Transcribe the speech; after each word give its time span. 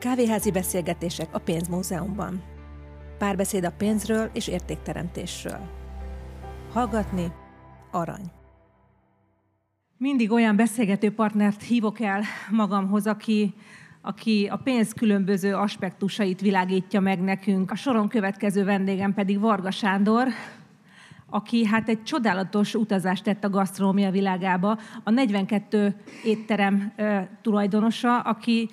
Kávéházi 0.00 0.50
beszélgetések 0.50 1.28
a 1.32 1.38
Pénzmúzeumban. 1.38 2.42
Párbeszéd 3.18 3.64
a 3.64 3.70
pénzről 3.70 4.30
és 4.32 4.48
értékteremtésről. 4.48 5.58
Hallgatni 6.72 7.32
arany. 7.90 8.30
Mindig 9.96 10.30
olyan 10.30 10.56
beszélgető 10.56 11.14
partnert 11.14 11.62
hívok 11.62 12.00
el 12.00 12.22
magamhoz, 12.50 13.06
aki, 13.06 13.54
aki 14.00 14.48
a 14.50 14.56
pénz 14.56 14.92
különböző 14.92 15.54
aspektusait 15.54 16.40
világítja 16.40 17.00
meg 17.00 17.20
nekünk. 17.20 17.70
A 17.70 17.76
soron 17.76 18.08
következő 18.08 18.64
vendégem 18.64 19.14
pedig 19.14 19.40
Varga 19.40 19.70
Sándor, 19.70 20.28
aki 21.26 21.66
hát 21.66 21.88
egy 21.88 22.02
csodálatos 22.02 22.74
utazást 22.74 23.24
tett 23.24 23.44
a 23.44 23.50
gasztronómia 23.50 24.10
világába, 24.10 24.78
a 25.04 25.10
42 25.10 25.94
étterem 26.24 26.92
tulajdonosa, 27.42 28.20
aki 28.20 28.68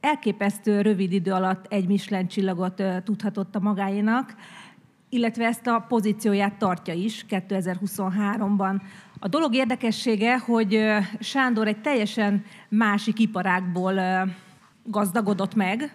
elképesztő 0.00 0.80
rövid 0.80 1.12
idő 1.12 1.32
alatt 1.32 1.66
egy 1.72 1.86
Michelin 1.86 2.28
csillagot 2.28 2.82
tudhatott 3.04 3.54
a 3.56 3.60
magáénak, 3.60 4.34
illetve 5.08 5.44
ezt 5.44 5.66
a 5.66 5.84
pozícióját 5.88 6.54
tartja 6.54 6.94
is 6.94 7.26
2023-ban. 7.30 8.80
A 9.18 9.28
dolog 9.28 9.54
érdekessége, 9.54 10.38
hogy 10.38 10.84
Sándor 11.20 11.66
egy 11.66 11.80
teljesen 11.80 12.44
másik 12.68 13.18
iparágból 13.18 14.00
gazdagodott 14.84 15.54
meg, 15.54 15.94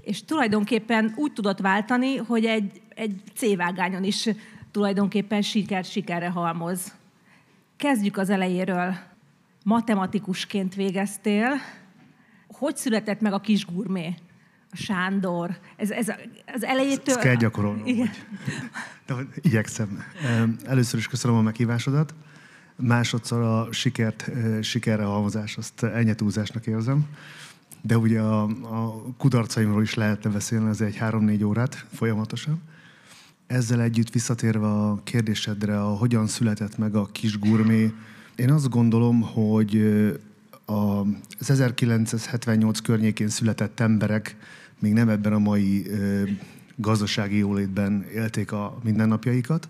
és 0.00 0.24
tulajdonképpen 0.24 1.12
úgy 1.16 1.32
tudott 1.32 1.58
váltani, 1.58 2.16
hogy 2.16 2.44
egy, 2.44 2.80
egy 2.94 3.20
C-vágányon 3.34 4.04
is 4.04 4.28
tulajdonképpen 4.70 5.42
siker 5.42 5.84
sikerre 5.84 6.28
halmoz. 6.28 6.94
Kezdjük 7.76 8.16
az 8.16 8.30
elejéről. 8.30 8.94
Matematikusként 9.64 10.74
végeztél. 10.74 11.48
Hogy 12.58 12.76
született 12.76 13.20
meg 13.20 13.32
a 13.32 13.40
kis 13.40 13.66
gurmé? 13.66 14.14
A 14.70 14.76
Sándor. 14.76 15.58
Ez, 15.76 15.90
ez 15.90 16.08
az 16.54 16.64
elejétől... 16.64 17.14
Ezt 17.14 17.24
kell 17.24 17.34
gyakorolnom. 17.34 17.86
Igen. 17.86 18.10
De, 19.06 19.14
igyekszem. 19.40 20.02
Először 20.64 20.98
is 20.98 21.08
köszönöm 21.08 21.36
a 21.36 21.42
meghívásodat. 21.42 22.14
Másodszor 22.76 23.42
a 23.42 23.72
sikert, 23.72 24.30
sikerre 24.62 25.04
halmozás, 25.04 25.56
azt 25.56 25.82
elnyetúzásnak 25.82 26.66
érzem. 26.66 27.06
De 27.82 27.98
ugye 27.98 28.20
a, 28.20 28.42
a 28.62 29.02
kudarcaimról 29.18 29.82
is 29.82 29.94
lehetne 29.94 30.30
beszélni, 30.30 30.68
az 30.68 30.80
egy 30.80 30.96
három-négy 30.96 31.44
órát 31.44 31.86
folyamatosan. 31.92 32.62
Ezzel 33.46 33.80
együtt 33.80 34.10
visszatérve 34.10 34.66
a 34.66 35.00
kérdésedre, 35.04 35.82
a 35.82 35.88
hogyan 35.88 36.26
született 36.26 36.78
meg 36.78 36.94
a 36.94 37.06
kis 37.06 37.38
gurmé, 37.38 37.92
én 38.38 38.50
azt 38.50 38.68
gondolom, 38.68 39.20
hogy 39.20 39.72
az 40.68 41.50
1978 41.50 42.80
környékén 42.80 43.28
született 43.28 43.80
emberek 43.80 44.36
még 44.78 44.92
nem 44.92 45.08
ebben 45.08 45.32
a 45.32 45.38
mai 45.38 45.86
gazdasági 46.76 47.36
jólétben 47.36 48.04
élték 48.14 48.52
a 48.52 48.78
mindennapjaikat, 48.82 49.68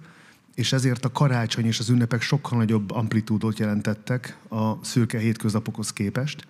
és 0.54 0.72
ezért 0.72 1.04
a 1.04 1.12
karácsony 1.12 1.66
és 1.66 1.78
az 1.78 1.88
ünnepek 1.88 2.20
sokkal 2.20 2.58
nagyobb 2.58 2.90
amplitúdot 2.90 3.58
jelentettek 3.58 4.38
a 4.48 4.84
szürke 4.84 5.18
hétköznapokhoz 5.18 5.92
képest. 5.92 6.46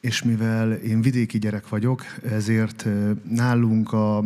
És 0.00 0.22
mivel 0.22 0.72
én 0.72 1.02
vidéki 1.02 1.38
gyerek 1.38 1.68
vagyok, 1.68 2.02
ezért 2.22 2.86
nálunk 3.28 3.92
a 3.92 4.24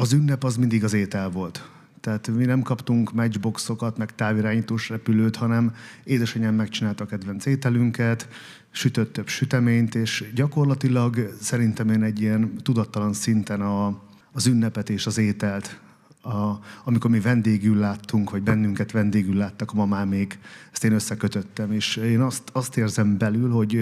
az 0.00 0.12
ünnep 0.12 0.44
az 0.44 0.56
mindig 0.56 0.84
az 0.84 0.92
étel 0.92 1.30
volt. 1.30 1.68
Tehát 2.00 2.28
mi 2.28 2.44
nem 2.44 2.62
kaptunk 2.62 3.12
matchboxokat, 3.12 3.98
meg 3.98 4.14
távirányítós 4.14 4.88
repülőt, 4.88 5.36
hanem 5.36 5.74
édesanyám 6.04 6.54
megcsinálta 6.54 7.04
a 7.04 7.06
kedvenc 7.06 7.46
ételünket, 7.46 8.28
sütött 8.70 9.12
több 9.12 9.28
süteményt, 9.28 9.94
és 9.94 10.24
gyakorlatilag 10.34 11.34
szerintem 11.40 11.88
én 11.88 12.02
egy 12.02 12.20
ilyen 12.20 12.52
tudattalan 12.62 13.12
szinten 13.12 13.60
a, 13.60 14.02
az 14.32 14.46
ünnepet 14.46 14.90
és 14.90 15.06
az 15.06 15.18
ételt, 15.18 15.80
a, 16.22 16.58
amikor 16.84 17.10
mi 17.10 17.20
vendégül 17.20 17.78
láttunk, 17.78 18.30
vagy 18.30 18.42
bennünket 18.42 18.90
vendégül 18.90 19.36
láttak 19.36 19.72
a 19.72 19.74
mamámék, 19.76 20.38
ezt 20.72 20.84
én 20.84 20.92
összekötöttem, 20.92 21.72
és 21.72 21.96
én 21.96 22.20
azt, 22.20 22.42
azt 22.52 22.76
érzem 22.76 23.18
belül, 23.18 23.50
hogy 23.50 23.80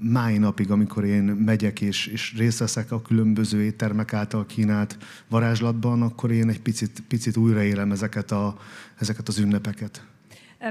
máj 0.00 0.38
napig, 0.38 0.70
amikor 0.70 1.04
én 1.04 1.22
megyek 1.22 1.80
és, 1.80 2.06
és 2.06 2.34
részt 2.36 2.58
veszek 2.58 2.92
a 2.92 3.02
különböző 3.02 3.62
éttermek 3.62 4.12
által 4.12 4.46
kínált 4.46 4.96
varázslatban, 5.28 6.02
akkor 6.02 6.30
én 6.30 6.48
egy 6.48 6.60
picit, 6.60 7.02
picit 7.08 7.36
újraélem 7.36 7.92
ezeket, 7.92 8.30
a, 8.30 8.56
ezeket 8.98 9.28
az 9.28 9.38
ünnepeket. 9.38 10.04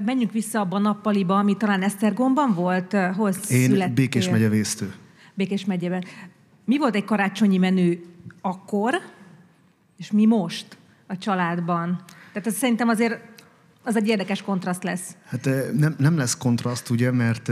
Menjünk 0.05 0.31
vissza 0.31 0.59
abba 0.59 0.75
a 0.75 0.79
nappaliba, 0.79 1.37
ami 1.37 1.57
talán 1.57 1.81
Esztergomban 1.81 2.53
volt. 2.53 2.93
Hol 2.93 3.29
Én 3.29 3.67
születtél? 3.67 3.93
Békés 3.93 4.29
megye 4.29 4.49
vésztő. 4.49 4.93
Békés 5.33 5.65
megyében. 5.65 6.03
Mi 6.65 6.77
volt 6.77 6.95
egy 6.95 7.05
karácsonyi 7.05 7.57
menü 7.57 7.99
akkor, 8.41 8.93
és 9.97 10.11
mi 10.11 10.25
most 10.25 10.77
a 11.07 11.17
családban? 11.17 12.03
Tehát 12.33 12.47
ez 12.47 12.55
szerintem 12.55 12.87
azért 12.87 13.28
az 13.89 13.95
egy 13.95 14.07
érdekes 14.07 14.41
kontraszt 14.41 14.83
lesz. 14.83 15.15
Hát 15.25 15.49
nem, 15.73 15.95
nem 15.97 16.17
lesz 16.17 16.37
kontraszt, 16.37 16.89
ugye, 16.89 17.11
mert 17.11 17.51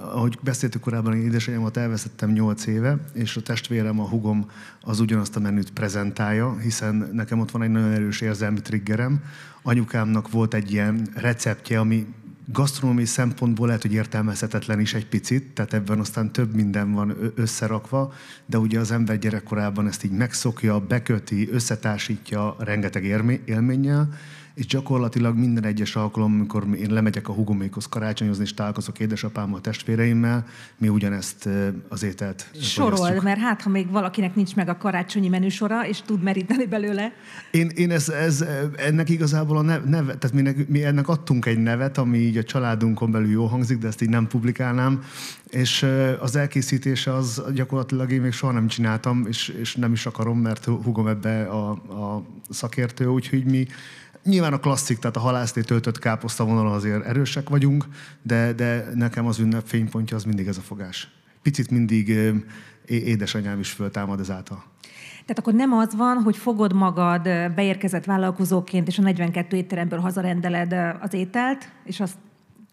ahogy 0.00 0.38
beszéltük 0.42 0.80
korábban, 0.80 1.14
én 1.14 1.22
édesanyámat 1.22 1.76
elveszettem 1.76 2.30
8 2.30 2.66
éve, 2.66 2.98
és 3.12 3.36
a 3.36 3.42
testvérem, 3.42 4.00
a 4.00 4.08
hugom 4.08 4.46
az 4.80 5.00
ugyanazt 5.00 5.36
a 5.36 5.40
menüt 5.40 5.70
prezentálja, 5.70 6.56
hiszen 6.58 7.08
nekem 7.12 7.40
ott 7.40 7.50
van 7.50 7.62
egy 7.62 7.70
nagyon 7.70 7.92
erős 7.92 8.20
érzelmi 8.20 8.60
triggerem. 8.60 9.22
Anyukámnak 9.62 10.30
volt 10.30 10.54
egy 10.54 10.72
ilyen 10.72 11.08
receptje, 11.14 11.78
ami 11.78 12.06
gasztronómiai 12.46 13.06
szempontból 13.06 13.66
lehet, 13.66 13.82
hogy 13.82 13.92
értelmezhetetlen 13.92 14.80
is 14.80 14.94
egy 14.94 15.06
picit, 15.06 15.54
tehát 15.54 15.72
ebben 15.72 15.98
aztán 15.98 16.32
több 16.32 16.54
minden 16.54 16.92
van 16.92 17.16
összerakva, 17.34 18.12
de 18.46 18.58
ugye 18.58 18.78
az 18.78 18.90
ember 18.90 19.18
gyerekkorában 19.18 19.86
ezt 19.86 20.04
így 20.04 20.10
megszokja, 20.10 20.78
beköti, 20.78 21.48
összetársítja 21.50 22.56
rengeteg 22.58 23.04
élménnyel, 23.44 24.08
és 24.60 24.66
gyakorlatilag 24.66 25.36
minden 25.36 25.64
egyes 25.64 25.96
alkalom, 25.96 26.34
amikor 26.34 26.66
én 26.76 26.90
lemegyek 26.90 27.28
a 27.28 27.32
hugomékhoz 27.32 27.86
karácsonyozni, 27.86 28.42
és 28.42 28.54
találkozok 28.54 28.98
édesapámmal, 28.98 29.60
testvéreimmel, 29.60 30.46
mi 30.78 30.88
ugyanezt 30.88 31.48
az 31.88 32.02
ételt 32.02 32.50
Sorol, 32.60 33.20
mert 33.22 33.40
hát, 33.40 33.62
ha 33.62 33.70
még 33.70 33.90
valakinek 33.90 34.34
nincs 34.34 34.54
meg 34.54 34.68
a 34.68 34.76
karácsonyi 34.76 35.28
menüsora, 35.28 35.86
és 35.86 36.02
tud 36.02 36.22
meríteni 36.22 36.66
belőle. 36.66 37.12
Én, 37.50 37.68
én 37.74 37.90
ez, 37.90 38.08
ez, 38.08 38.44
ennek 38.76 39.08
igazából 39.08 39.56
a 39.56 39.62
neve, 39.62 39.88
neve 39.88 40.16
tehát 40.16 40.36
mi, 40.36 40.64
mi 40.68 40.84
ennek 40.84 41.08
adtunk 41.08 41.46
egy 41.46 41.58
nevet, 41.58 41.98
ami 41.98 42.18
így 42.18 42.36
a 42.36 42.42
családunkon 42.42 43.10
belül 43.10 43.30
jó 43.30 43.46
hangzik, 43.46 43.78
de 43.78 43.86
ezt 43.86 44.02
így 44.02 44.08
nem 44.08 44.26
publikálnám, 44.26 45.02
és 45.50 45.86
az 46.20 46.36
elkészítése 46.36 47.14
az 47.14 47.42
gyakorlatilag 47.54 48.12
én 48.12 48.20
még 48.20 48.32
soha 48.32 48.52
nem 48.52 48.66
csináltam, 48.66 49.24
és, 49.28 49.48
és 49.48 49.74
nem 49.74 49.92
is 49.92 50.06
akarom, 50.06 50.38
mert 50.38 50.64
hugom 50.64 51.06
ebbe 51.06 51.44
a, 51.44 51.70
a 51.70 52.22
szakértő, 52.48 53.06
úgyhogy 53.06 53.44
mi 53.44 53.66
Nyilván 54.24 54.52
a 54.52 54.58
klasszik, 54.58 54.98
tehát 54.98 55.16
a 55.16 55.20
halászlé 55.20 55.62
töltött 55.62 55.98
káposzta 55.98 56.44
vonal 56.44 56.72
azért 56.72 57.04
erősek 57.04 57.48
vagyunk, 57.48 57.84
de, 58.22 58.52
de 58.52 58.90
nekem 58.94 59.26
az 59.26 59.38
ünnep 59.38 59.66
fénypontja 59.66 60.16
az 60.16 60.24
mindig 60.24 60.46
ez 60.46 60.56
a 60.56 60.60
fogás. 60.60 61.08
Picit 61.42 61.70
mindig 61.70 62.18
édesanyám 62.86 63.58
is 63.58 63.70
föltámad 63.70 64.20
ezáltal. 64.20 64.64
Tehát 65.20 65.38
akkor 65.38 65.54
nem 65.54 65.72
az 65.72 65.96
van, 65.96 66.16
hogy 66.16 66.36
fogod 66.36 66.72
magad 66.72 67.22
beérkezett 67.54 68.04
vállalkozóként, 68.04 68.88
és 68.88 68.98
a 68.98 69.02
42 69.02 69.56
étteremből 69.56 69.98
hazarendeled 69.98 70.96
az 71.00 71.12
ételt, 71.12 71.68
és 71.84 72.00
azt 72.00 72.16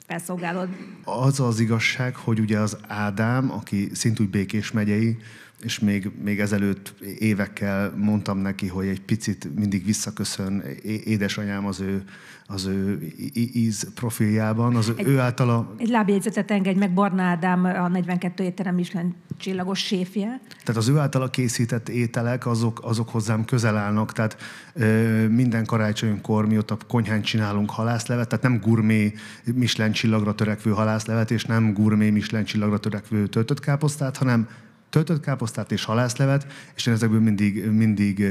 felszolgálod? 0.08 0.70
Az 1.04 1.40
az 1.40 1.60
igazság, 1.60 2.16
hogy 2.16 2.40
ugye 2.40 2.60
az 2.60 2.78
Ádám, 2.88 3.52
aki 3.52 3.90
szintúgy 3.94 4.30
Békés 4.30 4.72
megyei, 4.72 5.18
és 5.62 5.80
még, 5.80 6.12
még 6.24 6.40
ezelőtt 6.40 6.94
évekkel 7.20 7.94
mondtam 7.96 8.38
neki, 8.38 8.68
hogy 8.68 8.88
egy 8.88 9.02
picit 9.02 9.56
mindig 9.56 9.86
visszaköszön 9.86 10.64
édesanyám 10.84 11.66
az 11.66 11.80
ő, 11.80 12.04
az 12.48 12.66
ő 12.66 13.14
íz 13.34 13.94
profiljában, 13.94 14.76
az 14.76 14.94
egy, 14.98 15.08
ő 15.08 15.20
általa... 15.20 15.74
Egy 15.78 15.90
lábjegyzetet 15.90 16.52
engedj 16.52 16.80
meg, 16.80 16.94
Barna 16.94 17.22
Ádám, 17.22 17.66
a 17.66 17.88
42 17.88 18.44
étterem 18.44 18.76
Michelin 18.76 19.16
csillagos 19.38 19.80
séfje. 19.80 20.40
Tehát 20.64 20.82
az 20.82 20.88
ő 20.88 20.98
általa 20.98 21.30
készített 21.30 21.90
ételek, 21.90 22.46
azok, 22.46 22.80
azok 22.84 23.10
hozzám 23.10 23.46
közel 23.46 23.78
állnak, 23.78 24.14
tehát 24.14 24.38
ö, 24.74 25.28
minden 25.28 25.66
karácsonykor 25.66 26.48
mi 26.48 26.58
ott 26.58 26.72
a 26.72 26.78
konyhán 26.88 27.22
csinálunk 27.22 27.70
halászlevet, 27.70 28.28
tehát 28.28 28.44
nem 28.44 28.60
gurmé 28.60 29.14
Michelin 29.54 29.92
csillagra 29.92 30.36
törekvő 30.36 30.72
halászlevet, 30.72 31.32
és 31.32 31.46
nem 31.46 31.74
gurmé 31.74 32.10
Michelin 32.10 32.46
csillagra 32.46 32.78
törekvő 32.78 33.28
töltött 33.28 33.60
káposztát, 33.60 34.18
hanem 34.18 34.48
töltött 34.90 35.20
káposztát 35.20 35.72
és 35.72 35.84
halászlevet, 35.84 36.48
és 36.76 36.86
én 36.86 36.94
ezekből 36.94 37.20
mindig, 37.20 37.66
mindig 37.66 38.24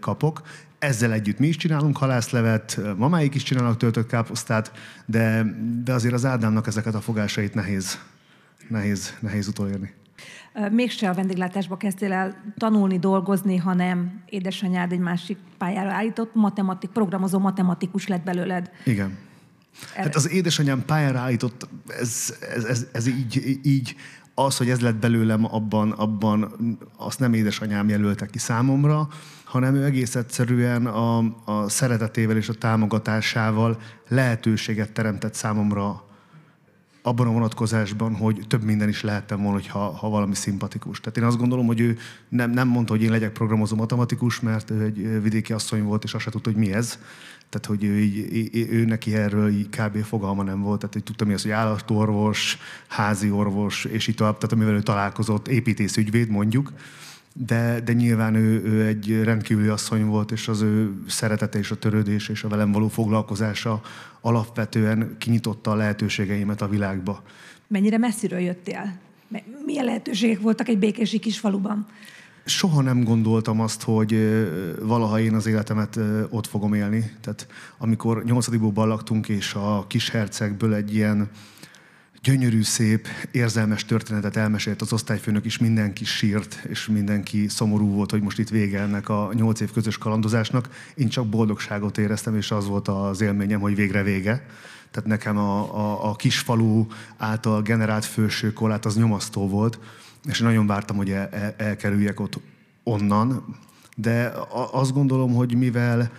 kapok. 0.00 0.42
Ezzel 0.78 1.12
együtt 1.12 1.38
mi 1.38 1.46
is 1.46 1.56
csinálunk 1.56 1.96
halászlevet, 1.96 2.80
mamáik 2.96 3.34
is 3.34 3.42
csinálnak 3.42 3.76
töltött 3.76 4.06
káposztát, 4.06 4.72
de, 5.06 5.56
de 5.84 5.92
azért 5.92 6.14
az 6.14 6.24
Ádámnak 6.24 6.66
ezeket 6.66 6.94
a 6.94 7.00
fogásait 7.00 7.54
nehéz, 7.54 7.98
nehéz, 8.68 9.16
nehéz 9.20 9.48
utolérni. 9.48 9.94
Mégse 10.70 11.08
a 11.08 11.14
vendéglátásba 11.14 11.76
kezdtél 11.76 12.12
el 12.12 12.52
tanulni, 12.56 12.98
dolgozni, 12.98 13.56
hanem 13.56 14.22
édesanyád 14.26 14.92
egy 14.92 14.98
másik 14.98 15.38
pályára 15.58 15.92
állított, 15.92 16.34
matematik, 16.34 16.90
programozó 16.90 17.38
matematikus 17.38 18.06
lett 18.06 18.24
belőled. 18.24 18.70
Igen. 18.84 19.18
Hát 19.94 20.14
az 20.14 20.30
édesanyám 20.30 20.84
pályára 20.84 21.18
állított, 21.18 21.68
ez, 21.88 22.34
ez, 22.54 22.64
ez, 22.64 22.86
ez 22.92 23.06
így, 23.06 23.60
így 23.62 23.96
az, 24.44 24.56
hogy 24.56 24.70
ez 24.70 24.80
lett 24.80 24.96
belőlem, 24.96 25.54
abban, 25.54 25.90
abban 25.90 26.52
azt 26.96 27.18
nem 27.18 27.34
édesanyám 27.34 27.88
jelölte 27.88 28.26
ki 28.26 28.38
számomra, 28.38 29.08
hanem 29.44 29.74
ő 29.74 29.84
egész 29.84 30.14
egyszerűen 30.14 30.86
a, 30.86 31.18
a 31.44 31.68
szeretetével 31.68 32.36
és 32.36 32.48
a 32.48 32.54
támogatásával 32.54 33.80
lehetőséget 34.08 34.92
teremtett 34.92 35.34
számomra 35.34 36.04
abban 37.02 37.26
a 37.26 37.30
vonatkozásban, 37.30 38.14
hogy 38.14 38.44
több 38.48 38.62
minden 38.62 38.88
is 38.88 39.02
lehettem 39.02 39.42
volna, 39.42 39.60
ha, 39.68 39.78
ha 39.78 40.08
valami 40.08 40.34
szimpatikus. 40.34 41.00
Tehát 41.00 41.18
én 41.18 41.24
azt 41.24 41.38
gondolom, 41.38 41.66
hogy 41.66 41.80
ő 41.80 41.98
nem, 42.28 42.50
nem 42.50 42.68
mondta, 42.68 42.92
hogy 42.92 43.02
én 43.02 43.10
legyek 43.10 43.32
programozó 43.32 43.76
matematikus, 43.76 44.40
mert 44.40 44.70
ő 44.70 44.82
egy 44.82 45.22
vidéki 45.22 45.52
asszony 45.52 45.82
volt, 45.82 46.04
és 46.04 46.14
azt 46.14 46.24
se 46.24 46.30
tudta, 46.30 46.50
hogy 46.50 46.58
mi 46.58 46.72
ez. 46.72 46.98
Tehát, 47.48 47.66
hogy 47.66 47.84
ő, 47.84 47.98
így, 47.98 48.68
ő 48.70 48.84
neki 48.84 49.14
erről 49.14 49.48
így 49.48 49.68
kb. 49.68 50.02
fogalma 50.02 50.42
nem 50.42 50.60
volt. 50.60 50.78
Tehát, 50.78 50.94
hogy 50.94 51.02
tudta 51.02 51.24
mi 51.24 51.32
az, 51.32 51.42
hogy 51.42 51.50
állatorvos, 51.50 52.58
házi 52.88 53.30
orvos, 53.30 53.84
és 53.84 54.06
így 54.06 54.14
tovább. 54.14 54.38
Tehát, 54.38 54.52
amivel 54.52 54.74
ő 54.74 54.82
találkozott, 54.82 55.48
építészügyvéd 55.48 56.28
mondjuk 56.28 56.72
de, 57.32 57.80
de 57.80 57.92
nyilván 57.92 58.34
ő, 58.34 58.62
ő 58.64 58.86
egy 58.86 59.22
rendkívüli 59.22 59.68
asszony 59.68 60.04
volt, 60.04 60.30
és 60.30 60.48
az 60.48 60.60
ő 60.60 60.92
szeretete 61.08 61.58
és 61.58 61.70
a 61.70 61.76
törődés 61.76 62.28
és 62.28 62.44
a 62.44 62.48
velem 62.48 62.72
való 62.72 62.88
foglalkozása 62.88 63.80
alapvetően 64.20 65.16
kinyitotta 65.18 65.70
a 65.70 65.74
lehetőségeimet 65.74 66.62
a 66.62 66.68
világba. 66.68 67.22
Mennyire 67.66 67.98
messziről 67.98 68.38
jöttél? 68.38 68.98
Milyen 69.66 69.84
lehetőségek 69.84 70.40
voltak 70.40 70.68
egy 70.68 70.78
békési 70.78 71.18
kisfaluban? 71.18 71.86
Soha 72.44 72.82
nem 72.82 73.04
gondoltam 73.04 73.60
azt, 73.60 73.82
hogy 73.82 74.16
valaha 74.80 75.20
én 75.20 75.34
az 75.34 75.46
életemet 75.46 75.98
ott 76.30 76.46
fogom 76.46 76.74
élni. 76.74 77.12
Tehát 77.20 77.46
amikor 77.78 78.24
nyolcadikból 78.24 78.86
laktunk, 78.86 79.28
és 79.28 79.54
a 79.54 79.84
kis 79.88 80.10
hercegből 80.10 80.74
egy 80.74 80.94
ilyen 80.94 81.30
gyönyörű, 82.22 82.62
szép, 82.62 83.06
érzelmes 83.30 83.84
történetet 83.84 84.36
elmesélt 84.36 84.82
az 84.82 84.92
osztályfőnök 84.92 85.44
is, 85.44 85.58
mindenki 85.58 86.04
sírt, 86.04 86.64
és 86.68 86.86
mindenki 86.86 87.48
szomorú 87.48 87.90
volt, 87.90 88.10
hogy 88.10 88.22
most 88.22 88.38
itt 88.38 88.48
vége 88.48 88.80
ennek 88.80 89.08
a 89.08 89.30
nyolc 89.34 89.60
év 89.60 89.72
közös 89.72 89.98
kalandozásnak. 89.98 90.68
Én 90.94 91.08
csak 91.08 91.28
boldogságot 91.28 91.98
éreztem, 91.98 92.36
és 92.36 92.50
az 92.50 92.66
volt 92.66 92.88
az 92.88 93.20
élményem, 93.20 93.60
hogy 93.60 93.74
végre 93.74 94.02
vége. 94.02 94.46
Tehát 94.90 95.08
nekem 95.08 95.36
a, 95.36 95.76
a, 95.76 96.10
a 96.10 96.16
kisfalu 96.16 96.86
által 97.16 97.62
generált 97.62 98.04
fősőkorlát 98.04 98.84
az 98.84 98.96
nyomasztó 98.96 99.48
volt, 99.48 99.78
és 100.24 100.40
nagyon 100.40 100.66
vártam, 100.66 100.96
hogy 100.96 101.10
el, 101.10 101.28
el, 101.28 101.54
elkerüljek 101.56 102.20
ott 102.20 102.40
onnan, 102.82 103.56
de 103.96 104.32
azt 104.72 104.92
gondolom, 104.92 105.34
hogy 105.34 105.54
mivel 105.54 106.12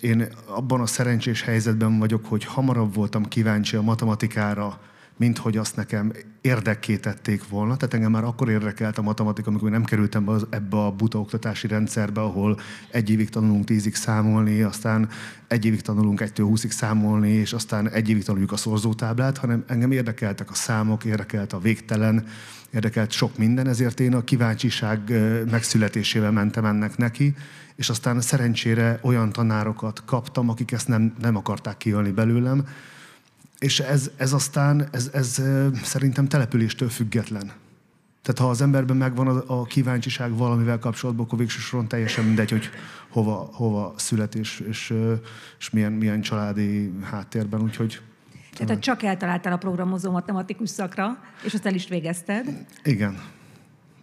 én 0.00 0.28
abban 0.46 0.80
a 0.80 0.86
szerencsés 0.86 1.42
helyzetben 1.42 1.98
vagyok, 1.98 2.26
hogy 2.26 2.44
hamarabb 2.44 2.94
voltam 2.94 3.24
kíváncsi 3.24 3.76
a 3.76 3.82
matematikára, 3.82 4.80
mint 5.16 5.38
hogy 5.38 5.56
azt 5.56 5.76
nekem 5.76 6.12
érdekké 6.40 6.96
tették 6.96 7.48
volna. 7.48 7.76
Tehát 7.76 7.94
engem 7.94 8.10
már 8.10 8.24
akkor 8.24 8.48
érdekelt 8.48 8.98
a 8.98 9.02
matematika, 9.02 9.48
amikor 9.48 9.70
nem 9.70 9.84
kerültem 9.84 10.24
be 10.24 10.32
ebbe 10.50 10.76
a 10.76 10.90
buta 10.90 11.18
oktatási 11.18 11.66
rendszerbe, 11.66 12.20
ahol 12.20 12.58
egy 12.90 13.10
évig 13.10 13.28
tanulunk 13.28 13.64
tízig 13.64 13.94
számolni, 13.94 14.62
aztán 14.62 15.08
egy 15.48 15.64
évig 15.64 15.80
tanulunk 15.80 16.20
egytől 16.20 16.46
húszig 16.46 16.70
számolni, 16.70 17.30
és 17.30 17.52
aztán 17.52 17.90
egy 17.90 18.08
évig 18.08 18.24
tanuljuk 18.24 18.52
a 18.52 18.56
szorzótáblát, 18.56 19.38
hanem 19.38 19.64
engem 19.66 19.90
érdekeltek 19.90 20.50
a 20.50 20.54
számok, 20.54 21.04
érdekelt 21.04 21.52
a 21.52 21.58
végtelen, 21.58 22.26
érdekelt 22.70 23.10
sok 23.10 23.38
minden, 23.38 23.68
ezért 23.68 24.00
én 24.00 24.14
a 24.14 24.24
kíváncsiság 24.24 25.12
megszületésével 25.50 26.30
mentem 26.30 26.64
ennek 26.64 26.96
neki, 26.96 27.34
és 27.76 27.88
aztán 27.88 28.20
szerencsére 28.20 28.98
olyan 29.02 29.32
tanárokat 29.32 30.02
kaptam, 30.04 30.48
akik 30.48 30.72
ezt 30.72 30.88
nem, 30.88 31.14
nem 31.20 31.36
akarták 31.36 31.76
kiölni 31.76 32.10
belőlem, 32.10 32.66
és 33.62 33.80
ez, 33.80 34.10
ez 34.16 34.32
aztán, 34.32 34.88
ez, 34.92 35.10
ez 35.12 35.42
szerintem 35.82 36.28
településtől 36.28 36.88
független. 36.88 37.52
Tehát 38.22 38.40
ha 38.40 38.48
az 38.48 38.60
emberben 38.60 38.96
megvan 38.96 39.26
a, 39.26 39.60
a 39.60 39.64
kíváncsiság 39.64 40.36
valamivel 40.36 40.78
kapcsolatban, 40.78 41.24
akkor 41.24 41.38
végső 41.38 41.58
soron 41.58 41.88
teljesen 41.88 42.24
mindegy, 42.24 42.50
hogy 42.50 42.70
hova, 43.08 43.50
hova 43.52 43.94
szület 43.96 44.34
és, 44.34 44.60
és, 44.60 44.94
és 45.58 45.70
milyen, 45.70 45.92
milyen 45.92 46.20
családi 46.20 46.92
háttérben, 47.02 47.62
úgyhogy... 47.62 48.00
Tehát 48.56 48.82
csak 48.82 49.02
eltaláltál 49.02 49.52
a 49.52 49.56
programozó 49.56 50.10
matematikus 50.10 50.70
szakra, 50.70 51.18
és 51.44 51.54
azt 51.54 51.66
el 51.66 51.74
is 51.74 51.88
végezted? 51.88 52.66
Igen. 52.84 53.18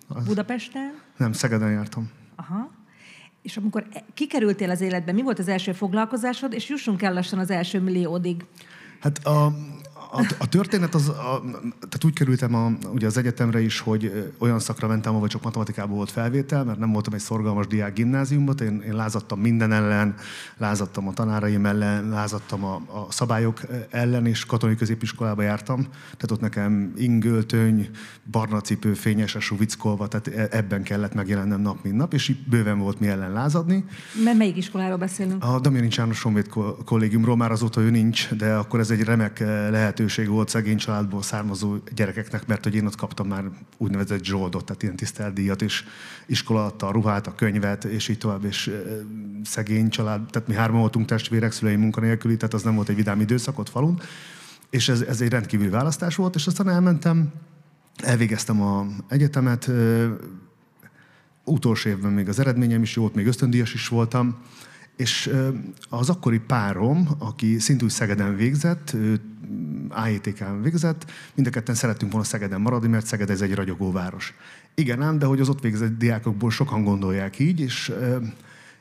Az... 0.07 0.25
Budapesten? 0.25 0.93
Nem, 1.17 1.33
Szegeden 1.33 1.71
jártam. 1.71 2.09
Aha. 2.35 2.71
És 3.41 3.57
amikor 3.57 3.85
e- 3.91 4.03
kikerültél 4.13 4.69
az 4.69 4.81
életbe, 4.81 5.11
mi 5.11 5.21
volt 5.21 5.39
az 5.39 5.47
első 5.47 5.71
foglalkozásod, 5.71 6.53
és 6.53 6.69
jussunk 6.69 7.01
el 7.01 7.13
lassan 7.13 7.39
az 7.39 7.49
első 7.49 7.79
milliódig? 7.81 8.45
Hát 8.99 9.25
a, 9.25 9.53
a, 10.11 10.35
a 10.37 10.47
történet 10.47 10.95
az, 10.95 11.09
a, 11.09 11.41
tehát 11.71 12.03
úgy 12.03 12.13
kerültem 12.13 12.55
a, 12.55 12.71
ugye 12.93 13.07
az 13.07 13.17
egyetemre 13.17 13.61
is, 13.61 13.79
hogy 13.79 14.33
olyan 14.37 14.59
szakra 14.59 14.87
mentem, 14.87 15.15
ahol 15.15 15.27
csak 15.27 15.43
matematikában 15.43 15.95
volt 15.95 16.11
felvétel, 16.11 16.63
mert 16.63 16.79
nem 16.79 16.91
voltam 16.91 17.13
egy 17.13 17.19
szorgalmas 17.19 17.67
diák 17.67 17.93
gimnáziumban, 17.93 18.55
én, 18.61 18.81
én 18.87 18.95
lázadtam 18.95 19.39
minden 19.39 19.71
ellen, 19.71 20.15
lázadtam 20.57 21.07
a 21.07 21.13
tanáraim 21.13 21.65
ellen, 21.65 22.09
lázadtam 22.09 22.63
a, 22.63 22.75
a 22.75 23.11
szabályok 23.11 23.61
ellen, 23.89 24.25
és 24.25 24.45
katonai 24.45 24.75
középiskolába 24.75 25.41
jártam, 25.41 25.81
tehát 26.01 26.31
ott 26.31 26.39
nekem 26.39 26.93
ingöltöny, 26.97 27.89
barna 28.31 28.61
cipő, 28.61 28.93
fényes 28.93 29.37
vickolva, 29.57 30.07
tehát 30.07 30.27
e, 30.27 30.57
ebben 30.57 30.83
kellett 30.83 31.13
megjelennem 31.13 31.61
nap, 31.61 31.83
mint 31.83 31.95
nap, 31.95 32.13
és 32.13 32.35
bőven 32.49 32.79
volt 32.79 32.99
mi 32.99 33.07
ellen 33.07 33.31
lázadni. 33.31 33.85
Mert 34.23 34.37
melyik 34.37 34.57
iskoláról 34.57 34.97
beszélünk? 34.97 35.43
A 35.43 35.59
Damjani 35.59 35.87
János 35.91 36.21
Honvéd 36.21 36.47
kollégiumról 36.85 37.35
már 37.35 37.51
azóta 37.51 37.81
ő 37.81 37.89
nincs, 37.89 38.33
de 38.33 38.53
akkor 38.53 38.79
ez 38.79 38.89
egy 38.89 39.03
remek 39.03 39.39
lehet 39.69 39.98
lehetőség 39.99 40.29
volt 40.29 40.49
szegény 40.49 40.77
családból 40.77 41.21
származó 41.21 41.75
gyerekeknek, 41.95 42.47
mert 42.47 42.63
hogy 42.63 42.75
én 42.75 42.85
ott 42.85 42.95
kaptam 42.95 43.27
már 43.27 43.43
úgynevezett 43.77 44.23
zsoldot, 44.23 44.65
tehát 44.65 44.83
ilyen 44.83 44.95
tiszteldíjat, 44.95 45.61
és 45.61 45.83
iskola 46.25 46.65
adta 46.65 46.87
a 46.87 46.91
ruhát, 46.91 47.27
a 47.27 47.35
könyvet, 47.35 47.83
és 47.83 48.07
így 48.07 48.17
tovább, 48.17 48.43
és 48.43 48.71
szegény 49.43 49.89
család, 49.89 50.25
tehát 50.31 50.47
mi 50.47 50.53
hárman 50.53 50.79
voltunk 50.79 51.05
testvérek, 51.05 51.51
szülei 51.51 51.75
munkanélküli, 51.75 52.37
tehát 52.37 52.53
az 52.53 52.63
nem 52.63 52.75
volt 52.75 52.89
egy 52.89 52.95
vidám 52.95 53.21
időszak 53.21 53.59
ott 53.59 53.69
falun, 53.69 54.01
és 54.69 54.89
ez, 54.89 55.01
ez 55.01 55.21
egy 55.21 55.29
rendkívüli 55.29 55.69
választás 55.69 56.15
volt, 56.15 56.35
és 56.35 56.47
aztán 56.47 56.69
elmentem, 56.69 57.31
elvégeztem 57.97 58.61
a 58.61 58.87
egyetemet, 59.07 59.71
utolsó 61.43 61.89
évben 61.89 62.11
még 62.11 62.27
az 62.27 62.39
eredményem 62.39 62.81
is 62.81 62.95
jó 62.95 63.01
volt, 63.01 63.15
még 63.15 63.27
ösztöndíjas 63.27 63.73
is 63.73 63.87
voltam, 63.87 64.37
és 64.99 65.31
az 65.89 66.09
akkori 66.09 66.39
párom, 66.39 67.09
aki 67.17 67.59
szintúgy 67.59 67.89
Szegeden 67.89 68.35
végzett, 68.35 68.95
AETK-n 69.89 70.61
végzett, 70.61 71.11
mind 71.35 71.47
a 71.47 71.51
ketten 71.51 71.75
szerettünk 71.75 72.11
volna 72.11 72.27
Szegeden 72.27 72.61
maradni, 72.61 72.87
mert 72.87 73.05
Szeged 73.05 73.29
ez 73.29 73.41
egy 73.41 73.55
ragyogó 73.55 73.91
város. 73.91 74.33
Igen 74.75 75.01
ám, 75.01 75.19
de 75.19 75.25
hogy 75.25 75.39
az 75.39 75.49
ott 75.49 75.61
végzett 75.61 75.97
diákokból 75.97 76.51
sokan 76.51 76.83
gondolják 76.83 77.39
így, 77.39 77.59
és, 77.59 77.93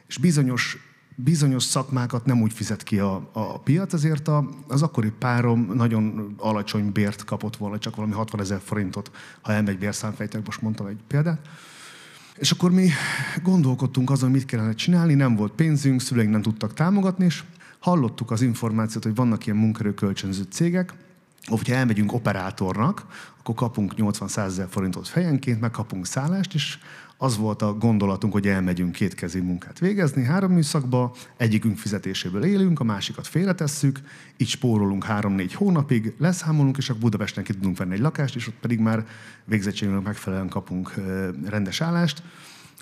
és 0.09 0.19
bizonyos, 0.19 0.79
bizonyos 1.15 1.63
szakmákat 1.63 2.25
nem 2.25 2.43
úgy 2.43 2.53
fizet 2.53 2.83
ki 2.83 2.99
a, 2.99 3.31
a 3.33 3.59
piac, 3.59 3.93
ezért 3.93 4.29
a, 4.29 4.49
az 4.69 4.83
akkori 4.83 5.13
párom 5.19 5.71
nagyon 5.75 6.35
alacsony 6.39 6.93
bért 6.93 7.25
kapott 7.25 7.57
volna, 7.57 7.79
csak 7.79 7.97
valami 7.97 8.15
60 8.15 8.41
ezer 8.41 8.61
forintot, 8.65 9.11
ha 9.41 9.53
elmegy 9.53 9.79
bérszámfejtek, 9.79 10.47
most 10.47 10.61
mondtam 10.61 10.87
egy 10.87 11.01
példát. 11.07 11.49
És 12.37 12.51
akkor 12.51 12.71
mi 12.71 12.89
gondolkodtunk 13.43 14.11
azon, 14.11 14.31
mit 14.31 14.45
kellene 14.45 14.75
csinálni, 14.75 15.15
nem 15.15 15.37
volt 15.37 15.53
pénzünk, 15.53 16.01
szüleink 16.01 16.31
nem 16.33 16.43
tudtak 16.43 16.75
támogatni, 16.75 17.25
és 17.25 17.43
hallottuk 17.79 18.31
az 18.31 18.43
információt, 18.43 19.05
hogy 19.05 19.15
vannak 19.15 19.47
ilyen 19.47 19.59
munkerőkölcsönző 19.59 20.43
cégek, 20.51 20.95
hogyha 21.47 21.75
elmegyünk 21.75 22.13
operátornak, 22.13 23.07
akkor 23.39 23.55
kapunk 23.55 23.93
80-100 23.97 24.39
ezer 24.39 24.67
forintot 24.71 25.09
fejenként, 25.09 25.61
megkapunk 25.61 26.07
szállást, 26.07 26.55
és 26.55 26.79
az 27.21 27.37
volt 27.37 27.63
a 27.63 27.73
gondolatunk, 27.73 28.33
hogy 28.33 28.47
elmegyünk 28.47 28.93
kétkezi 28.93 29.41
munkát 29.41 29.79
végezni 29.79 30.25
három 30.25 30.53
műszakba, 30.53 31.15
egyikünk 31.37 31.79
fizetéséből 31.79 32.45
élünk, 32.45 32.81
a 32.81 32.85
másikat 32.85 33.27
félretesszük, 33.27 34.01
így 34.37 34.49
spórolunk 34.49 35.05
három-négy 35.05 35.55
hónapig, 35.55 36.15
leszámolunk, 36.19 36.77
és 36.77 36.89
akkor 36.89 37.01
Budapesten 37.01 37.45
ki 37.45 37.53
tudunk 37.53 37.77
venni 37.77 37.95
egy 37.95 38.01
lakást, 38.01 38.37
és 38.37 38.47
ott 38.47 38.59
pedig 38.61 38.79
már 38.79 39.07
végzettségünknek 39.45 40.05
megfelelően 40.07 40.49
kapunk 40.49 40.95
rendes 41.45 41.81
állást. 41.81 42.23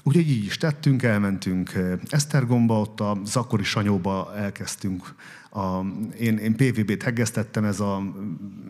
Úgyhogy 0.07 0.31
így 0.31 0.45
is 0.45 0.57
tettünk, 0.57 1.03
elmentünk 1.03 1.73
Esztergomba, 2.09 2.81
ott 2.81 3.01
a 3.01 3.19
Zakori 3.25 3.63
Sanyóba 3.63 4.33
elkezdtünk. 4.37 5.15
A, 5.51 5.81
én, 6.19 6.37
én 6.37 6.57
PVB-t 6.57 7.03
heggeztettem, 7.03 7.65
ez 7.65 7.81
a 7.81 8.03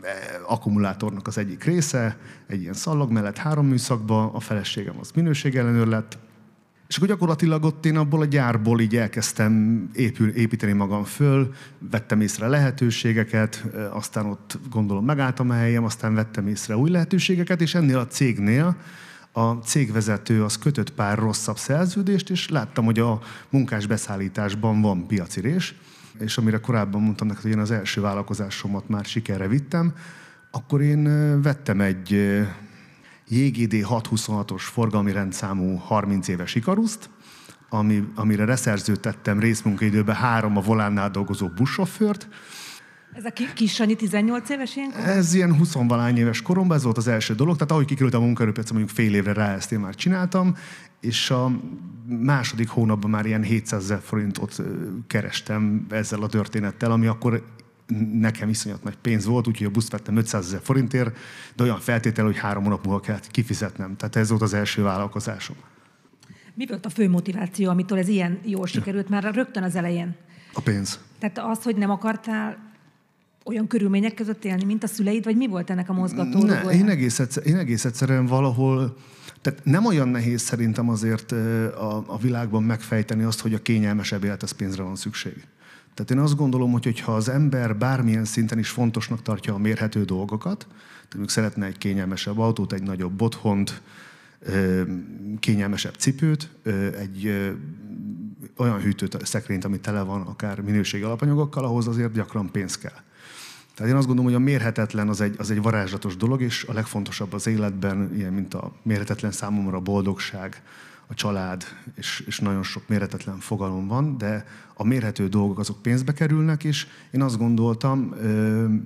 e, 0.03 0.09
akkumulátornak 0.47 1.27
az 1.27 1.39
egyik 1.39 1.65
része, 1.65 2.19
egy 2.47 2.61
ilyen 2.61 2.73
szallag 2.73 3.11
mellett 3.11 3.37
három 3.37 3.67
műszakba, 3.67 4.33
a 4.33 4.41
feleségem 4.41 4.95
az 5.01 5.11
minőségellenőr 5.15 5.87
lett, 5.87 6.19
és 6.89 6.97
akkor 6.97 7.09
gyakorlatilag 7.09 7.65
ott 7.65 7.87
én 7.87 7.97
abból 7.97 8.21
a 8.21 8.25
gyárból 8.25 8.81
így 8.81 8.97
elkezdtem 8.97 9.85
épül, 9.95 10.29
építeni 10.29 10.73
magam 10.73 11.05
föl, 11.05 11.55
vettem 11.91 12.21
észre 12.21 12.49
lehetőségeket, 12.49 13.65
aztán 13.91 14.27
ott 14.27 14.59
gondolom 14.71 15.05
megálltam 15.05 15.51
a 15.51 15.55
helyem, 15.55 15.85
aztán 15.85 16.15
vettem 16.15 16.47
észre 16.47 16.77
új 16.77 16.91
lehetőségeket, 16.91 17.61
és 17.61 17.75
ennél 17.75 17.99
a 17.99 18.07
cégnél 18.07 18.77
a 19.37 19.59
cégvezető 19.65 20.45
az 20.45 20.59
kötött 20.59 20.91
pár 20.91 21.19
rosszabb 21.19 21.59
szerződést, 21.59 22.31
és 22.31 22.49
láttam, 22.49 22.85
hogy 22.85 22.99
a 22.99 23.21
munkás 23.51 23.87
beszállításban 23.87 24.81
van 24.81 25.07
piacirés, 25.07 25.75
és 26.19 26.39
amire 26.39 26.59
korábban 26.59 27.03
mondtam 27.03 27.27
neked, 27.27 27.43
hogy 27.43 27.51
én 27.51 27.59
az 27.59 27.71
első 27.71 28.01
vállalkozásomat 28.01 28.89
már 28.89 29.05
sikerre 29.05 29.49
vittem, 29.49 29.95
akkor 30.51 30.81
én 30.81 31.03
vettem 31.43 31.81
egy 31.81 32.11
JGD 33.29 33.73
626-os 33.73 34.63
forgalmi 34.63 35.13
rendszámú 35.13 35.77
30 35.77 36.29
éves 36.29 36.55
Ikaruszt, 36.55 37.11
ami, 37.69 38.05
amire 38.15 38.45
reszerződtettem 38.45 39.39
részmunkaidőben 39.39 40.17
három 40.17 40.57
a 40.57 40.61
volánnál 40.61 41.11
dolgozó 41.11 41.49
buszsofőrt, 41.49 42.29
ez 43.17 43.25
a 43.25 43.31
kis 43.55 43.75
Sanyi 43.75 43.95
18 43.95 44.49
éves 44.49 44.77
ilyenkor? 44.77 45.01
Ez 45.01 45.35
ilyen 45.35 45.57
20 45.57 45.73
valány 45.73 46.17
éves 46.17 46.43
koromban, 46.43 46.77
ez 46.77 46.83
volt 46.83 46.97
az 46.97 47.07
első 47.07 47.35
dolog. 47.35 47.55
Tehát 47.55 47.71
ahogy 47.71 47.85
kikerültem 47.85 48.21
a 48.21 48.25
munkaerőpiacra, 48.25 48.75
mondjuk 48.75 48.97
fél 48.97 49.15
évre 49.15 49.33
rá 49.33 49.55
ezt 49.55 49.73
én 49.73 49.79
már 49.79 49.95
csináltam, 49.95 50.57
és 51.01 51.31
a 51.31 51.61
második 52.07 52.69
hónapban 52.69 53.11
már 53.11 53.27
ilyen 53.27 53.43
700 53.43 53.83
ezer 53.83 54.01
forintot 54.03 54.63
kerestem 55.07 55.87
ezzel 55.91 56.23
a 56.23 56.29
történettel, 56.29 56.91
ami 56.91 57.07
akkor 57.07 57.45
nekem 58.13 58.49
iszonyat 58.49 58.83
nagy 58.83 58.97
pénz 58.97 59.27
volt, 59.27 59.47
úgyhogy 59.47 59.67
a 59.67 59.71
buszt 59.71 59.91
vettem 59.91 60.17
500 60.17 60.47
ezer 60.47 60.61
forintért, 60.63 61.17
de 61.57 61.63
olyan 61.63 61.81
feltétel, 61.81 62.25
hogy 62.25 62.39
három 62.39 62.63
hónap 62.63 62.85
múlva 62.85 63.01
kellett 63.01 63.27
kifizetnem. 63.27 63.97
Tehát 63.97 64.17
ez 64.17 64.29
volt 64.29 64.43
az 64.43 64.55
első 64.55 64.83
vállalkozásom. 64.83 65.57
Mi 66.55 66.67
volt 66.67 66.87
a 66.87 66.91
fő 66.91 67.09
motiváció, 67.09 67.71
amitől 67.71 67.99
ez 67.99 68.09
ilyen 68.09 68.39
jól 68.45 68.67
sikerült 68.67 69.09
már 69.09 69.35
rögtön 69.35 69.63
az 69.63 69.77
elején? 69.77 70.17
A 70.53 70.61
pénz. 70.61 71.01
Tehát 71.19 71.39
az, 71.39 71.63
hogy 71.63 71.77
nem 71.77 71.91
akartál 71.91 72.66
olyan 73.47 73.67
körülmények 73.67 74.15
között 74.15 74.45
élni, 74.45 74.65
mint 74.65 74.83
a 74.83 74.87
szüleid, 74.87 75.25
vagy 75.25 75.37
mi 75.37 75.47
volt 75.47 75.71
ennek 75.71 75.89
a 75.89 75.93
mozgató? 75.93 76.43
Ne, 76.43 76.61
én 76.61 76.89
egész, 76.89 77.19
egyszer, 77.19 77.47
én 77.47 77.57
egész 77.57 77.85
egyszerűen 77.85 78.27
valahol, 78.27 78.97
tehát 79.41 79.61
nem 79.65 79.87
olyan 79.87 80.09
nehéz 80.09 80.41
szerintem 80.41 80.89
azért 80.89 81.33
a, 81.33 82.05
a 82.07 82.19
világban 82.19 82.63
megfejteni 82.63 83.23
azt, 83.23 83.41
hogy 83.41 83.55
a 83.55 83.63
kényelmesebb 83.63 84.25
élethez 84.25 84.53
pénzre 84.53 84.83
van 84.83 84.97
szükség. 84.97 85.47
Tehát 85.95 86.11
én 86.11 86.19
azt 86.19 86.37
gondolom, 86.37 86.73
hogy 86.73 87.01
ha 87.01 87.15
az 87.15 87.29
ember 87.29 87.77
bármilyen 87.77 88.25
szinten 88.25 88.59
is 88.59 88.69
fontosnak 88.69 89.23
tartja 89.23 89.55
a 89.55 89.59
mérhető 89.59 90.05
dolgokat, 90.05 90.59
tehát 90.59 91.09
mondjuk 91.11 91.31
szeretne 91.31 91.67
egy 91.67 91.79
kényelmesebb 91.79 92.39
autót, 92.39 92.73
egy 92.73 92.83
nagyobb 92.83 93.23
otthont, 93.23 93.83
kényelmesebb 95.41 95.95
cipőt, 95.95 96.51
egy 96.99 97.47
olyan 98.57 98.81
hűtőt, 98.81 99.27
szekrényt, 99.27 99.65
ami 99.65 99.81
tele 99.81 100.03
van 100.03 100.21
akár 100.21 100.61
minőségi 100.61 101.03
alapanyagokkal, 101.03 101.65
ahhoz 101.65 101.87
azért 101.87 102.13
gyakran 102.13 102.51
pénz 102.51 102.79
kell. 102.79 103.05
Tehát 103.77 103.93
én 103.93 103.99
azt 103.99 104.07
gondolom, 104.07 104.33
hogy 104.33 104.41
a 104.41 104.45
mérhetetlen 104.45 105.09
az 105.09 105.21
egy, 105.21 105.35
az 105.39 105.51
egy 105.51 105.63
varázslatos 105.63 106.17
dolog, 106.17 106.43
és 106.43 106.65
a 106.65 106.73
legfontosabb 106.73 107.33
az 107.33 107.47
életben, 107.47 108.11
ilyen 108.15 108.33
mint 108.33 108.55
a 108.55 108.73
mérhetetlen 108.83 109.33
számomra 109.33 109.77
a 109.77 109.81
boldogság, 109.81 110.63
a 111.07 111.15
család, 111.15 111.65
és, 111.95 112.25
és 112.27 112.39
nagyon 112.39 112.63
sok 112.63 112.89
mérhetetlen 112.89 113.39
fogalom 113.39 113.87
van, 113.87 114.19
de 114.19 114.47
a 114.75 114.85
mérhető 114.85 115.29
dolgok 115.29 115.59
azok 115.59 115.83
pénzbe 115.83 116.13
kerülnek, 116.13 116.65
és 116.65 116.87
én 117.11 117.23
azt 117.23 117.39
gondoltam, 117.39 118.01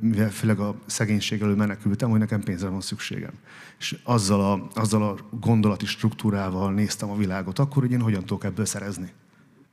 mivel 0.00 0.30
főleg 0.30 0.58
a 0.58 0.74
szegénység 0.86 1.42
elől 1.42 1.56
menekültem, 1.56 2.10
hogy 2.10 2.18
nekem 2.18 2.40
pénzre 2.40 2.68
van 2.68 2.80
szükségem. 2.80 3.32
És 3.78 3.96
azzal 4.02 4.40
a, 4.40 4.80
azzal 4.80 5.02
a 5.02 5.16
gondolati 5.40 5.86
struktúrával 5.86 6.72
néztem 6.72 7.10
a 7.10 7.16
világot 7.16 7.58
akkor, 7.58 7.82
hogy 7.82 7.92
én 7.92 8.00
hogyan 8.00 8.24
tudok 8.24 8.44
ebből 8.44 8.66
szerezni 8.66 9.12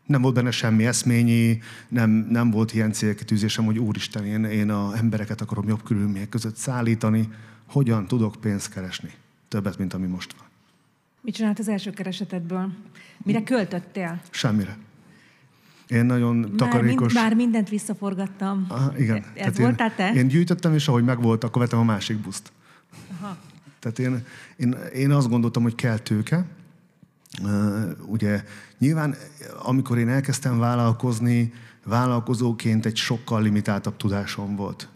nem 0.07 0.21
volt 0.21 0.33
benne 0.33 0.51
semmi 0.51 0.85
eszményi, 0.85 1.59
nem, 1.87 2.09
nem 2.29 2.51
volt 2.51 2.73
ilyen 2.73 2.91
célkitűzésem, 2.91 3.65
hogy 3.65 3.79
úristen, 3.79 4.25
én, 4.25 4.43
én 4.43 4.69
a 4.69 4.97
embereket 4.97 5.41
akarom 5.41 5.67
jobb 5.67 5.83
körülmények 5.83 6.29
között 6.29 6.55
szállítani, 6.55 7.29
hogyan 7.65 8.07
tudok 8.07 8.35
pénzt 8.41 8.73
keresni. 8.73 9.09
Többet, 9.47 9.77
mint 9.77 9.93
ami 9.93 10.05
most 10.05 10.35
van. 10.37 10.47
Mit 11.21 11.35
csinált 11.35 11.59
az 11.59 11.67
első 11.67 11.91
keresetedből? 11.91 12.71
Mire 13.23 13.43
költöttél? 13.43 14.21
Semmire. 14.29 14.77
Én 15.87 16.05
nagyon 16.05 16.35
már 16.35 16.49
takarékos... 16.55 17.13
Mind, 17.13 17.25
már 17.25 17.35
mindent 17.35 17.69
visszaforgattam. 17.69 18.65
Aha, 18.69 18.97
igen. 18.97 19.15
Ez 19.17 19.23
Tehát 19.33 19.57
voltál 19.57 19.95
te? 19.95 20.13
Én 20.13 20.27
gyűjtöttem, 20.27 20.73
és 20.73 20.87
ahogy 20.87 21.03
megvolt, 21.03 21.43
akkor 21.43 21.61
vettem 21.61 21.79
a 21.79 21.83
másik 21.83 22.17
buszt. 22.17 22.51
Aha. 23.19 23.37
Tehát 23.79 23.99
én, 23.99 24.25
én, 24.55 24.75
én 24.93 25.11
azt 25.11 25.29
gondoltam, 25.29 25.63
hogy 25.63 25.75
kell 25.75 25.97
tőke, 25.97 26.45
Ugye 28.05 28.43
nyilván, 28.77 29.15
amikor 29.63 29.97
én 29.97 30.09
elkezdtem 30.09 30.59
vállalkozni, 30.59 31.53
vállalkozóként 31.85 32.85
egy 32.85 32.95
sokkal 32.95 33.41
limitáltabb 33.41 33.97
tudásom 33.97 34.55
volt. 34.55 34.89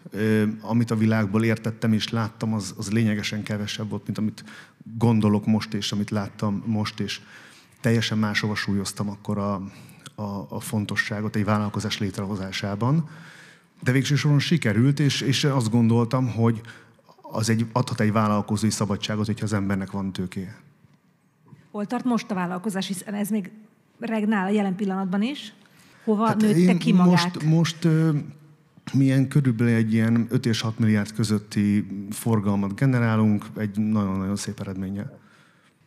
Amit 0.62 0.92
a 0.92 0.96
világból 0.96 1.44
értettem 1.44 1.94
és 1.94 2.10
láttam, 2.10 2.54
az, 2.54 2.74
az 2.78 2.92
lényegesen 2.92 3.44
kevesebb 3.44 3.90
volt, 3.90 4.06
mint 4.06 4.18
amit 4.18 4.44
gondolok 4.98 5.46
most, 5.46 5.74
és 5.74 5.92
amit 5.92 6.10
láttam 6.10 6.64
most, 6.66 7.00
és 7.00 7.22
teljesen 7.82 8.18
máshova 8.18 8.56
súlyoztam 8.56 9.10
akkor 9.10 9.38
a, 9.38 9.54
a, 10.16 10.46
a 10.50 10.60
fontosságot 10.60 11.36
egy 11.36 11.46
vállalkozás 11.46 11.98
létrehozásában. 11.98 13.10
De 13.84 13.92
végső 13.92 14.16
soron 14.16 14.40
sikerült, 14.40 15.00
és, 15.00 15.22
és 15.22 15.44
azt 15.44 15.70
gondoltam, 15.70 16.32
hogy 16.32 16.62
az 17.22 17.50
egy, 17.50 17.66
adhat 17.72 18.00
egy 18.00 18.12
vállalkozói 18.12 18.70
szabadságot, 18.70 19.26
hogyha 19.26 19.46
az 19.46 19.54
embernek 19.54 19.92
van 19.92 20.14
tőkéje. 20.14 20.71
Hol 21.72 21.86
tart 21.86 22.04
most 22.04 22.32
a 22.32 22.34
vállalkozás, 22.34 22.88
hiszen 22.88 23.14
ez 23.14 23.30
még 23.30 23.52
regnál 24.00 24.46
a 24.46 24.50
jelen 24.50 24.76
pillanatban 24.76 25.22
is? 25.22 25.54
Hova 26.04 26.26
hát 26.26 26.42
nőtte 26.42 26.78
ki 26.78 26.94
magát? 26.94 27.44
Most, 27.44 27.44
most 27.44 27.88
milyen 28.94 29.28
körülbelül 29.28 29.74
egy 29.74 29.94
ilyen 29.94 30.28
5 30.30 30.46
és 30.46 30.62
6 30.62 30.80
milliárd 30.80 31.14
közötti 31.14 31.88
forgalmat 32.10 32.76
generálunk, 32.76 33.46
egy 33.58 33.78
nagyon-nagyon 33.78 34.36
szép 34.36 34.60
eredménnyel. 34.60 35.20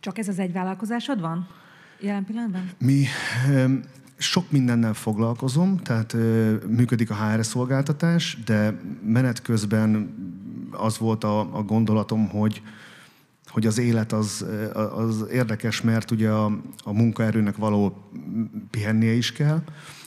Csak 0.01 0.19
ez 0.19 0.29
az 0.29 0.39
egy 0.39 0.53
vállalkozásod 0.53 1.21
van 1.21 1.47
jelen 2.01 2.25
pillanatban? 2.25 2.71
Mi 2.79 3.05
sok 4.17 4.51
mindennel 4.51 4.95
foglalkozom, 4.95 5.77
tehát 5.77 6.17
működik 6.69 7.11
a 7.11 7.15
HR 7.15 7.45
szolgáltatás, 7.45 8.39
de 8.45 8.81
menet 9.07 9.43
közben 9.43 10.15
az 10.71 10.99
volt 10.99 11.25
a, 11.25 11.57
a 11.57 11.63
gondolatom, 11.63 12.29
hogy 12.29 12.63
hogy 13.55 13.67
az 13.67 13.79
élet 13.79 14.13
az, 14.13 14.47
az 14.95 15.25
érdekes, 15.33 15.81
mert 15.81 16.11
ugye 16.11 16.31
a, 16.31 16.45
a 16.85 16.93
munkaerőnek 16.93 17.57
való 17.57 18.11
pihennie 18.71 19.13
is 19.13 19.33
kell, 19.33 19.63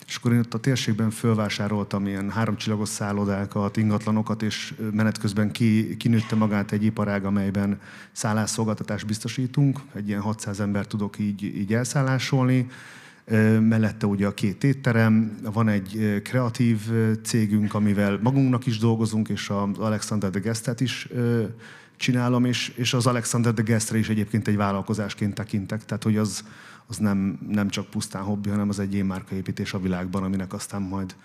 és 0.08 0.16
akkor 0.16 0.34
én 0.34 0.40
ott 0.40 0.54
a 0.54 0.60
térségben 0.60 1.10
fölvásároltam 1.10 2.08
ilyen 2.08 2.30
háromcsillagos 2.30 2.90
szállodákat, 2.90 3.78
ingatlanokat, 3.78 4.42
és 4.42 4.74
menet 4.94 5.18
közben 5.18 5.52
ki, 5.52 5.98
kinőtte 5.98 6.36
magát 6.36 6.72
egy 6.72 6.84
iparág, 6.84 7.26
amelyben 7.26 7.80
szállásszolgáltatást 8.12 9.06
biztosítunk. 9.06 9.80
Egy 9.94 10.08
ilyen 10.08 10.22
600 10.22 10.60
ember 10.60 10.88
tudok 10.88 11.20
így, 11.20 11.44
így 11.44 11.74
elszállásolni. 11.74 12.68
Mellette 13.60 14.06
ugye 14.06 14.28
a 14.28 14.34
két 14.34 14.64
étterem, 14.64 15.38
van 15.54 15.68
egy 15.68 16.22
kreatív 16.24 16.80
cégünk, 17.24 17.74
amivel 17.74 18.20
magunknak 18.24 18.66
is 18.66 18.78
dolgozunk, 18.78 19.30
és 19.30 19.50
az 19.50 19.78
Alexander 19.78 20.30
de 20.30 20.40
Gestet 20.40 20.82
is 20.82 21.08
csinálom, 21.98 22.46
és, 22.46 22.70
és 22.70 22.94
az 22.94 23.08
Alexander 23.08 23.54
de 23.54 23.62
Gestre 23.62 23.98
is 23.98 24.10
egyébként 24.10 24.48
egy 24.48 24.56
vállalkozásként 24.56 25.34
tekintek, 25.34 25.86
tehát 25.86 26.04
hogy 26.04 26.18
az, 26.18 26.44
az 26.88 26.98
nem, 26.98 27.40
nem 27.50 27.70
csak 27.70 27.90
pusztán 27.90 28.24
hobbi, 28.24 28.50
hanem 28.50 28.70
az 28.70 28.80
egy 28.80 28.94
én 28.94 29.06
márkaépítés 29.06 29.74
a 29.74 29.80
világban, 29.80 30.24
aminek 30.24 30.54
aztán 30.54 30.82
majd 30.82 31.16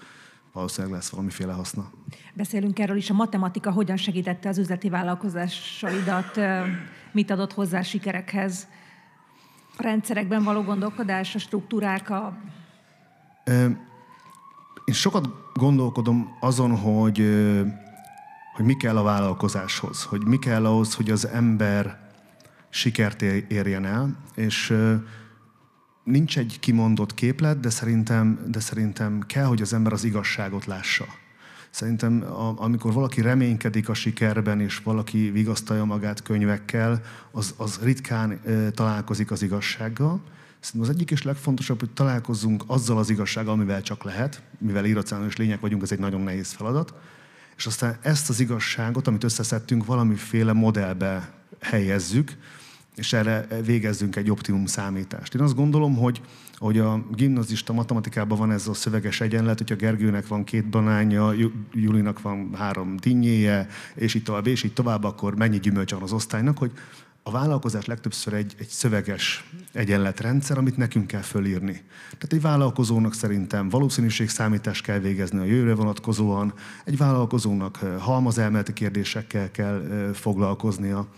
valószínűleg 0.53 0.97
lesz 0.97 1.09
valamiféle 1.09 1.53
haszna. 1.53 1.91
Beszélünk 2.35 2.79
erről 2.79 2.97
is, 2.97 3.11
a 3.11 3.15
matematika 3.15 3.71
hogyan 3.71 3.97
segítette 3.97 4.49
az 4.49 4.59
üzleti 4.59 4.89
vállalkozásaidat, 4.89 6.41
mit 7.13 7.31
adott 7.31 7.53
hozzá 7.53 7.79
a 7.79 7.83
sikerekhez? 7.83 8.67
A 9.77 9.83
rendszerekben 9.83 10.43
való 10.43 10.63
gondolkodás, 10.63 11.35
a 11.35 11.39
struktúrák, 11.39 12.11
a... 12.11 12.37
Én 14.85 14.95
sokat 14.95 15.29
gondolkodom 15.55 16.37
azon, 16.41 16.77
hogy 16.77 17.19
hogy 18.53 18.65
mi 18.65 18.77
kell 18.77 18.97
a 18.97 19.03
vállalkozáshoz, 19.03 20.03
hogy 20.03 20.25
mi 20.25 20.39
kell 20.39 20.67
ahhoz, 20.67 20.95
hogy 20.95 21.11
az 21.11 21.27
ember 21.27 22.11
sikert 22.71 23.23
érjen 23.49 23.85
el, 23.85 24.17
és 24.35 24.77
nincs 26.05 26.39
egy 26.39 26.61
kimondott 26.61 27.15
képlet, 27.15 27.61
de 27.61 27.71
szerintem, 27.71 28.39
de 28.47 28.61
szerintem 28.61 29.21
kell, 29.27 29.45
hogy 29.45 29.63
az 29.63 29.73
ember 29.73 29.93
az 29.93 30.05
igazságot 30.05 30.67
lássa. 30.67 31.05
Szerintem, 31.71 32.25
amikor 32.57 32.93
valaki 32.93 33.21
reménykedik 33.21 33.89
a 33.89 33.95
sikerben, 33.95 34.61
és 34.61 34.79
valaki 34.79 35.31
vigasztalja 35.31 35.85
magát 35.85 36.23
könyvekkel, 36.23 37.01
az, 37.31 37.55
az 37.57 37.79
ritkán 37.83 38.41
találkozik 38.75 39.31
az 39.31 39.43
igazsággal. 39.43 40.21
Szerintem 40.61 40.91
az 40.91 40.97
egyik 40.97 41.11
és 41.11 41.23
legfontosabb, 41.23 41.79
hogy 41.79 41.91
találkozzunk 41.91 42.63
azzal 42.67 42.99
az 42.99 43.11
igazsággal, 43.11 43.53
amivel 43.53 43.83
csak 43.83 44.05
lehet, 44.05 44.43
mivel 44.59 44.85
irracionális 44.85 45.37
lények 45.37 45.61
vagyunk, 45.61 45.83
ez 45.83 45.93
egy 45.93 45.99
nagyon 45.99 46.21
nehéz 46.21 46.53
feladat 46.53 46.95
és 47.63 47.69
aztán 47.69 47.99
ezt 48.01 48.29
az 48.29 48.41
igazságot, 48.41 49.07
amit 49.07 49.25
összeszedtünk, 49.25 49.85
valamiféle 49.85 50.53
modellbe 50.53 51.33
helyezzük, 51.61 52.37
és 52.95 53.13
erre 53.13 53.47
végezzünk 53.65 54.17
egy 54.17 54.31
optimum 54.31 54.67
számítást. 54.67 55.35
Én 55.35 55.41
azt 55.41 55.55
gondolom, 55.55 55.97
hogy, 55.97 56.21
hogy 56.63 56.79
a 56.79 57.05
gimnazista 57.11 57.73
matematikában 57.73 58.39
van 58.39 58.53
ez 58.53 58.69
a 58.69 58.75
szöveges 58.75 59.21
egyenlet, 59.21 59.59
hogyha 59.59 59.75
Gergőnek 59.75 60.27
van 60.27 60.45
két 60.45 60.69
banánja, 60.69 61.33
Julinak 61.73 62.23
van 62.23 62.55
három 62.55 62.97
dinnyéje, 62.97 63.67
és 63.95 64.15
így 64.15 64.23
tovább, 64.23 64.47
és 64.47 64.63
így 64.63 64.73
tovább, 64.73 65.05
akkor 65.05 65.37
mennyi 65.37 65.59
gyümölcs 65.59 65.93
van 65.93 66.03
az 66.03 66.13
osztálynak, 66.13 66.59
hogy 66.59 66.73
a 67.23 67.31
vállalkozás 67.31 67.85
legtöbbször 67.85 68.33
egy, 68.33 68.55
egy 68.59 68.69
szöveges 68.69 69.51
egyenletrendszer, 69.73 70.59
amit 70.59 70.77
nekünk 70.77 71.07
kell 71.07 71.21
fölírni. 71.21 71.83
Tehát 72.03 72.33
egy 72.33 72.41
vállalkozónak 72.41 73.15
szerintem 73.15 73.69
valószínűségszámítást 73.69 74.83
kell 74.83 74.99
végezni 74.99 75.39
a 75.39 75.45
jövőre 75.45 75.75
vonatkozóan, 75.75 76.55
egy 76.85 76.97
vállalkozónak 76.97 77.77
halmazelméleti 77.99 78.73
kérdésekkel 78.73 79.51
kell 79.51 80.11
foglalkoznia, 80.15 81.09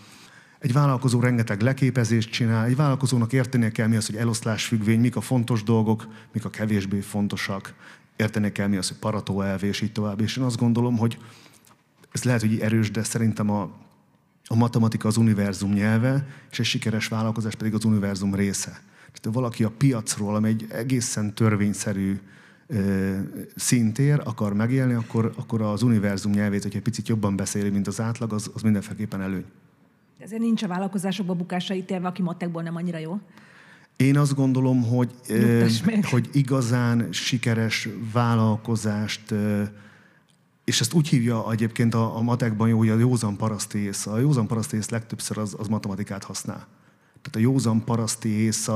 egy 0.65 0.73
vállalkozó 0.73 1.19
rengeteg 1.19 1.61
leképezést 1.61 2.29
csinál, 2.29 2.65
egy 2.65 2.75
vállalkozónak 2.75 3.33
értenie 3.33 3.71
kell 3.71 3.87
mi 3.87 3.95
az, 3.95 4.05
hogy 4.05 4.15
eloszlás 4.15 4.65
függvény, 4.65 4.99
mik 4.99 5.15
a 5.15 5.21
fontos 5.21 5.63
dolgok, 5.63 6.07
mik 6.33 6.45
a 6.45 6.49
kevésbé 6.49 6.99
fontosak, 6.99 7.73
értenie 8.15 8.51
kell 8.51 8.67
mi 8.67 8.77
az, 8.77 8.87
hogy 8.87 8.97
parató 8.97 9.41
elv, 9.41 9.63
így 9.63 9.91
tovább. 9.91 10.21
És 10.21 10.37
én 10.37 10.43
azt 10.43 10.57
gondolom, 10.57 10.97
hogy 10.97 11.17
ez 12.11 12.23
lehet, 12.23 12.41
hogy 12.41 12.59
erős, 12.59 12.91
de 12.91 13.03
szerintem 13.03 13.49
a, 13.49 13.61
a 14.47 14.55
matematika 14.55 15.07
az 15.07 15.17
univerzum 15.17 15.73
nyelve, 15.73 16.27
és 16.51 16.59
egy 16.59 16.65
sikeres 16.65 17.07
vállalkozás 17.07 17.55
pedig 17.55 17.73
az 17.73 17.83
univerzum 17.83 18.35
része. 18.35 18.81
Tehát 19.21 19.37
valaki 19.37 19.63
a 19.63 19.71
piacról, 19.77 20.35
ami 20.35 20.47
egy 20.47 20.65
egészen 20.69 21.33
törvényszerű 21.33 22.19
ö, 22.67 23.17
szintér 23.55 24.21
akar 24.23 24.53
megélni, 24.53 24.93
akkor, 24.93 25.33
akkor 25.37 25.61
az 25.61 25.81
univerzum 25.81 26.31
nyelvét, 26.31 26.61
hogyha 26.61 26.77
egy 26.77 26.83
picit 26.83 27.07
jobban 27.07 27.35
beszéli, 27.35 27.69
mint 27.69 27.87
az 27.87 28.01
átlag, 28.01 28.33
az, 28.33 28.51
az 28.53 28.61
mindenféleképpen 28.61 29.21
előny. 29.21 29.45
Ezért 30.19 30.41
nincs 30.41 30.63
a 30.63 30.67
vállalkozásokba 30.67 31.33
bukásra 31.33 31.75
ítélve, 31.75 32.07
aki 32.07 32.21
matekból 32.21 32.63
nem 32.63 32.75
annyira 32.75 32.97
jó. 32.97 33.19
Én 33.95 34.17
azt 34.17 34.35
gondolom, 34.35 34.83
hogy, 34.83 35.11
ö, 35.27 35.65
hogy 36.11 36.29
igazán 36.31 37.11
sikeres 37.11 37.89
vállalkozást 38.13 39.31
ö, 39.31 39.63
és 40.63 40.81
ezt 40.81 40.93
úgy 40.93 41.07
hívja 41.07 41.51
egyébként 41.51 41.93
a, 41.93 42.17
a 42.17 42.21
matekban 42.21 42.67
jó, 42.67 42.77
hogy 42.77 42.89
a 42.89 42.97
józan 42.97 43.37
paraszti 43.37 43.77
ész. 43.77 44.05
A 44.05 44.17
józan 44.17 44.47
paraszti 44.47 44.75
ész 44.75 44.89
legtöbbször 44.89 45.37
az, 45.37 45.55
az 45.57 45.67
matematikát 45.67 46.23
használ. 46.23 46.67
Tehát 47.25 47.47
a 47.47 47.51
józan 47.51 47.83
paraszti 47.83 48.29
ész, 48.29 48.69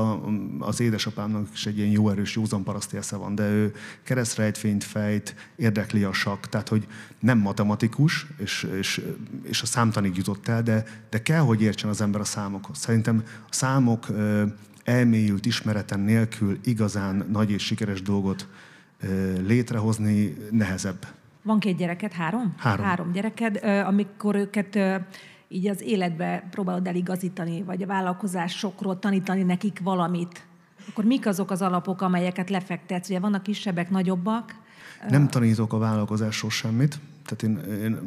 az 0.58 0.80
édesapámnak 0.80 1.48
is 1.52 1.66
egy 1.66 1.78
ilyen 1.78 1.90
jó 1.90 2.08
erős 2.08 2.36
józan 2.36 2.62
paraszti 2.62 2.96
esze 2.96 3.16
van, 3.16 3.34
de 3.34 3.48
ő 3.48 3.72
keresztrejtvényt 4.02 4.84
fejt, 4.84 5.34
érdekli 5.56 6.02
a 6.04 6.12
sakk, 6.12 6.44
tehát 6.46 6.68
hogy 6.68 6.86
nem 7.20 7.38
matematikus, 7.38 8.26
és, 8.38 8.68
és, 8.78 9.02
és 9.42 9.62
a 9.62 9.66
számtanig 9.66 10.16
jutott 10.16 10.48
el, 10.48 10.62
de, 10.62 10.84
de 11.10 11.22
kell, 11.22 11.40
hogy 11.40 11.62
értsen 11.62 11.90
az 11.90 12.00
ember 12.00 12.20
a 12.20 12.24
számokhoz. 12.24 12.78
Szerintem 12.78 13.22
a 13.26 13.52
számok 13.52 14.06
elmélyült 14.84 15.46
ismereten 15.46 16.00
nélkül 16.00 16.58
igazán 16.64 17.26
nagy 17.32 17.50
és 17.50 17.64
sikeres 17.64 18.02
dolgot 18.02 18.48
létrehozni 19.46 20.36
nehezebb. 20.50 21.06
Van 21.42 21.58
két 21.58 21.76
gyereket, 21.76 22.12
három? 22.12 22.54
Három. 22.56 22.84
Három 22.84 23.12
gyereked, 23.12 23.64
amikor 23.86 24.34
őket 24.34 24.78
így 25.52 25.66
az 25.68 25.82
életbe 25.82 26.48
próbálod 26.50 26.86
eligazítani, 26.86 27.62
vagy 27.62 27.82
a 27.82 27.86
vállalkozásokról 27.86 28.98
tanítani 28.98 29.42
nekik 29.42 29.80
valamit, 29.82 30.46
akkor 30.88 31.04
mik 31.04 31.26
azok 31.26 31.50
az 31.50 31.62
alapok, 31.62 32.00
amelyeket 32.00 32.50
lefektetsz? 32.50 33.08
Ugye 33.08 33.20
vannak 33.20 33.42
kisebbek, 33.42 33.90
nagyobbak? 33.90 34.54
Nem 35.08 35.28
tanítok 35.28 35.72
a 35.72 35.78
vállalkozásról 35.78 36.50
semmit, 36.50 37.00
tehát 37.24 37.42
én, 37.42 37.74
én 37.82 37.98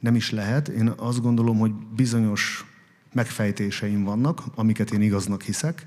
nem 0.00 0.14
is 0.14 0.30
lehet. 0.30 0.68
Én 0.68 0.92
azt 0.96 1.22
gondolom, 1.22 1.58
hogy 1.58 1.72
bizonyos 1.72 2.66
megfejtéseim 3.12 4.04
vannak, 4.04 4.42
amiket 4.54 4.90
én 4.90 5.02
igaznak 5.02 5.42
hiszek, 5.42 5.86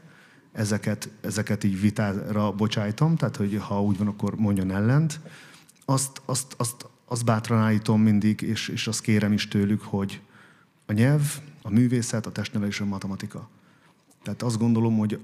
ezeket, 0.51 1.09
ezeket 1.21 1.63
így 1.63 1.81
vitára 1.81 2.51
bocsájtom, 2.51 3.15
tehát 3.15 3.35
hogy 3.35 3.61
ha 3.67 3.83
úgy 3.83 3.97
van, 3.97 4.07
akkor 4.07 4.35
mondjon 4.35 4.71
ellent 4.71 5.19
azt, 5.85 6.21
azt, 6.25 6.53
azt, 6.57 6.85
azt 7.05 7.25
bátran 7.25 7.59
állítom 7.59 8.01
mindig, 8.01 8.41
és, 8.41 8.67
és 8.67 8.87
azt 8.87 9.01
kérem 9.01 9.31
is 9.31 9.47
tőlük, 9.47 9.81
hogy 9.81 10.21
a 10.91 10.93
nyelv, 10.93 11.39
a 11.61 11.69
művészet, 11.69 12.25
a 12.25 12.31
testnevelés, 12.31 12.79
a 12.79 12.85
matematika. 12.85 13.49
Tehát 14.23 14.41
azt 14.41 14.57
gondolom, 14.57 14.97
hogy 14.97 15.19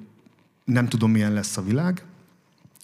nem 0.64 0.88
tudom, 0.88 1.12
milyen 1.12 1.34
lesz 1.34 1.58
a 1.58 1.64
világ, 1.64 2.04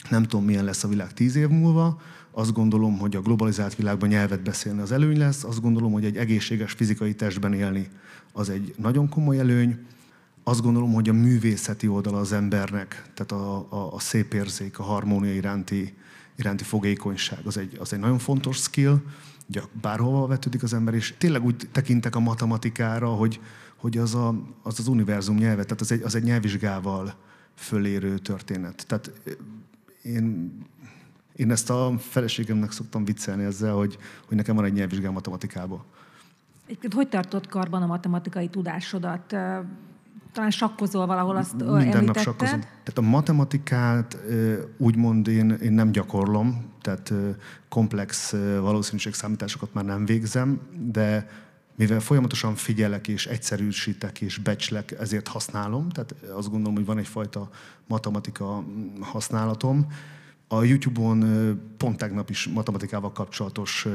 nem 0.09 0.23
tudom, 0.23 0.45
milyen 0.45 0.63
lesz 0.63 0.83
a 0.83 0.87
világ 0.87 1.13
tíz 1.13 1.35
év 1.35 1.47
múlva, 1.47 2.01
azt 2.31 2.53
gondolom, 2.53 2.97
hogy 2.97 3.15
a 3.15 3.21
globalizált 3.21 3.75
világban 3.75 4.09
nyelvet 4.09 4.41
beszélni 4.41 4.81
az 4.81 4.91
előny 4.91 5.17
lesz, 5.17 5.43
azt 5.43 5.61
gondolom, 5.61 5.91
hogy 5.91 6.05
egy 6.05 6.17
egészséges 6.17 6.71
fizikai 6.71 7.15
testben 7.15 7.53
élni 7.53 7.89
az 8.31 8.49
egy 8.49 8.75
nagyon 8.77 9.09
komoly 9.09 9.39
előny, 9.39 9.85
azt 10.43 10.61
gondolom, 10.61 10.93
hogy 10.93 11.09
a 11.09 11.13
művészeti 11.13 11.87
oldala 11.87 12.19
az 12.19 12.31
embernek, 12.31 13.11
tehát 13.13 13.31
a, 13.31 13.67
a, 13.69 13.93
a 13.93 13.99
szép 13.99 14.33
érzék, 14.33 14.79
a 14.79 14.83
harmónia 14.83 15.33
iránti 15.33 15.93
iránti 16.35 16.63
fogékonyság, 16.63 17.39
az 17.45 17.57
egy, 17.57 17.77
az 17.79 17.93
egy 17.93 17.99
nagyon 17.99 18.19
fontos 18.19 18.57
skill, 18.57 19.01
ugye 19.49 19.61
bárhova 19.81 20.27
vetődik 20.27 20.63
az 20.63 20.73
ember, 20.73 20.93
és 20.93 21.13
tényleg 21.17 21.43
úgy 21.43 21.69
tekintek 21.71 22.15
a 22.15 22.19
matematikára, 22.19 23.07
hogy, 23.07 23.39
hogy 23.75 23.97
az, 23.97 24.15
a, 24.15 24.35
az 24.63 24.79
az 24.79 24.87
univerzum 24.87 25.35
nyelve, 25.35 25.63
tehát 25.63 25.81
az 25.81 25.91
egy, 25.91 26.01
az 26.01 26.15
egy 26.15 26.23
nyelvvizsgával 26.23 27.13
fölérő 27.55 28.17
történet. 28.17 28.85
Tehát 28.87 29.11
eh, 29.25 29.33
én, 30.01 30.51
én 31.35 31.51
ezt 31.51 31.69
a 31.69 31.95
feleségemnek 31.99 32.71
szoktam 32.71 33.05
viccelni 33.05 33.43
ezzel, 33.43 33.73
hogy, 33.73 33.97
hogy 34.27 34.37
nekem 34.37 34.55
van 34.55 34.65
egy 34.65 34.73
nyelvvizsgál 34.73 35.11
matematikából. 35.11 35.85
Hogy 36.95 37.09
tartott 37.09 37.47
karban 37.47 37.81
a 37.81 37.85
matematikai 37.85 38.47
tudásodat? 38.47 39.35
Talán 40.33 40.51
sakkozol 40.51 41.05
valahol, 41.05 41.35
azt 41.35 41.53
Minden 41.55 41.77
említetted. 41.77 42.05
nap 42.05 42.17
sakkozom. 42.17 42.59
Tehát 42.59 42.97
a 42.97 43.01
matematikát 43.01 44.17
úgymond 44.77 45.27
én, 45.27 45.49
én 45.49 45.73
nem 45.73 45.91
gyakorlom, 45.91 46.71
tehát 46.81 47.13
komplex 47.69 48.31
valószínűségszámításokat 48.59 49.73
már 49.73 49.85
nem 49.85 50.05
végzem, 50.05 50.59
de 50.91 51.29
mivel 51.75 51.99
folyamatosan 51.99 52.55
figyelek 52.55 53.07
és 53.07 53.27
egyszerűsítek 53.27 54.21
és 54.21 54.37
becslek, 54.37 54.91
ezért 54.91 55.27
használom, 55.27 55.89
tehát 55.89 56.15
azt 56.35 56.49
gondolom, 56.49 56.75
hogy 56.75 56.85
van 56.85 56.97
egyfajta 56.97 57.49
matematika 57.87 58.63
használatom, 59.01 59.87
a 60.57 60.63
YouTube-on 60.63 61.19
pont 61.77 61.97
tegnap 61.97 62.29
is 62.29 62.47
matematikával 62.47 63.11
kapcsolatos 63.11 63.87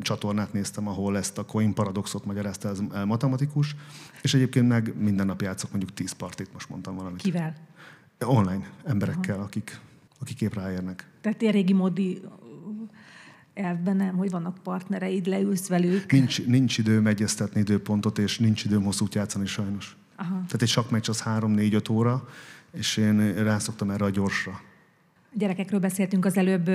csatornát 0.00 0.52
néztem, 0.52 0.88
ahol 0.88 1.16
ezt 1.16 1.38
a 1.38 1.44
coin 1.44 1.74
paradoxot 1.74 2.24
magyarázta 2.24 2.68
ez 2.68 2.78
matematikus, 3.06 3.76
és 4.22 4.34
egyébként 4.34 4.68
meg 4.68 4.94
minden 4.98 5.26
nap 5.26 5.42
játszok 5.42 5.70
mondjuk 5.70 5.94
10 5.94 6.12
partit, 6.12 6.52
most 6.52 6.68
mondtam 6.68 6.96
valamit. 6.96 7.22
Kivel? 7.22 7.54
Online 8.18 8.70
emberekkel, 8.84 9.40
akik, 9.40 9.80
akik 10.20 10.40
épp 10.40 10.54
ráérnek. 10.54 11.10
Tehát 11.20 11.42
ilyen 11.42 11.52
régi 11.52 11.72
módi 11.72 12.22
elvben 13.54 13.96
nem, 13.96 14.16
hogy 14.16 14.30
vannak 14.30 14.58
partnereid, 14.62 15.26
leülsz 15.26 15.68
velük. 15.68 16.12
Nincs, 16.12 16.46
nincs 16.46 16.78
időm 16.78 17.06
egyeztetni 17.06 17.60
időpontot, 17.60 18.18
és 18.18 18.38
nincs 18.38 18.64
időm 18.64 18.82
hosszút 18.82 19.14
játszani 19.14 19.46
sajnos. 19.46 19.96
Aha. 20.16 20.30
Tehát 20.30 20.62
egy 20.62 20.68
sakmeccs 20.68 21.08
az 21.08 21.22
3-4-5 21.24 21.90
óra, 21.90 22.28
és 22.72 22.96
én 22.96 23.34
rászoktam 23.34 23.90
erre 23.90 24.04
a 24.04 24.10
gyorsra. 24.10 24.60
A 25.34 25.38
gyerekekről 25.38 25.80
beszéltünk 25.80 26.24
az 26.24 26.36
előbb, 26.36 26.68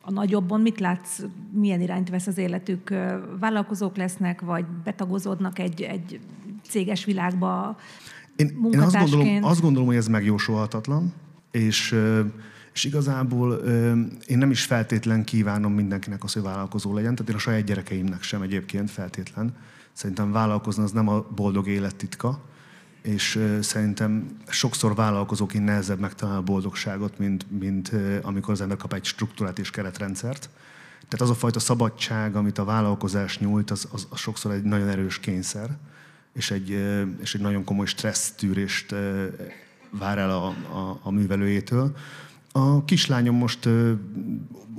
a 0.00 0.10
nagyobban 0.10 0.60
mit 0.60 0.80
látsz, 0.80 1.22
milyen 1.52 1.80
irányt 1.80 2.10
vesz 2.10 2.26
az 2.26 2.38
életük? 2.38 2.94
Vállalkozók 3.40 3.96
lesznek, 3.96 4.40
vagy 4.40 4.64
betagozódnak 4.84 5.58
egy, 5.58 5.82
egy 5.82 6.20
céges 6.62 7.04
világba 7.04 7.76
én, 8.38 8.58
én 8.72 8.80
azt, 8.80 8.96
gondolom, 8.96 9.44
azt 9.44 9.60
gondolom, 9.60 9.86
hogy 9.86 9.96
ez 9.96 10.08
megjósolhatatlan, 10.08 11.12
és, 11.50 11.96
és 12.74 12.84
igazából 12.84 13.52
én 14.26 14.38
nem 14.38 14.50
is 14.50 14.64
feltétlen 14.64 15.24
kívánom 15.24 15.72
mindenkinek 15.72 16.24
az, 16.24 16.32
hogy 16.32 16.42
vállalkozó 16.42 16.94
legyen, 16.94 17.14
tehát 17.14 17.30
én 17.30 17.36
a 17.36 17.38
saját 17.38 17.64
gyerekeimnek 17.64 18.22
sem 18.22 18.42
egyébként 18.42 18.90
feltétlen. 18.90 19.54
Szerintem 19.92 20.32
vállalkozni 20.32 20.82
az 20.82 20.92
nem 20.92 21.08
a 21.08 21.26
boldog 21.34 21.68
élet 21.68 21.96
titka, 21.96 22.40
és 23.02 23.44
szerintem 23.60 24.26
sokszor 24.48 24.94
vállalkozóként 24.94 25.64
nehezebb 25.64 25.98
megtalálni 25.98 26.40
a 26.40 26.44
boldogságot, 26.44 27.18
mint, 27.18 27.58
mint 27.58 27.92
amikor 28.22 28.52
az 28.52 28.60
ember 28.60 28.76
kap 28.76 28.92
egy 28.92 29.04
struktúrát 29.04 29.58
és 29.58 29.70
keretrendszert. 29.70 30.50
Tehát 31.08 31.20
az 31.20 31.30
a 31.30 31.34
fajta 31.34 31.58
szabadság, 31.58 32.36
amit 32.36 32.58
a 32.58 32.64
vállalkozás 32.64 33.38
nyújt, 33.38 33.70
az, 33.70 33.88
az, 33.92 34.06
az 34.10 34.18
sokszor 34.18 34.52
egy 34.52 34.62
nagyon 34.62 34.88
erős 34.88 35.20
kényszer, 35.20 35.76
és 36.32 36.50
egy, 36.50 36.70
és 37.20 37.34
egy 37.34 37.40
nagyon 37.40 37.64
komoly 37.64 37.86
stressztűrést 37.86 38.94
vár 39.90 40.18
el 40.18 40.30
a, 40.30 40.46
a, 40.46 41.00
a 41.02 41.10
művelőjétől. 41.10 41.96
A 42.52 42.84
kislányom 42.84 43.36
most 43.36 43.68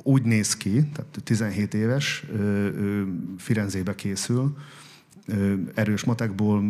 úgy 0.04 0.24
néz 0.24 0.58
ki, 0.58 0.90
tehát 0.94 1.20
17 1.24 1.74
éves, 1.74 2.26
Firenzébe 3.38 3.96
készül, 3.96 4.58
erős 5.74 6.04
matekból, 6.04 6.64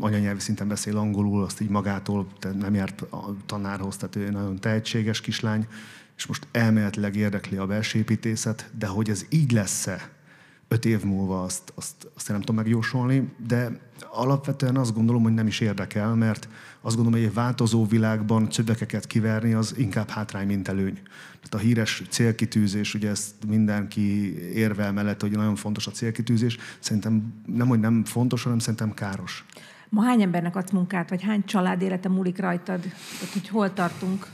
anyanyelvi 0.00 0.40
szinten 0.40 0.68
beszél 0.68 0.96
angolul, 0.96 1.42
azt 1.42 1.60
így 1.60 1.68
magától 1.68 2.26
nem 2.58 2.74
járt 2.74 3.00
a 3.00 3.36
tanárhoz, 3.46 3.96
tehát 3.96 4.16
ő 4.16 4.30
nagyon 4.30 4.58
tehetséges 4.60 5.20
kislány, 5.20 5.66
és 6.16 6.26
most 6.26 6.46
elméletileg 6.50 7.16
érdekli 7.16 7.56
a 7.56 7.66
belsépítészet, 7.66 8.70
de 8.78 8.86
hogy 8.86 9.10
ez 9.10 9.26
így 9.28 9.52
lesz-e 9.52 10.10
öt 10.68 10.84
év 10.84 11.04
múlva, 11.04 11.42
azt, 11.42 11.72
azt, 11.74 12.10
azt 12.14 12.28
én 12.28 12.36
nem 12.36 12.40
tudom 12.40 12.56
megjósolni, 12.56 13.32
de 13.46 13.80
alapvetően 14.10 14.76
azt 14.76 14.94
gondolom, 14.94 15.22
hogy 15.22 15.34
nem 15.34 15.46
is 15.46 15.60
érdekel, 15.60 16.14
mert 16.14 16.48
azt 16.80 16.96
gondolom, 16.96 17.20
hogy 17.20 17.28
egy 17.28 17.34
változó 17.34 17.86
világban 17.86 18.48
csödekeket 18.48 19.06
kiverni, 19.06 19.52
az 19.52 19.74
inkább 19.76 20.08
hátrány, 20.08 20.46
mint 20.46 20.68
előny. 20.68 20.94
Tehát 21.32 21.54
a 21.54 21.58
híres 21.58 22.02
célkitűzés, 22.08 22.94
ugye 22.94 23.08
ezt 23.10 23.34
mindenki 23.46 24.36
érvel 24.54 24.92
mellett, 24.92 25.20
hogy 25.20 25.30
nagyon 25.30 25.56
fontos 25.56 25.86
a 25.86 25.90
célkitűzés, 25.90 26.58
szerintem 26.78 27.42
nem, 27.46 27.68
hogy 27.68 27.80
nem 27.80 28.04
fontos, 28.04 28.42
hanem 28.42 28.58
szerintem 28.58 28.94
káros. 28.94 29.44
Ma 29.88 30.02
hány 30.02 30.22
embernek 30.22 30.56
adsz 30.56 30.70
munkát, 30.70 31.08
vagy 31.08 31.22
hány 31.22 31.44
család 31.44 31.82
élete 31.82 32.08
múlik 32.08 32.38
rajtad? 32.38 32.80
Tehát, 32.80 33.32
hogy 33.32 33.48
hol 33.48 33.72
tartunk? 33.72 34.26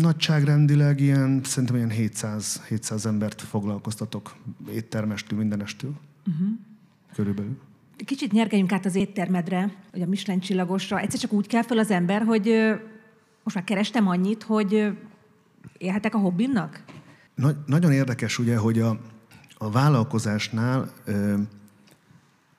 Nagyságrendileg 0.00 1.00
ilyen, 1.00 1.40
szerintem 1.44 1.76
ilyen 1.76 1.90
700, 1.90 2.62
700 2.68 3.06
embert 3.06 3.40
foglalkoztatok, 3.40 4.34
éttermestől, 4.70 5.38
mindenestől. 5.38 5.92
Uh-huh. 6.26 6.48
Körülbelül. 7.14 7.58
Kicsit 7.96 8.32
nyergeljünk 8.32 8.72
át 8.72 8.84
az 8.84 8.94
éttermedre, 8.94 9.74
vagy 9.92 10.02
a 10.02 10.06
Michelin 10.06 10.40
csillagosra. 10.40 10.98
Egyszer 10.98 11.20
csak 11.20 11.32
úgy 11.32 11.46
kell 11.46 11.62
fel 11.62 11.78
az 11.78 11.90
ember, 11.90 12.22
hogy 12.22 12.74
most 13.42 13.56
már 13.56 13.64
kerestem 13.64 14.08
annyit, 14.08 14.42
hogy 14.42 14.92
élhetek 15.78 16.14
a 16.14 16.18
hobbimnak? 16.18 16.84
Na, 17.34 17.50
nagyon 17.66 17.92
érdekes 17.92 18.38
ugye, 18.38 18.56
hogy 18.56 18.78
a, 18.78 19.00
a 19.56 19.70
vállalkozásnál 19.70 20.92
ö, 21.04 21.34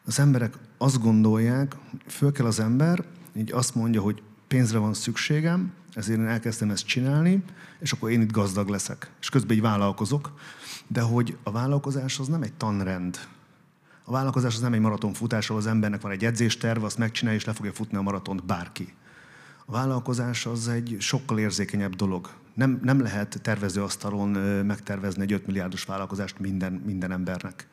az 0.06 0.20
emberek 0.20 0.54
azt 0.78 1.02
gondolják, 1.02 1.76
föl 2.08 2.32
kell 2.32 2.46
az 2.46 2.60
ember, 2.60 3.04
így 3.38 3.52
azt 3.52 3.76
mondja, 3.76 4.02
hogy 4.02 4.22
pénzre 4.48 4.78
van 4.78 4.94
szükségem, 4.94 5.74
ezért 5.96 6.20
én 6.20 6.28
elkezdtem 6.28 6.70
ezt 6.70 6.86
csinálni, 6.86 7.44
és 7.80 7.92
akkor 7.92 8.12
én 8.12 8.22
itt 8.22 8.32
gazdag 8.32 8.68
leszek. 8.68 9.12
És 9.22 9.30
közben 9.30 9.56
így 9.56 9.62
vállalkozok. 9.62 10.34
De 10.88 11.02
hogy 11.02 11.38
a 11.44 11.52
vállalkozás 11.52 12.20
az 12.20 12.28
nem 12.28 12.42
egy 12.42 12.54
tanrend. 12.54 13.20
A 14.04 14.12
vállalkozás 14.12 14.56
az 14.56 14.62
nem 14.62 14.74
egy 14.74 14.80
maratonfutás, 14.80 15.50
ahol 15.50 15.62
az 15.62 15.68
embernek 15.68 16.02
van 16.02 16.12
egy 16.12 16.26
edzésterve, 16.26 16.86
azt 16.86 16.98
megcsinálja, 16.98 17.40
és 17.40 17.46
le 17.46 17.54
fogja 17.54 17.74
futni 17.74 17.98
a 17.98 18.02
maratont 18.02 18.46
bárki. 18.46 18.94
A 19.66 19.72
vállalkozás 19.72 20.46
az 20.46 20.68
egy 20.68 20.96
sokkal 21.00 21.40
érzékenyebb 21.40 21.96
dolog. 21.96 22.30
Nem, 22.54 22.80
nem 22.84 23.02
lehet 23.02 23.40
tervezőasztalon 23.42 24.30
megtervezni 24.66 25.22
egy 25.22 25.32
5 25.32 25.46
milliárdos 25.46 25.84
vállalkozást 25.84 26.40
minden, 26.40 26.74
minden 26.74 27.12
embernek. 27.12 27.68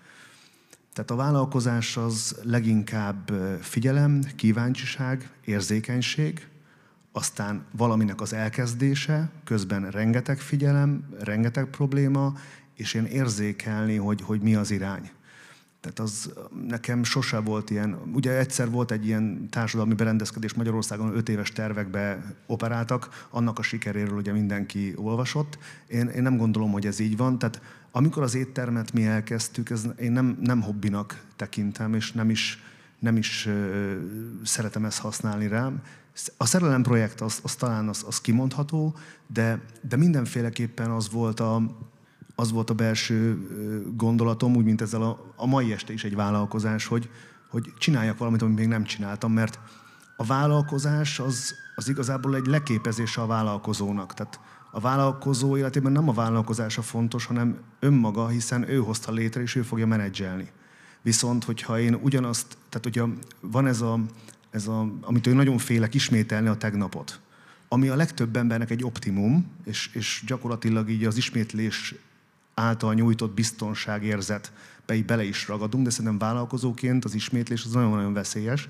Tehát 0.92 1.10
a 1.10 1.16
vállalkozás 1.16 1.96
az 1.96 2.36
leginkább 2.42 3.32
figyelem, 3.60 4.22
kíváncsiság, 4.36 5.30
érzékenység, 5.44 6.48
aztán 7.12 7.64
valaminek 7.70 8.20
az 8.20 8.32
elkezdése, 8.32 9.30
közben 9.44 9.90
rengeteg 9.90 10.38
figyelem, 10.38 11.08
rengeteg 11.20 11.66
probléma, 11.66 12.32
és 12.74 12.94
én 12.94 13.04
érzékelni, 13.04 13.96
hogy, 13.96 14.20
hogy 14.20 14.40
mi 14.40 14.54
az 14.54 14.70
irány. 14.70 15.10
Tehát 15.80 15.98
az 15.98 16.32
nekem 16.68 17.04
sose 17.04 17.38
volt 17.38 17.70
ilyen, 17.70 17.98
ugye 18.12 18.38
egyszer 18.38 18.70
volt 18.70 18.90
egy 18.90 19.06
ilyen 19.06 19.48
társadalmi 19.50 19.94
berendezkedés 19.94 20.54
Magyarországon, 20.54 21.16
öt 21.16 21.28
éves 21.28 21.52
tervekbe 21.52 22.34
operáltak, 22.46 23.26
annak 23.30 23.58
a 23.58 23.62
sikeréről 23.62 24.16
ugye 24.16 24.32
mindenki 24.32 24.92
olvasott. 24.96 25.58
Én, 25.86 26.06
én 26.06 26.22
nem 26.22 26.36
gondolom, 26.36 26.72
hogy 26.72 26.86
ez 26.86 26.98
így 26.98 27.16
van. 27.16 27.38
Tehát 27.38 27.60
amikor 27.90 28.22
az 28.22 28.34
éttermet 28.34 28.92
mi 28.92 29.04
elkezdtük, 29.04 29.70
ez 29.70 29.86
én 29.98 30.12
nem, 30.12 30.38
nem 30.40 30.62
hobbinak 30.62 31.24
tekintem, 31.36 31.94
és 31.94 32.12
nem 32.12 32.30
is, 32.30 32.62
nem 32.98 33.16
is 33.16 33.46
uh, 33.46 33.92
szeretem 34.44 34.84
ezt 34.84 34.98
használni 34.98 35.48
rám. 35.48 35.82
A 36.36 36.46
szerelem 36.46 36.82
projekt 36.82 37.20
az, 37.20 37.38
az 37.42 37.54
talán 37.54 37.88
az, 37.88 38.04
az 38.06 38.20
kimondható, 38.20 38.96
de, 39.26 39.60
de 39.88 39.96
mindenféleképpen 39.96 40.90
az 40.90 41.10
volt 41.10 41.40
a, 41.40 41.62
az 42.34 42.52
volt 42.52 42.70
a 42.70 42.74
belső 42.74 43.38
gondolatom, 43.96 44.56
úgy, 44.56 44.64
mint 44.64 44.80
ezzel 44.80 45.02
a, 45.02 45.34
a 45.36 45.46
mai 45.46 45.72
este 45.72 45.92
is 45.92 46.04
egy 46.04 46.14
vállalkozás, 46.14 46.86
hogy, 46.86 47.10
hogy 47.50 47.72
csináljak 47.78 48.18
valamit, 48.18 48.42
amit 48.42 48.58
még 48.58 48.68
nem 48.68 48.84
csináltam, 48.84 49.32
mert 49.32 49.58
a 50.16 50.24
vállalkozás 50.24 51.18
az, 51.18 51.54
az 51.74 51.88
igazából 51.88 52.34
egy 52.34 52.46
leképezése 52.46 53.20
a 53.20 53.26
vállalkozónak. 53.26 54.14
Tehát 54.14 54.40
a 54.70 54.80
vállalkozó 54.80 55.56
életében 55.56 55.92
nem 55.92 56.08
a 56.08 56.12
vállalkozása 56.12 56.82
fontos, 56.82 57.26
hanem 57.26 57.58
önmaga, 57.80 58.28
hiszen 58.28 58.68
ő 58.68 58.78
hozta 58.78 59.12
létre, 59.12 59.42
és 59.42 59.54
ő 59.54 59.62
fogja 59.62 59.86
menedzselni. 59.86 60.50
Viszont, 61.02 61.44
hogyha 61.44 61.78
én 61.78 61.94
ugyanazt, 61.94 62.56
tehát 62.68 62.82
hogyha 62.82 63.08
van 63.40 63.66
ez 63.66 63.80
a, 63.80 64.00
ez 64.52 64.66
a 64.66 64.92
amit 65.00 65.26
ő 65.26 65.32
nagyon 65.32 65.58
félek 65.58 65.94
ismételni 65.94 66.48
a 66.48 66.56
tegnapot, 66.56 67.20
ami 67.68 67.88
a 67.88 67.96
legtöbb 67.96 68.36
embernek 68.36 68.70
egy 68.70 68.84
optimum, 68.84 69.46
és, 69.64 69.90
és 69.92 70.22
gyakorlatilag 70.26 70.90
így 70.90 71.04
az 71.04 71.16
ismétlés 71.16 71.94
által 72.54 72.94
nyújtott 72.94 73.34
biztonságérzet 73.34 74.52
be 74.86 75.02
bele 75.02 75.24
is 75.24 75.48
ragadunk, 75.48 75.84
de 75.84 75.90
szerintem 75.90 76.18
vállalkozóként 76.18 77.04
az 77.04 77.14
ismétlés 77.14 77.64
az 77.64 77.72
nagyon-nagyon 77.72 78.12
veszélyes. 78.12 78.68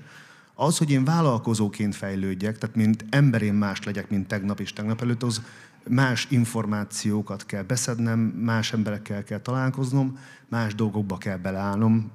Az, 0.53 0.77
hogy 0.77 0.91
én 0.91 1.03
vállalkozóként 1.03 1.95
fejlődjek, 1.95 2.57
tehát 2.57 2.75
mint 2.75 3.05
ember 3.09 3.41
én 3.41 3.53
más 3.53 3.83
legyek, 3.83 4.09
mint 4.09 4.27
tegnap 4.27 4.59
és 4.59 4.73
tegnap 4.73 5.01
előtt, 5.01 5.23
az 5.23 5.41
más 5.89 6.27
információkat 6.29 7.45
kell 7.45 7.63
beszednem, 7.63 8.19
más 8.19 8.73
emberekkel 8.73 9.23
kell 9.23 9.39
találkoznom, 9.39 10.17
más 10.49 10.75
dolgokba 10.75 11.17
kell 11.17 11.37
beleállnom, 11.37 12.11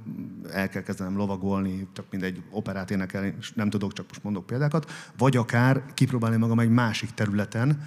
el 0.52 0.68
kell 0.68 0.82
kezdenem 0.82 1.16
lovagolni, 1.16 1.88
csak 1.92 2.04
mindegy 2.10 2.42
operát 2.50 2.90
énekelni, 2.90 3.34
és 3.38 3.52
nem 3.52 3.70
tudok, 3.70 3.92
csak 3.92 4.06
most 4.08 4.22
mondok 4.22 4.46
példákat, 4.46 4.90
vagy 5.18 5.36
akár 5.36 5.82
kipróbálni 5.94 6.36
magam 6.36 6.60
egy 6.60 6.70
másik 6.70 7.10
területen, 7.10 7.82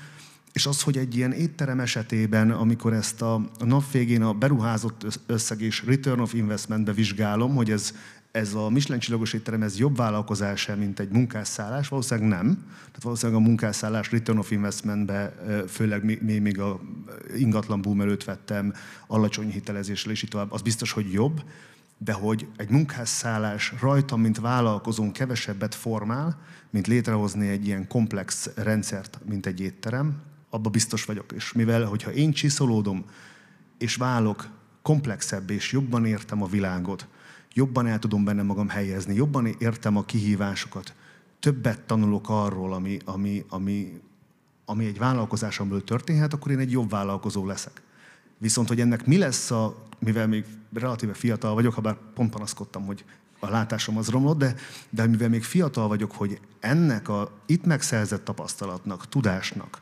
és 0.53 0.65
az, 0.65 0.81
hogy 0.81 0.97
egy 0.97 1.15
ilyen 1.15 1.31
étterem 1.31 1.79
esetében, 1.79 2.51
amikor 2.51 2.93
ezt 2.93 3.21
a, 3.21 3.33
a 3.59 3.65
nap 3.65 3.91
végén 3.91 4.21
a 4.21 4.33
beruházott 4.33 5.21
összeg 5.25 5.61
és 5.61 5.83
return 5.85 6.19
of 6.19 6.33
investmentbe 6.33 6.91
vizsgálom, 6.91 7.55
hogy 7.55 7.71
ez, 7.71 7.93
ez 8.31 8.53
a 8.53 8.69
Michelin 8.69 8.99
csillagos 8.99 9.33
étterem, 9.33 9.61
ez 9.61 9.79
jobb 9.79 9.95
vállalkozása, 9.95 10.75
mint 10.75 10.99
egy 10.99 11.09
munkásszállás? 11.09 11.87
Valószínűleg 11.87 12.29
nem. 12.29 12.63
Tehát 12.77 13.03
valószínűleg 13.03 13.41
a 13.41 13.45
munkásszállás 13.45 14.11
return 14.11 14.37
of 14.37 14.51
investmentbe, 14.51 15.35
főleg 15.67 16.03
még, 16.03 16.41
még 16.41 16.59
a 16.59 16.79
ingatlan 17.37 17.81
boom 17.81 18.01
előtt 18.01 18.23
vettem, 18.23 18.73
alacsony 19.07 19.49
hitelezéssel 19.49 20.11
és 20.11 20.23
így 20.23 20.29
tovább, 20.29 20.51
az 20.51 20.61
biztos, 20.61 20.91
hogy 20.91 21.11
jobb, 21.11 21.43
de 21.97 22.13
hogy 22.13 22.47
egy 22.57 22.69
munkásszállás 22.69 23.73
rajtam, 23.79 24.21
mint 24.21 24.39
vállalkozón 24.39 25.11
kevesebbet 25.11 25.75
formál, 25.75 26.41
mint 26.69 26.87
létrehozni 26.87 27.47
egy 27.47 27.65
ilyen 27.65 27.87
komplex 27.87 28.49
rendszert, 28.55 29.19
mint 29.25 29.45
egy 29.45 29.59
étterem, 29.59 30.21
abba 30.49 30.69
biztos 30.69 31.05
vagyok. 31.05 31.31
És 31.35 31.51
mivel, 31.51 31.83
hogyha 31.83 32.11
én 32.11 32.31
csiszolódom, 32.31 33.05
és 33.77 33.95
válok 33.95 34.47
komplexebb, 34.81 35.49
és 35.49 35.71
jobban 35.71 36.05
értem 36.05 36.41
a 36.41 36.47
világot, 36.47 37.07
jobban 37.53 37.87
el 37.87 37.99
tudom 37.99 38.23
benne 38.23 38.43
magam 38.43 38.69
helyezni, 38.69 39.13
jobban 39.13 39.45
értem 39.45 39.97
a 39.97 40.03
kihívásokat, 40.03 40.93
többet 41.39 41.81
tanulok 41.81 42.29
arról, 42.29 42.73
ami, 42.73 42.99
ami, 43.05 43.45
ami, 43.49 44.01
ami 44.65 44.85
egy 44.85 44.97
vállalkozásomból 44.97 45.83
történhet, 45.83 46.33
akkor 46.33 46.51
én 46.51 46.59
egy 46.59 46.71
jobb 46.71 46.89
vállalkozó 46.89 47.45
leszek. 47.45 47.81
Viszont, 48.37 48.67
hogy 48.67 48.79
ennek 48.79 49.05
mi 49.05 49.17
lesz 49.17 49.51
a, 49.51 49.75
mivel 49.99 50.27
még 50.27 50.45
relatíve 50.73 51.13
fiatal 51.13 51.53
vagyok, 51.53 51.73
ha 51.73 51.81
bár 51.81 51.97
pont 52.13 52.31
panaszkodtam, 52.31 52.85
hogy 52.85 53.05
a 53.39 53.49
látásom 53.49 53.97
az 53.97 54.09
romlott, 54.09 54.37
de, 54.37 54.55
de 54.89 55.07
mivel 55.07 55.29
még 55.29 55.43
fiatal 55.43 55.87
vagyok, 55.87 56.11
hogy 56.11 56.39
ennek 56.59 57.09
a 57.09 57.31
itt 57.45 57.65
megszerzett 57.65 58.23
tapasztalatnak, 58.23 59.07
tudásnak, 59.07 59.81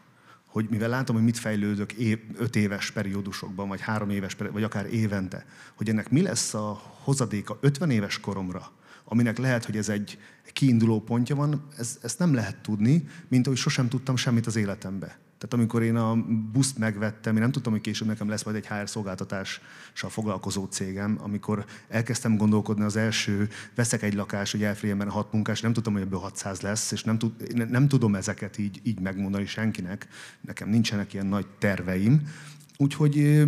hogy 0.49 0.67
mivel 0.69 0.89
látom, 0.89 1.15
hogy 1.15 1.25
mit 1.25 1.37
fejlődök 1.37 1.93
év, 1.93 2.19
öt 2.37 2.55
éves 2.55 2.91
periódusokban, 2.91 3.67
vagy 3.67 3.81
három 3.81 4.09
éves, 4.09 4.35
vagy 4.51 4.63
akár 4.63 4.93
évente, 4.93 5.45
hogy 5.75 5.89
ennek 5.89 6.09
mi 6.09 6.21
lesz 6.21 6.53
a 6.53 6.81
hozadéka 7.03 7.57
50 7.61 7.89
éves 7.89 8.19
koromra, 8.19 8.71
aminek 9.03 9.37
lehet, 9.37 9.65
hogy 9.65 9.77
ez 9.77 9.89
egy 9.89 10.19
kiinduló 10.53 11.01
pontja 11.01 11.35
van, 11.35 11.67
ez, 11.77 11.97
ezt 12.01 12.19
nem 12.19 12.33
lehet 12.33 12.61
tudni, 12.61 13.07
mint 13.27 13.45
ahogy 13.45 13.57
sosem 13.57 13.89
tudtam 13.89 14.15
semmit 14.15 14.47
az 14.47 14.55
életembe. 14.55 15.19
Tehát 15.39 15.53
amikor 15.53 15.83
én 15.83 15.95
a 15.95 16.15
buszt 16.51 16.77
megvettem, 16.77 17.35
én 17.35 17.41
nem 17.41 17.51
tudtam, 17.51 17.71
hogy 17.71 17.81
később 17.81 18.07
nekem 18.07 18.29
lesz 18.29 18.43
majd 18.43 18.57
egy 18.57 18.67
HR 18.67 18.89
szolgáltatással 18.89 20.09
foglalkozó 20.09 20.65
cégem, 20.65 21.19
amikor 21.21 21.65
elkezdtem 21.87 22.37
gondolkodni 22.37 22.83
az 22.83 22.95
első, 22.95 23.49
veszek 23.75 24.01
egy 24.01 24.13
lakást, 24.13 24.51
hogy 24.51 24.63
elférjem 24.63 24.97
benne 24.97 25.11
hat 25.11 25.33
munkás, 25.33 25.61
nem 25.61 25.73
tudtam, 25.73 25.93
hogy 25.93 26.01
ebből 26.01 26.19
600 26.19 26.61
lesz, 26.61 26.91
és 26.91 27.03
nem, 27.03 27.17
tud, 27.17 27.67
nem 27.69 27.87
tudom 27.87 28.15
ezeket 28.15 28.57
így, 28.57 28.79
így 28.83 28.99
megmondani 28.99 29.45
senkinek. 29.45 30.07
Nekem 30.41 30.69
nincsenek 30.69 31.13
ilyen 31.13 31.25
nagy 31.25 31.47
terveim. 31.57 32.21
Úgyhogy 32.77 33.43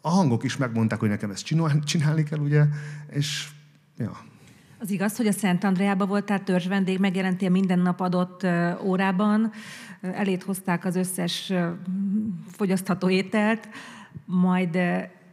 a 0.00 0.10
hangok 0.10 0.44
is 0.44 0.56
megmondták, 0.56 1.00
hogy 1.00 1.08
nekem 1.08 1.30
ezt 1.30 1.46
csinálni 1.84 2.22
kell, 2.22 2.38
ugye, 2.38 2.66
és 3.10 3.48
ja. 3.96 4.30
Az 4.82 4.90
igaz, 4.90 5.16
hogy 5.16 5.26
a 5.26 5.32
Szent 5.32 5.64
Andreában 5.64 6.08
voltál 6.08 6.44
törzs 6.44 6.66
vendég, 6.66 6.98
megjelentél 6.98 7.50
minden 7.50 7.78
nap 7.78 8.00
adott 8.00 8.46
órában, 8.84 9.52
elét 10.00 10.42
hozták 10.42 10.84
az 10.84 10.96
összes 10.96 11.52
fogyasztható 12.50 13.08
ételt, 13.08 13.68
majd 14.24 14.78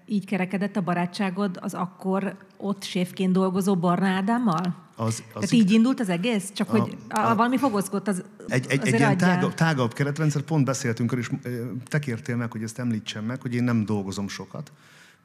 így 0.05 0.25
kerekedett 0.25 0.75
a 0.75 0.81
barátságod 0.81 1.57
az 1.61 1.73
akkor 1.73 2.37
ott 2.57 2.83
séfként 2.83 3.31
dolgozó 3.31 3.75
Barna 3.75 4.07
Ádámmal? 4.07 4.75
Az, 4.95 5.05
az 5.05 5.23
Tehát 5.33 5.51
így 5.51 5.71
indult 5.71 5.99
az 5.99 6.09
egész? 6.09 6.51
Csak 6.53 6.73
a, 6.73 6.79
hogy 6.79 6.97
a, 7.07 7.19
a, 7.19 7.35
valami 7.35 7.57
fogozkott 7.57 8.07
az 8.07 8.23
Egy, 8.47 8.65
egy, 8.69 8.87
egy 8.87 8.99
ilyen 8.99 9.17
tágabb, 9.17 9.53
tágabb 9.53 9.93
keretrendszer, 9.93 10.41
pont 10.41 10.65
beszéltünk, 10.65 11.11
és 11.17 11.31
te 11.87 11.99
kértél 11.99 12.35
meg, 12.35 12.51
hogy 12.51 12.63
ezt 12.63 12.79
említsem 12.79 13.25
meg, 13.25 13.41
hogy 13.41 13.53
én 13.53 13.63
nem 13.63 13.85
dolgozom 13.85 14.27
sokat 14.27 14.71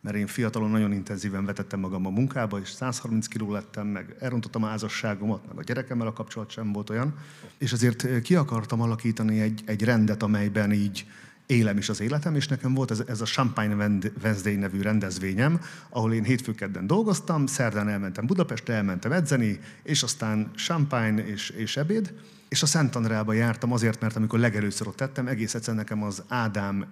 mert 0.05 0.17
én 0.17 0.27
fiatalon 0.27 0.71
nagyon 0.71 0.93
intenzíven 0.93 1.45
vetettem 1.45 1.81
magam 1.81 2.07
a 2.07 2.11
munkába, 2.11 2.61
és 2.61 2.69
130 2.69 3.27
kiló 3.27 3.53
lettem, 3.53 3.87
meg 3.87 4.17
elrontottam 4.19 4.63
a 4.63 4.67
házasságomat, 4.67 5.47
meg 5.49 5.59
a 5.59 5.63
gyerekemmel 5.63 6.07
a 6.07 6.13
kapcsolat 6.13 6.51
sem 6.51 6.73
volt 6.73 6.91
olyan, 6.91 7.15
és 7.59 7.73
azért 7.73 8.23
ki 8.23 8.35
akartam 8.35 8.81
alakítani 8.81 9.41
egy, 9.41 9.63
egy 9.65 9.85
rendet, 9.85 10.23
amelyben 10.23 10.73
így 10.73 11.07
élem 11.47 11.77
is 11.77 11.89
az 11.89 12.01
életem, 12.01 12.35
és 12.35 12.49
nekem 12.49 12.75
volt 12.75 12.91
ez, 12.91 13.03
ez 13.07 13.21
a 13.21 13.25
Champagne 13.25 14.01
Wednesday 14.23 14.55
nevű 14.55 14.81
rendezvényem, 14.81 15.61
ahol 15.89 16.13
én 16.13 16.25
hétfőkedden 16.25 16.87
dolgoztam, 16.87 17.47
szerdán 17.47 17.89
elmentem 17.89 18.27
Budapestre, 18.27 18.75
elmentem 18.75 19.13
edzeni, 19.13 19.61
és 19.83 20.03
aztán 20.03 20.51
champagne 20.57 21.27
és, 21.27 21.51
és 21.51 21.77
ebéd, 21.77 22.15
és 22.49 22.63
a 22.63 22.67
Szent 22.67 22.97
Andrába 22.97 23.33
jártam 23.33 23.73
azért, 23.73 24.01
mert 24.01 24.17
amikor 24.17 24.39
legelőször 24.39 24.87
ott 24.87 24.97
tettem, 24.97 25.27
egész 25.27 25.55
egyszerűen 25.55 25.83
nekem 25.83 26.03
az 26.03 26.23
Ádám 26.29 26.87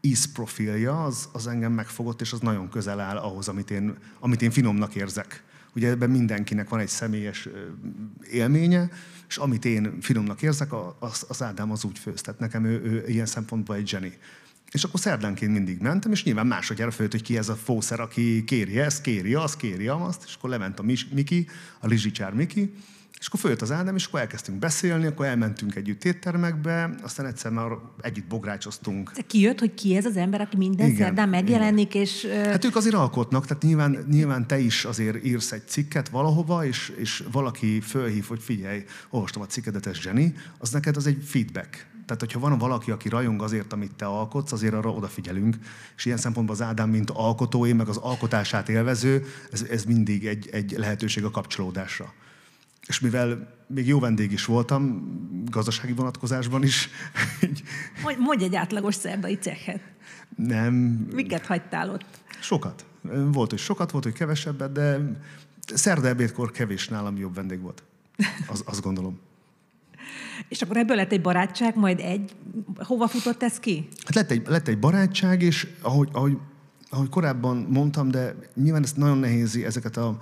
ízprofilja, 0.00 1.04
az, 1.04 1.28
az 1.32 1.46
engem 1.46 1.72
megfogott, 1.72 2.20
és 2.20 2.32
az 2.32 2.40
nagyon 2.40 2.68
közel 2.68 3.00
áll 3.00 3.16
ahhoz, 3.16 3.48
amit 3.48 3.70
én, 3.70 3.94
amit 4.20 4.42
én 4.42 4.50
finomnak 4.50 4.94
érzek. 4.94 5.42
Ugye 5.74 5.88
ebben 5.88 6.10
mindenkinek 6.10 6.68
van 6.68 6.80
egy 6.80 6.88
személyes 6.88 7.48
élménye, 8.30 8.90
és 9.28 9.36
amit 9.36 9.64
én 9.64 10.00
finomnak 10.00 10.42
érzek, 10.42 10.72
az, 10.98 11.24
az 11.28 11.42
Ádám 11.42 11.70
az 11.70 11.84
úgy 11.84 11.98
főz. 11.98 12.20
Tehát 12.20 12.40
nekem 12.40 12.64
ő, 12.64 12.82
ő 12.82 13.04
ilyen 13.06 13.26
szempontból 13.26 13.76
egy 13.76 13.88
zseni. 13.88 14.18
És 14.72 14.84
akkor 14.84 15.00
szerdánként 15.00 15.52
mindig 15.52 15.78
mentem, 15.80 16.12
és 16.12 16.24
nyilván 16.24 16.46
másodjára 16.46 16.90
följött, 16.90 17.12
hogy 17.12 17.22
ki 17.22 17.36
ez 17.36 17.48
a 17.48 17.54
fószer, 17.54 18.00
aki 18.00 18.44
kéri 18.44 18.78
ezt, 18.78 19.00
kéri 19.00 19.34
azt, 19.34 19.56
kéri 19.56 19.88
azt, 19.88 20.22
és 20.26 20.34
akkor 20.34 20.50
lement 20.50 20.78
a 20.78 20.82
Miki, 21.12 21.46
a 21.80 21.86
Lizsicsár 21.86 22.32
Miki, 22.32 22.72
és 23.20 23.26
akkor 23.26 23.40
följött 23.40 23.62
az 23.62 23.70
Ádám, 23.70 23.94
és 23.94 24.04
akkor 24.04 24.20
elkezdtünk 24.20 24.58
beszélni, 24.58 25.06
akkor 25.06 25.26
elmentünk 25.26 25.74
együtt 25.74 26.04
éttermekbe, 26.04 26.94
aztán 27.02 27.26
egyszer 27.26 27.50
már 27.50 27.70
együtt 28.00 28.24
bográcsoztunk. 28.24 29.12
Ki 29.26 29.40
jött, 29.40 29.58
hogy 29.58 29.74
ki 29.74 29.96
ez 29.96 30.04
az 30.04 30.16
ember, 30.16 30.40
aki 30.40 30.56
minden 30.56 30.86
igen, 30.86 30.98
szerdán 30.98 31.28
megjelenik, 31.28 31.94
igen. 31.94 32.02
és... 32.02 32.26
Hát 32.44 32.64
ők 32.64 32.76
azért 32.76 32.94
alkotnak, 32.94 33.46
tehát 33.46 33.62
nyilván, 33.62 34.06
nyilván 34.10 34.46
te 34.46 34.58
is 34.58 34.84
azért 34.84 35.24
írsz 35.24 35.52
egy 35.52 35.68
cikket 35.68 36.08
valahova, 36.08 36.64
és, 36.64 36.92
és 36.96 37.24
valaki 37.32 37.80
fölhív, 37.80 38.24
hogy 38.24 38.42
figyelj, 38.42 38.84
olvastam 39.10 39.42
a 39.42 39.46
cikkedet, 39.46 39.86
ez 39.86 39.96
zseni, 39.96 40.34
az 40.58 40.70
neked 40.70 40.96
az 40.96 41.06
egy 41.06 41.22
feedback. 41.24 41.89
Tehát, 42.10 42.24
hogyha 42.24 42.48
van 42.48 42.58
valaki, 42.58 42.90
aki 42.90 43.08
rajong 43.08 43.42
azért, 43.42 43.72
amit 43.72 43.94
te 43.94 44.04
alkotsz, 44.04 44.52
azért 44.52 44.74
arra 44.74 44.90
odafigyelünk. 44.90 45.56
És 45.96 46.04
ilyen 46.04 46.18
szempontból 46.18 46.54
az 46.54 46.62
Ádám, 46.62 46.90
mint 46.90 47.10
alkotó, 47.10 47.66
én 47.66 47.76
meg 47.76 47.88
az 47.88 47.96
alkotását 47.96 48.68
élvező, 48.68 49.26
ez, 49.52 49.62
ez 49.62 49.84
mindig 49.84 50.26
egy, 50.26 50.48
egy 50.52 50.74
lehetőség 50.76 51.24
a 51.24 51.30
kapcsolódásra. 51.30 52.12
És 52.86 53.00
mivel 53.00 53.56
még 53.66 53.86
jó 53.86 53.98
vendég 53.98 54.32
is 54.32 54.44
voltam, 54.44 55.02
gazdasági 55.50 55.92
vonatkozásban 55.92 56.62
is. 56.62 56.88
Mondj 58.18 58.44
egy 58.44 58.54
átlagos 58.54 58.94
szerdai 58.94 59.34
cechet. 59.34 59.80
Nem. 60.36 60.74
Miket 61.12 61.46
hagytál 61.46 61.90
ott? 61.90 62.20
Sokat. 62.40 62.84
Volt, 63.32 63.50
hogy 63.50 63.58
sokat, 63.58 63.90
volt, 63.90 64.04
hogy 64.04 64.12
kevesebbet, 64.12 64.72
de 64.72 64.98
szerda 65.74 66.08
ebédkor 66.08 66.50
kevés 66.50 66.88
nálam 66.88 67.16
jobb 67.16 67.34
vendég 67.34 67.60
volt. 67.60 67.82
Az, 68.46 68.62
azt 68.66 68.82
gondolom. 68.82 69.18
És 70.48 70.62
akkor 70.62 70.76
ebből 70.76 70.96
lett 70.96 71.12
egy 71.12 71.20
barátság, 71.20 71.76
majd 71.76 72.00
egy. 72.00 72.36
Hova 72.76 73.08
futott 73.08 73.42
ez 73.42 73.58
ki? 73.58 73.88
Hát 74.04 74.14
lett 74.14 74.30
egy, 74.30 74.42
lett 74.46 74.68
egy 74.68 74.78
barátság, 74.78 75.42
és 75.42 75.66
ahogy, 75.80 76.08
ahogy, 76.12 76.36
ahogy 76.88 77.08
korábban 77.08 77.56
mondtam, 77.56 78.10
de 78.10 78.34
nyilván 78.54 78.82
ezt 78.82 78.96
nagyon 78.96 79.18
nehéz 79.18 79.56
ezeket 79.56 79.96
a 79.96 80.18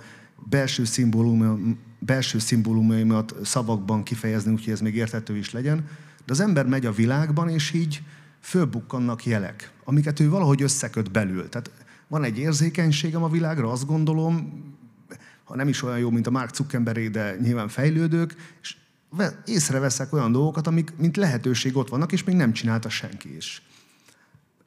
belső 0.49 0.83
szimbólum, 0.83 1.79
belső 1.99 2.39
szimbólumaimat 2.39 3.35
szavakban 3.43 4.03
kifejezni, 4.03 4.51
úgyhogy 4.51 4.73
ez 4.73 4.81
még 4.81 4.95
érthető 4.95 5.37
is 5.37 5.51
legyen. 5.51 5.87
De 6.25 6.31
az 6.31 6.39
ember 6.39 6.65
megy 6.65 6.85
a 6.85 6.91
világban, 6.91 7.49
és 7.49 7.71
így 7.73 8.01
fölbukkannak 8.39 9.25
jelek, 9.25 9.71
amiket 9.83 10.19
ő 10.19 10.29
valahogy 10.29 10.61
összeköt 10.61 11.11
belül. 11.11 11.49
Tehát 11.49 11.71
van 12.07 12.23
egy 12.23 12.37
érzékenységem 12.37 13.23
a 13.23 13.29
világra, 13.29 13.71
azt 13.71 13.85
gondolom, 13.85 14.63
ha 15.43 15.55
nem 15.55 15.67
is 15.67 15.83
olyan 15.83 15.99
jó, 15.99 16.09
mint 16.09 16.27
a 16.27 16.31
Mark 16.31 16.55
Zuckerberg, 16.55 17.09
de 17.09 17.35
nyilván 17.41 17.67
fejlődők, 17.67 18.35
és 18.61 18.75
észreveszek 19.45 20.13
olyan 20.13 20.31
dolgokat, 20.31 20.67
amik 20.67 20.93
mint 20.97 21.17
lehetőség 21.17 21.77
ott 21.77 21.89
vannak, 21.89 22.11
és 22.11 22.23
még 22.23 22.35
nem 22.35 22.51
csinálta 22.51 22.89
senki 22.89 23.35
is. 23.35 23.61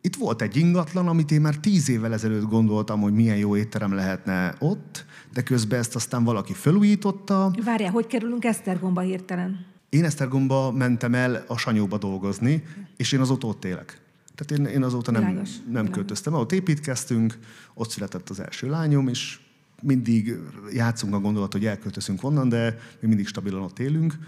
Itt 0.00 0.16
volt 0.16 0.42
egy 0.42 0.56
ingatlan, 0.56 1.08
amit 1.08 1.30
én 1.30 1.40
már 1.40 1.56
tíz 1.56 1.88
évvel 1.88 2.12
ezelőtt 2.12 2.48
gondoltam, 2.48 3.00
hogy 3.00 3.12
milyen 3.12 3.36
jó 3.36 3.56
étterem 3.56 3.94
lehetne 3.94 4.54
ott, 4.58 5.04
de 5.32 5.42
közben 5.42 5.78
ezt 5.78 5.94
aztán 5.94 6.24
valaki 6.24 6.52
felújította. 6.52 7.54
Várjál, 7.64 7.90
hogy 7.90 8.06
kerülünk 8.06 8.44
Esztergomba 8.44 9.00
hirtelen? 9.00 9.66
Én 9.88 10.04
Esztergomba 10.04 10.70
mentem 10.70 11.14
el 11.14 11.44
a 11.46 11.56
Sanyóba 11.56 11.98
dolgozni, 11.98 12.64
és 12.96 13.12
én 13.12 13.20
azóta 13.20 13.46
ott 13.46 13.64
élek. 13.64 14.00
Tehát 14.34 14.66
én, 14.66 14.74
én 14.74 14.82
azóta 14.82 15.10
nem, 15.10 15.24
Világos. 15.24 15.50
nem 15.70 15.90
költöztem. 15.90 16.34
Ott 16.34 16.52
építkeztünk, 16.52 17.38
ott 17.74 17.90
született 17.90 18.30
az 18.30 18.40
első 18.40 18.68
lányom, 18.68 19.08
és 19.08 19.38
mindig 19.82 20.38
játszunk 20.72 21.14
a 21.14 21.20
gondolat, 21.20 21.52
hogy 21.52 21.66
elköltözünk 21.66 22.22
onnan, 22.22 22.48
de 22.48 22.78
mi 23.00 23.08
mindig 23.08 23.26
stabilan 23.26 23.62
ott 23.62 23.78
élünk. 23.78 24.18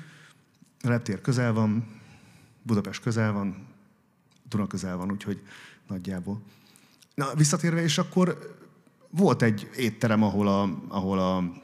Reptér 0.82 1.20
közel 1.20 1.52
van, 1.52 1.86
Budapest 2.62 3.02
közel 3.02 3.32
van, 3.32 3.66
Duna 4.48 4.66
közel 4.66 4.96
van, 4.96 5.10
úgyhogy 5.10 5.42
nagyjából. 5.88 6.42
Na, 7.14 7.34
visszatérve, 7.34 7.82
és 7.82 7.98
akkor 7.98 8.56
volt 9.10 9.42
egy 9.42 9.70
étterem, 9.76 10.22
ahol 10.22 10.48
a, 10.48 10.78
ahol 10.88 11.18
a 11.18 11.62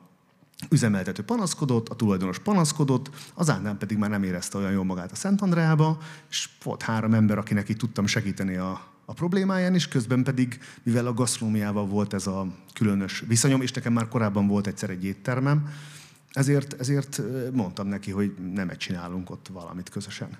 üzemeltető 0.69 1.23
panaszkodott, 1.23 1.89
a 1.89 1.95
tulajdonos 1.95 2.39
panaszkodott, 2.39 3.11
az 3.35 3.51
Ádám 3.51 3.79
pedig 3.79 3.99
már 3.99 4.11
nem 4.11 4.23
érezte 4.23 4.59
olyan 4.59 4.73
jól 4.73 4.85
magát 4.85 5.13
a 5.13 5.15
Szent 5.15 5.41
Andreába, 5.41 5.99
és 6.31 6.49
volt 6.63 6.83
három 6.83 7.15
ember, 7.15 7.39
akinek 7.39 7.69
így 7.69 7.77
tudtam 7.77 8.07
segíteni 8.07 8.57
a, 8.57 8.81
a 9.11 9.13
problémáján, 9.13 9.75
és 9.75 9.89
közben 9.89 10.23
pedig, 10.23 10.59
mivel 10.83 11.07
a 11.07 11.13
gasztronómiával 11.13 11.87
volt 11.87 12.13
ez 12.13 12.27
a 12.27 12.47
különös 12.75 13.21
viszonyom, 13.27 13.61
és 13.61 13.73
nekem 13.73 13.93
már 13.93 14.09
korábban 14.09 14.47
volt 14.47 14.67
egyszer 14.67 14.91
egy 14.91 15.05
éttermem, 15.05 15.69
ezért, 16.31 16.81
ezért 16.81 17.21
mondtam 17.53 17.87
neki, 17.87 18.11
hogy 18.11 18.35
nem 18.53 18.77
csinálunk 18.77 19.31
ott 19.31 19.49
valamit 19.53 19.89
közösen. 19.89 20.39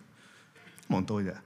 Mondta, 0.87 1.13
hogy 1.13 1.25
de. 1.25 1.43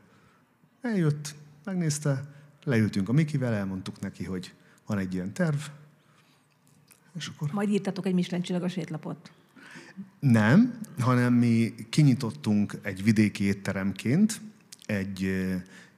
Eljött, 0.81 1.35
megnézte, 1.65 2.25
leültünk 2.65 3.09
a 3.09 3.13
Mikivel, 3.13 3.53
elmondtuk 3.53 4.01
neki, 4.01 4.25
hogy 4.25 4.55
van 4.87 4.99
egy 4.99 5.15
ilyen 5.15 5.33
terv, 5.33 5.61
és 7.17 7.27
akkor... 7.27 7.53
Majd 7.53 7.69
írtatok 7.69 8.07
egy 8.07 8.15
Michelin 8.15 8.45
csillagos 8.45 8.77
étlapot. 8.77 9.31
Nem, 10.21 10.79
hanem 10.99 11.35
mi 11.35 11.75
kinyitottunk 11.89 12.79
egy 12.83 13.05
vidéki 13.05 13.45
étteremként 13.45 14.41
egy, 14.87 15.45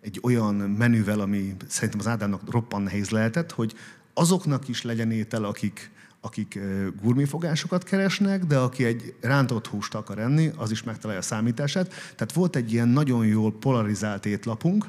egy 0.07 0.19
olyan 0.23 0.55
menüvel, 0.55 1.21
ami 1.21 1.57
szerintem 1.69 2.01
az 2.01 2.07
Ádámnak 2.07 2.51
roppan 2.51 2.83
nehéz 2.83 3.11
lehetett, 3.11 3.53
hogy 3.53 3.75
azoknak 4.15 4.69
is 4.69 4.83
legyen 4.83 5.11
étel, 5.11 5.45
akik, 5.45 5.91
akik 6.21 6.59
gurmifogásokat 7.03 7.85
keresnek, 7.85 8.45
de 8.45 8.59
aki 8.59 8.85
egy 8.85 9.15
rántott 9.21 9.67
húst 9.67 9.95
akar 9.95 10.19
enni, 10.19 10.51
az 10.57 10.71
is 10.71 10.83
megtalálja 10.83 11.21
a 11.21 11.25
számítását. 11.25 11.89
Tehát 11.89 12.33
volt 12.33 12.57
egy 12.57 12.73
ilyen 12.73 12.89
nagyon 12.89 13.27
jól 13.27 13.53
polarizált 13.53 14.27
étlapunk, 14.27 14.87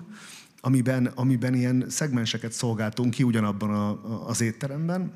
amiben, 0.62 1.06
amiben 1.06 1.54
ilyen 1.54 1.86
szegmenseket 1.90 2.52
szolgáltunk 2.52 3.14
ki 3.14 3.24
ugyanabban 3.24 3.70
a, 3.70 4.28
az 4.28 4.42
étteremben, 4.42 5.12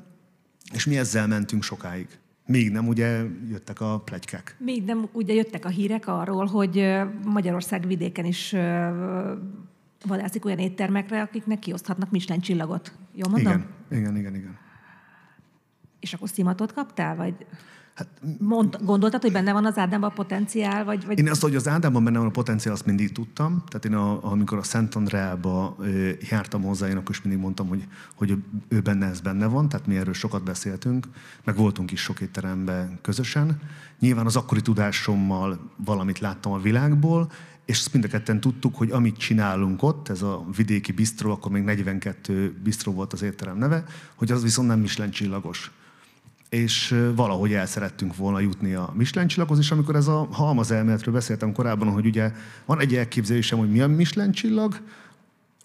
és 0.72 0.86
mi 0.86 0.98
ezzel 0.98 1.26
mentünk 1.26 1.62
sokáig. 1.62 2.06
Még 2.46 2.70
nem 2.70 2.88
ugye 2.88 3.24
jöttek 3.50 3.80
a 3.80 4.00
plegykák. 4.04 4.56
Még 4.58 4.84
nem 4.84 5.08
ugye 5.12 5.34
jöttek 5.34 5.64
a 5.64 5.68
hírek 5.68 6.06
arról, 6.06 6.46
hogy 6.46 6.86
Magyarország 7.24 7.86
vidéken 7.86 8.24
is 8.24 8.54
vadászik 10.06 10.44
olyan 10.44 10.58
éttermekre, 10.58 11.22
akiknek 11.22 11.58
kioszthatnak 11.58 12.10
Michelin 12.10 12.40
csillagot. 12.40 12.92
Jó 13.14 13.28
mondom? 13.28 13.52
Igen, 13.52 14.00
igen, 14.00 14.16
igen. 14.16 14.34
igen. 14.34 14.58
És 16.00 16.12
akkor 16.12 16.28
szimatot 16.28 16.72
kaptál, 16.72 17.16
vagy? 17.16 17.34
Hát, 17.94 18.08
Mond, 18.38 18.78
gondoltad, 18.84 19.22
hogy 19.22 19.32
benne 19.32 19.52
van 19.52 19.66
az 19.66 19.78
Ádámban 19.78 20.10
a 20.10 20.12
potenciál? 20.12 20.84
Vagy, 20.84 21.06
vagy... 21.06 21.18
Én 21.18 21.30
azt, 21.30 21.42
hogy 21.42 21.56
az 21.56 21.68
Ádámban 21.68 22.04
benne 22.04 22.18
van 22.18 22.26
a 22.26 22.30
potenciál, 22.30 22.74
azt 22.74 22.86
mindig 22.86 23.12
tudtam. 23.12 23.62
Tehát 23.68 23.84
én, 23.84 23.94
a, 23.94 24.30
amikor 24.30 24.58
a 24.58 24.62
Szent 24.62 24.94
Andreába 24.94 25.76
jártam 26.30 26.62
hozzá, 26.62 26.88
én 26.88 26.96
akkor 26.96 27.10
is 27.10 27.22
mindig 27.22 27.42
mondtam, 27.42 27.68
hogy, 27.68 27.86
hogy 28.14 28.36
ő 28.68 28.80
benne 28.80 29.06
ez 29.06 29.20
benne 29.20 29.46
van, 29.46 29.68
tehát 29.68 29.86
mi 29.86 29.96
erről 29.96 30.14
sokat 30.14 30.44
beszéltünk, 30.44 31.06
meg 31.44 31.56
voltunk 31.56 31.90
is 31.90 32.00
sok 32.00 32.20
étteremben 32.20 32.98
közösen. 33.02 33.60
Nyilván 33.98 34.26
az 34.26 34.36
akkori 34.36 34.60
tudásommal 34.60 35.70
valamit 35.76 36.18
láttam 36.18 36.52
a 36.52 36.58
világból, 36.58 37.30
és 37.64 37.78
azt 37.78 37.92
mind 37.92 38.04
a 38.04 38.08
ketten 38.08 38.40
tudtuk, 38.40 38.76
hogy 38.76 38.90
amit 38.90 39.16
csinálunk 39.16 39.82
ott, 39.82 40.08
ez 40.08 40.22
a 40.22 40.44
vidéki 40.56 40.92
bistró, 40.92 41.30
akkor 41.30 41.52
még 41.52 41.62
42 41.62 42.54
bistró 42.62 42.92
volt 42.92 43.12
az 43.12 43.22
étterem 43.22 43.58
neve, 43.58 43.84
hogy 44.14 44.32
az 44.32 44.42
viszont 44.42 44.68
nem 44.68 44.80
Michelin 44.80 45.10
csillagos. 45.10 45.70
És 46.48 46.94
valahogy 47.14 47.52
el 47.52 47.66
szerettünk 47.66 48.16
volna 48.16 48.40
jutni 48.40 48.74
a 48.74 48.92
Michelin 48.94 49.28
csillaghoz, 49.28 49.58
és 49.58 49.70
amikor 49.70 49.96
ez 49.96 50.06
a 50.06 50.28
halmaz 50.30 50.70
elméletről 50.70 51.14
beszéltem 51.14 51.52
korábban, 51.52 51.88
hogy 51.88 52.06
ugye 52.06 52.32
van 52.64 52.80
egy 52.80 52.94
elképzelésem, 52.94 53.58
hogy 53.58 53.70
mi 53.70 53.80
a 53.80 53.88
Michelin 53.88 54.32
csillag, 54.32 54.80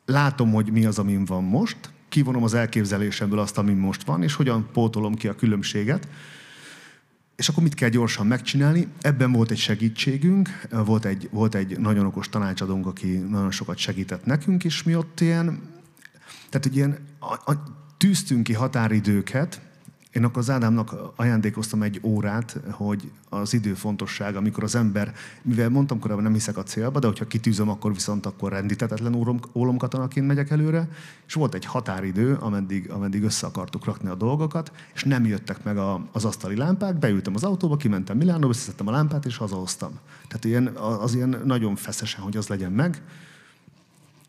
látom, 0.05 0.51
hogy 0.51 0.71
mi 0.71 0.85
az, 0.85 0.99
amin 0.99 1.25
van 1.25 1.43
most, 1.43 1.77
kivonom 2.09 2.43
az 2.43 2.53
elképzelésemből 2.53 3.39
azt, 3.39 3.57
ami 3.57 3.73
most 3.73 4.03
van, 4.03 4.23
és 4.23 4.33
hogyan 4.33 4.67
pótolom 4.73 5.15
ki 5.15 5.27
a 5.27 5.35
különbséget, 5.35 6.07
és 7.37 7.49
akkor 7.49 7.63
mit 7.63 7.73
kell 7.73 7.89
gyorsan 7.89 8.27
megcsinálni? 8.27 8.87
Ebben 9.01 9.31
volt 9.31 9.51
egy 9.51 9.57
segítségünk, 9.57 10.49
volt 10.69 11.05
egy, 11.05 11.29
volt 11.31 11.55
egy 11.55 11.79
nagyon 11.79 12.05
okos 12.05 12.29
tanácsadónk, 12.29 12.85
aki 12.85 13.07
nagyon 13.07 13.51
sokat 13.51 13.77
segített 13.77 14.25
nekünk, 14.25 14.63
és 14.63 14.83
mi 14.83 14.95
ott 14.95 15.19
ilyen, 15.19 15.61
tehát 16.49 16.65
egy 16.65 16.75
ilyen, 16.75 16.97
a, 17.19 17.51
a, 17.51 17.63
tűztünk 17.97 18.43
ki 18.43 18.53
határidőket, 18.53 19.61
én 20.17 20.23
akkor 20.23 20.37
az 20.37 20.49
Ádámnak 20.49 20.95
ajándékoztam 21.15 21.81
egy 21.81 21.99
órát, 22.03 22.57
hogy 22.71 23.11
az 23.29 23.53
idő 23.53 23.73
fontosság, 23.73 24.35
amikor 24.35 24.63
az 24.63 24.75
ember, 24.75 25.13
mivel 25.41 25.69
mondtam 25.69 25.99
korábban, 25.99 26.23
nem 26.23 26.33
hiszek 26.33 26.57
a 26.57 26.63
célba, 26.63 26.99
de 26.99 27.07
hogyha 27.07 27.27
kitűzöm, 27.27 27.69
akkor 27.69 27.93
viszont 27.93 28.25
akkor 28.25 28.51
rendítetetlen 28.51 29.15
ólom, 29.15 29.39
ólomkatonaként 29.53 30.27
megyek 30.27 30.49
előre, 30.49 30.89
és 31.27 31.33
volt 31.33 31.53
egy 31.53 31.65
határidő, 31.65 32.33
ameddig, 32.33 32.89
ameddig 32.89 33.23
össze 33.23 33.47
akartuk 33.47 33.85
rakni 33.85 34.09
a 34.09 34.15
dolgokat, 34.15 34.71
és 34.93 35.03
nem 35.03 35.25
jöttek 35.25 35.63
meg 35.63 35.77
a, 35.77 36.07
az 36.11 36.25
asztali 36.25 36.55
lámpák, 36.55 36.99
beültem 36.99 37.35
az 37.35 37.43
autóba, 37.43 37.77
kimentem 37.77 38.17
Milánóba, 38.17 38.49
összeszedtem 38.49 38.87
a 38.87 38.91
lámpát, 38.91 39.25
és 39.25 39.37
hazahoztam. 39.37 39.91
Tehát 40.27 40.45
ilyen, 40.45 40.67
az 40.75 41.15
ilyen 41.15 41.41
nagyon 41.45 41.75
feszesen, 41.75 42.23
hogy 42.23 42.37
az 42.37 42.47
legyen 42.47 42.71
meg, 42.71 43.01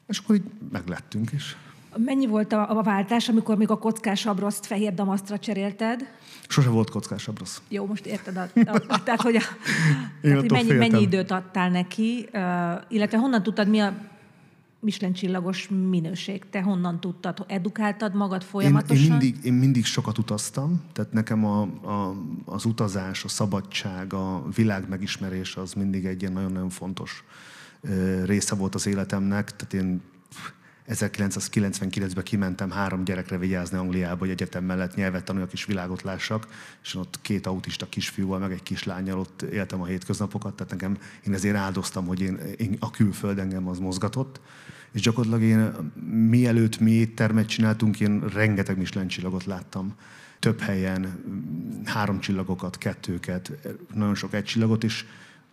és 0.07 0.19
akkor 0.19 0.35
így 0.35 0.51
meglettünk 0.71 1.33
is. 1.33 1.57
Mennyi 1.97 2.27
volt 2.27 2.53
a, 2.53 2.79
a 2.79 2.83
váltás, 2.83 3.29
amikor 3.29 3.57
még 3.57 3.71
a 3.71 3.79
kockás 3.79 4.27
abroszt 4.27 4.67
fehér 4.67 4.95
damasztra 4.95 5.39
cserélted? 5.39 6.09
Sose 6.49 6.69
volt 6.69 6.91
kockás 6.91 7.29
abrosz. 7.29 7.63
Jó, 7.69 7.87
most 7.87 8.07
érted, 8.07 8.37
a, 8.37 8.49
a, 8.55 8.83
a, 8.89 9.03
tehát, 9.03 9.21
hogy, 9.21 9.37
a, 9.37 9.41
tehát, 10.23 10.41
hogy 10.41 10.51
mennyi, 10.51 10.73
mennyi 10.73 11.01
időt 11.01 11.31
adtál 11.31 11.71
neki, 11.71 12.29
uh, 12.33 12.41
illetve 12.89 13.19
honnan 13.19 13.43
tudtad, 13.43 13.69
mi 13.69 13.79
a 13.79 13.95
Michelin 14.81 15.15
csillagos 15.15 15.69
minőség? 15.69 16.45
Te 16.51 16.63
honnan 16.63 17.01
tudtad? 17.01 17.45
Edukáltad 17.47 18.15
magad 18.15 18.43
folyamatosan? 18.43 18.97
Én, 18.97 19.03
én, 19.03 19.11
mindig, 19.11 19.45
én 19.45 19.53
mindig 19.53 19.85
sokat 19.85 20.19
utaztam, 20.19 20.83
tehát 20.93 21.13
nekem 21.13 21.45
a, 21.45 21.63
a, 21.63 22.15
az 22.45 22.65
utazás, 22.65 23.25
a 23.25 23.29
szabadság, 23.29 24.13
a 24.13 24.45
világ 24.55 24.89
megismerés 24.89 25.57
az 25.57 25.73
mindig 25.73 26.05
egy 26.05 26.21
ilyen 26.21 26.33
nagyon-nagyon 26.33 26.71
fontos 26.71 27.25
része 28.25 28.55
volt 28.55 28.75
az 28.75 28.87
életemnek. 28.87 29.57
Tehát 29.57 29.75
én 29.87 30.03
1999-ben 30.89 32.25
kimentem 32.25 32.71
három 32.71 33.05
gyerekre 33.05 33.39
vigyázni 33.39 33.79
Angliába, 33.79 34.19
hogy 34.19 34.31
egyetem 34.31 34.65
mellett 34.65 34.95
nyelvet 34.95 35.25
tanuljak 35.25 35.53
és 35.53 35.65
világot 35.65 36.03
lássak, 36.03 36.47
és 36.83 36.95
ott 36.95 37.19
két 37.23 37.47
autista 37.47 37.87
kisfiúval, 37.89 38.39
meg 38.39 38.53
egy 38.53 38.63
kislányjal 38.63 39.19
ott 39.19 39.43
éltem 39.43 39.81
a 39.81 39.87
hétköznapokat, 39.87 40.55
tehát 40.55 40.73
nekem 40.73 40.99
én 41.27 41.35
ezért 41.35 41.57
áldoztam, 41.57 42.07
hogy 42.07 42.21
én, 42.21 42.39
én 42.57 42.77
a 42.81 42.91
külföld 42.91 43.39
engem 43.39 43.69
az 43.69 43.79
mozgatott. 43.79 44.41
És 44.93 45.01
gyakorlatilag 45.01 45.43
én 45.43 45.91
mielőtt 46.29 46.79
mi 46.79 46.91
éttermet 46.91 47.47
csináltunk, 47.47 48.01
én 48.01 48.21
rengeteg 48.21 48.79
Michelin 48.79 49.09
csillagot 49.09 49.45
láttam. 49.45 49.95
Több 50.39 50.61
helyen, 50.61 51.25
három 51.85 52.21
csillagokat, 52.21 52.79
kettőket, 52.79 53.53
nagyon 53.95 54.15
sok 54.15 54.35
egy 54.35 54.45
csillagot, 54.45 54.85
és 54.85 55.05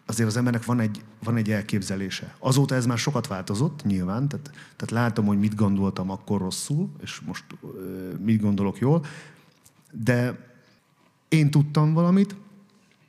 azért 0.05 0.29
az 0.29 0.37
embernek 0.37 0.65
van 0.65 0.79
egy, 0.79 1.03
van 1.23 1.35
egy 1.35 1.51
elképzelése. 1.51 2.35
Azóta 2.39 2.75
ez 2.75 2.85
már 2.85 2.97
sokat 2.97 3.27
változott, 3.27 3.83
nyilván, 3.83 4.27
tehát, 4.27 4.49
tehát 4.75 4.91
látom, 4.91 5.25
hogy 5.25 5.39
mit 5.39 5.55
gondoltam 5.55 6.09
akkor 6.09 6.39
rosszul, 6.39 6.89
és 7.01 7.19
most 7.25 7.43
uh, 7.61 7.71
mit 8.19 8.41
gondolok 8.41 8.79
jól, 8.79 9.05
de 9.91 10.39
én 11.29 11.51
tudtam 11.51 11.93
valamit, 11.93 12.35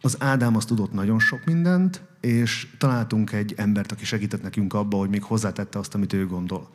az 0.00 0.16
Ádám 0.18 0.56
azt 0.56 0.68
tudott 0.68 0.92
nagyon 0.92 1.18
sok 1.18 1.44
mindent, 1.44 2.02
és 2.20 2.68
találtunk 2.78 3.32
egy 3.32 3.54
embert, 3.56 3.92
aki 3.92 4.04
segített 4.04 4.42
nekünk 4.42 4.74
abba, 4.74 4.96
hogy 4.96 5.08
még 5.08 5.22
hozzátette 5.22 5.78
azt, 5.78 5.94
amit 5.94 6.12
ő 6.12 6.26
gondol. 6.26 6.68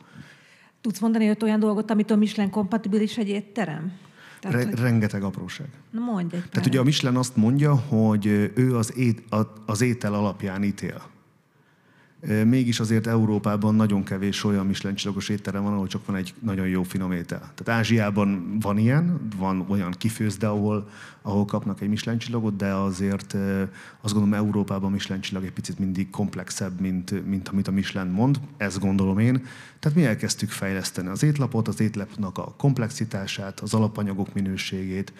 Tudsz 0.80 0.98
mondani 0.98 1.28
öt 1.28 1.42
olyan 1.42 1.60
dolgot, 1.60 1.90
amitől 1.90 2.16
Michelin 2.16 2.50
kompatibilis 2.50 3.16
egy 3.18 3.28
étterem? 3.28 3.92
Tehát, 4.42 4.56
Re- 4.56 4.64
hogy... 4.64 4.78
Rengeteg 4.78 5.22
apróság. 5.22 5.66
Na 5.90 6.00
mondj 6.00 6.36
egy 6.36 6.48
Tehát 6.50 6.66
ugye 6.66 6.78
a 6.78 6.82
Michelin 6.82 7.16
azt 7.16 7.36
mondja, 7.36 7.74
hogy 7.74 8.26
ő 8.54 8.76
az, 8.76 8.96
ét, 8.96 9.22
az 9.66 9.80
étel 9.80 10.14
alapján 10.14 10.62
ítél. 10.62 11.02
Mégis 12.44 12.80
azért 12.80 13.06
Európában 13.06 13.74
nagyon 13.74 14.04
kevés 14.04 14.44
olyan 14.44 14.66
Michelin 14.66 14.96
étterem 15.28 15.62
van, 15.62 15.72
ahol 15.72 15.86
csak 15.86 16.06
van 16.06 16.16
egy 16.16 16.34
nagyon 16.40 16.66
jó 16.66 16.82
finom 16.82 17.12
étel. 17.12 17.38
Tehát 17.38 17.80
Ázsiában 17.80 18.56
van 18.60 18.78
ilyen, 18.78 19.28
van 19.36 19.64
olyan 19.68 19.90
kifőzde, 19.98 20.46
ahol, 20.46 20.88
ahol 21.22 21.44
kapnak 21.44 21.80
egy 21.80 21.88
Michelin 21.88 22.56
de 22.56 22.72
azért 22.72 23.36
azt 24.00 24.14
gondolom 24.14 24.34
Európában 24.34 24.90
Michelin 24.90 25.22
csillag 25.22 25.44
egy 25.44 25.52
picit 25.52 25.78
mindig 25.78 26.10
komplexebb, 26.10 26.80
mint, 26.80 27.26
mint 27.26 27.48
amit 27.48 27.68
a 27.68 27.72
Michelin 27.72 28.10
mond, 28.10 28.40
ezt 28.56 28.80
gondolom 28.80 29.18
én. 29.18 29.46
Tehát 29.78 29.98
mi 29.98 30.04
elkezdtük 30.04 30.50
fejleszteni 30.50 31.08
az 31.08 31.22
étlapot, 31.22 31.68
az 31.68 31.80
étlapnak 31.80 32.38
a 32.38 32.54
komplexitását, 32.56 33.60
az 33.60 33.74
alapanyagok 33.74 34.34
minőségét, 34.34 35.12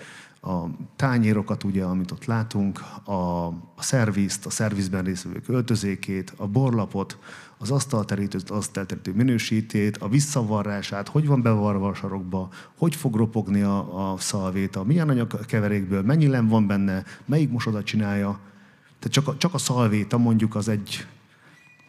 a 0.44 0.66
tányérokat, 0.96 1.64
ugye, 1.64 1.84
amit 1.84 2.10
ott 2.10 2.24
látunk, 2.24 2.80
a, 3.04 3.46
a 3.46 3.82
szervizt, 3.82 4.46
a 4.46 4.50
szervizben 4.50 5.04
részvevő 5.04 5.40
költözékét, 5.40 6.32
a 6.36 6.46
borlapot, 6.46 7.18
az 7.58 7.70
asztalterítőt, 7.70 8.50
az 8.50 8.56
asztalterítő 8.56 9.12
minősítét, 9.14 9.96
a 9.96 10.08
visszavarrását, 10.08 11.08
hogy 11.08 11.26
van 11.26 11.42
bevarva 11.42 11.88
a 11.88 11.94
sarokba, 11.94 12.48
hogy 12.78 12.94
fog 12.94 13.14
ropogni 13.14 13.62
a, 13.62 14.12
a 14.12 14.18
szalvéta, 14.18 14.84
milyen 14.84 15.08
anyagkeverékből, 15.08 16.02
mennyi 16.02 16.26
lem 16.26 16.48
van 16.48 16.66
benne, 16.66 17.04
melyik 17.24 17.50
mosoda 17.50 17.82
csinálja. 17.82 18.38
Tehát 18.98 19.12
csak 19.12 19.28
a, 19.28 19.36
csak 19.36 19.54
a 19.54 19.58
szalvéta 19.58 20.18
mondjuk 20.18 20.54
az 20.54 20.68
egy, 20.68 21.06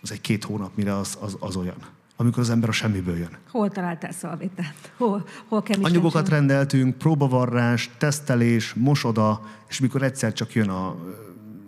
az 0.02 0.12
egy 0.12 0.22
két 0.22 0.44
hónap, 0.44 0.72
mire 0.76 0.98
az, 0.98 1.18
az, 1.22 1.38
az 1.40 1.56
olyan 1.56 1.78
amikor 2.16 2.40
az 2.40 2.50
ember 2.50 2.70
a 2.70 2.72
semmiből 2.72 3.18
jön. 3.18 3.38
Hol 3.52 3.70
találtál 3.70 4.12
szalvétát? 4.12 4.94
Hol, 4.98 5.26
hol 5.48 5.64
kell 5.64 5.84
Anyagokat 5.84 6.30
rendeltünk, 6.30 6.98
próbavarrás, 6.98 7.90
tesztelés, 7.98 8.74
mosoda, 8.74 9.42
és 9.68 9.80
mikor 9.80 10.02
egyszer 10.02 10.34
csak 10.34 10.54
jön 10.54 10.70
a, 10.70 10.96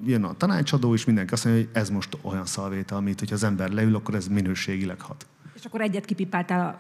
jön 0.06 0.24
a 0.24 0.34
tanácsadó, 0.34 0.94
és 0.94 1.06
mindenki 1.06 1.34
azt 1.34 1.46
mondja, 1.46 1.64
hogy 1.64 1.82
ez 1.82 1.90
most 1.90 2.18
olyan 2.22 2.46
szalvéta, 2.46 2.96
amit, 2.96 3.20
hogyha 3.20 3.36
az 3.36 3.44
ember 3.44 3.70
leül, 3.70 3.96
akkor 3.96 4.16
ez 4.16 4.28
minőségileg 4.28 5.02
hat. 5.02 5.26
És 5.56 5.66
akkor 5.66 5.82
egyet 5.82 6.06
kipipáltál 6.06 6.68
a 6.68 6.80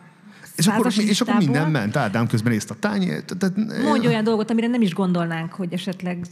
és 0.55 0.67
akkor, 0.67 0.91
és 0.97 1.21
akkor 1.21 1.35
minden 1.35 1.71
ment, 1.71 1.95
Ádám 1.95 2.27
közben 2.27 2.53
észt 2.53 2.71
a 2.71 2.75
tányért. 2.79 3.35
Mondj 3.83 4.07
olyan 4.07 4.23
dolgot, 4.23 4.49
amire 4.49 4.67
nem 4.67 4.81
is 4.81 4.93
gondolnánk, 4.93 5.53
hogy 5.53 5.73
esetleg 5.73 6.25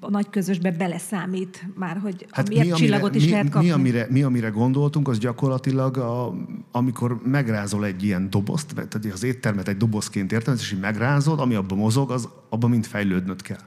a 0.00 0.10
nagy 0.10 0.30
közösbe 0.30 0.70
beleszámít 0.70 1.66
már, 1.74 1.98
hogy 2.02 2.26
hát 2.30 2.48
mi, 2.48 2.58
amire, 2.60 2.74
csillagot 2.74 3.14
is 3.14 3.24
mi, 3.24 3.30
lehet 3.30 3.48
kapni. 3.48 3.66
Mi 3.66 3.72
amire, 3.72 4.06
mi, 4.10 4.22
amire 4.22 4.48
gondoltunk, 4.48 5.08
az 5.08 5.18
gyakorlatilag, 5.18 5.96
a, 5.96 6.34
amikor 6.72 7.20
megrázol 7.24 7.84
egy 7.84 8.02
ilyen 8.02 8.30
dobozt, 8.30 8.74
tehát 8.74 8.98
az 9.12 9.22
éttermet 9.22 9.68
egy 9.68 9.76
dobozként 9.76 10.32
értem, 10.32 10.54
és 10.54 10.72
így 10.72 10.80
megrázod, 10.80 11.40
ami 11.40 11.54
abban 11.54 11.78
mozog, 11.78 12.10
az 12.10 12.28
abban 12.48 12.70
mind 12.70 12.86
fejlődnöd 12.86 13.42
kell. 13.42 13.60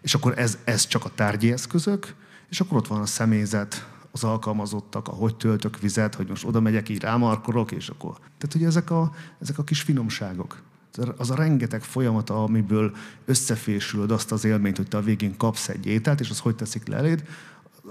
És 0.00 0.14
akkor 0.14 0.34
ez, 0.36 0.58
ez 0.64 0.86
csak 0.86 1.04
a 1.04 1.10
tárgyi 1.14 1.52
eszközök, 1.52 2.14
és 2.50 2.60
akkor 2.60 2.76
ott 2.76 2.86
van 2.86 3.00
a 3.00 3.06
személyzet, 3.06 3.86
az 4.22 4.30
alkalmazottak, 4.30 5.08
a 5.08 5.10
hogy 5.10 5.36
töltök 5.36 5.80
vizet, 5.80 6.14
hogy 6.14 6.28
most 6.28 6.44
oda 6.44 6.60
megyek, 6.60 6.88
így 6.88 7.00
rámarkolok, 7.00 7.72
és 7.72 7.88
akkor... 7.88 8.12
Tehát 8.12 8.54
ugye 8.54 8.66
ezek 8.66 8.90
a, 8.90 9.12
ezek 9.40 9.58
a 9.58 9.64
kis 9.64 9.82
finomságok. 9.82 10.62
Az 11.16 11.30
a 11.30 11.34
rengeteg 11.34 11.82
folyamata, 11.82 12.42
amiből 12.42 12.92
összefésülöd 13.24 14.10
azt 14.10 14.32
az 14.32 14.44
élményt, 14.44 14.76
hogy 14.76 14.88
te 14.88 14.96
a 14.96 15.02
végén 15.02 15.36
kapsz 15.36 15.68
egy 15.68 15.86
ételt, 15.86 16.20
és 16.20 16.30
az 16.30 16.38
hogy 16.38 16.56
teszik 16.56 16.86
le 16.86 17.16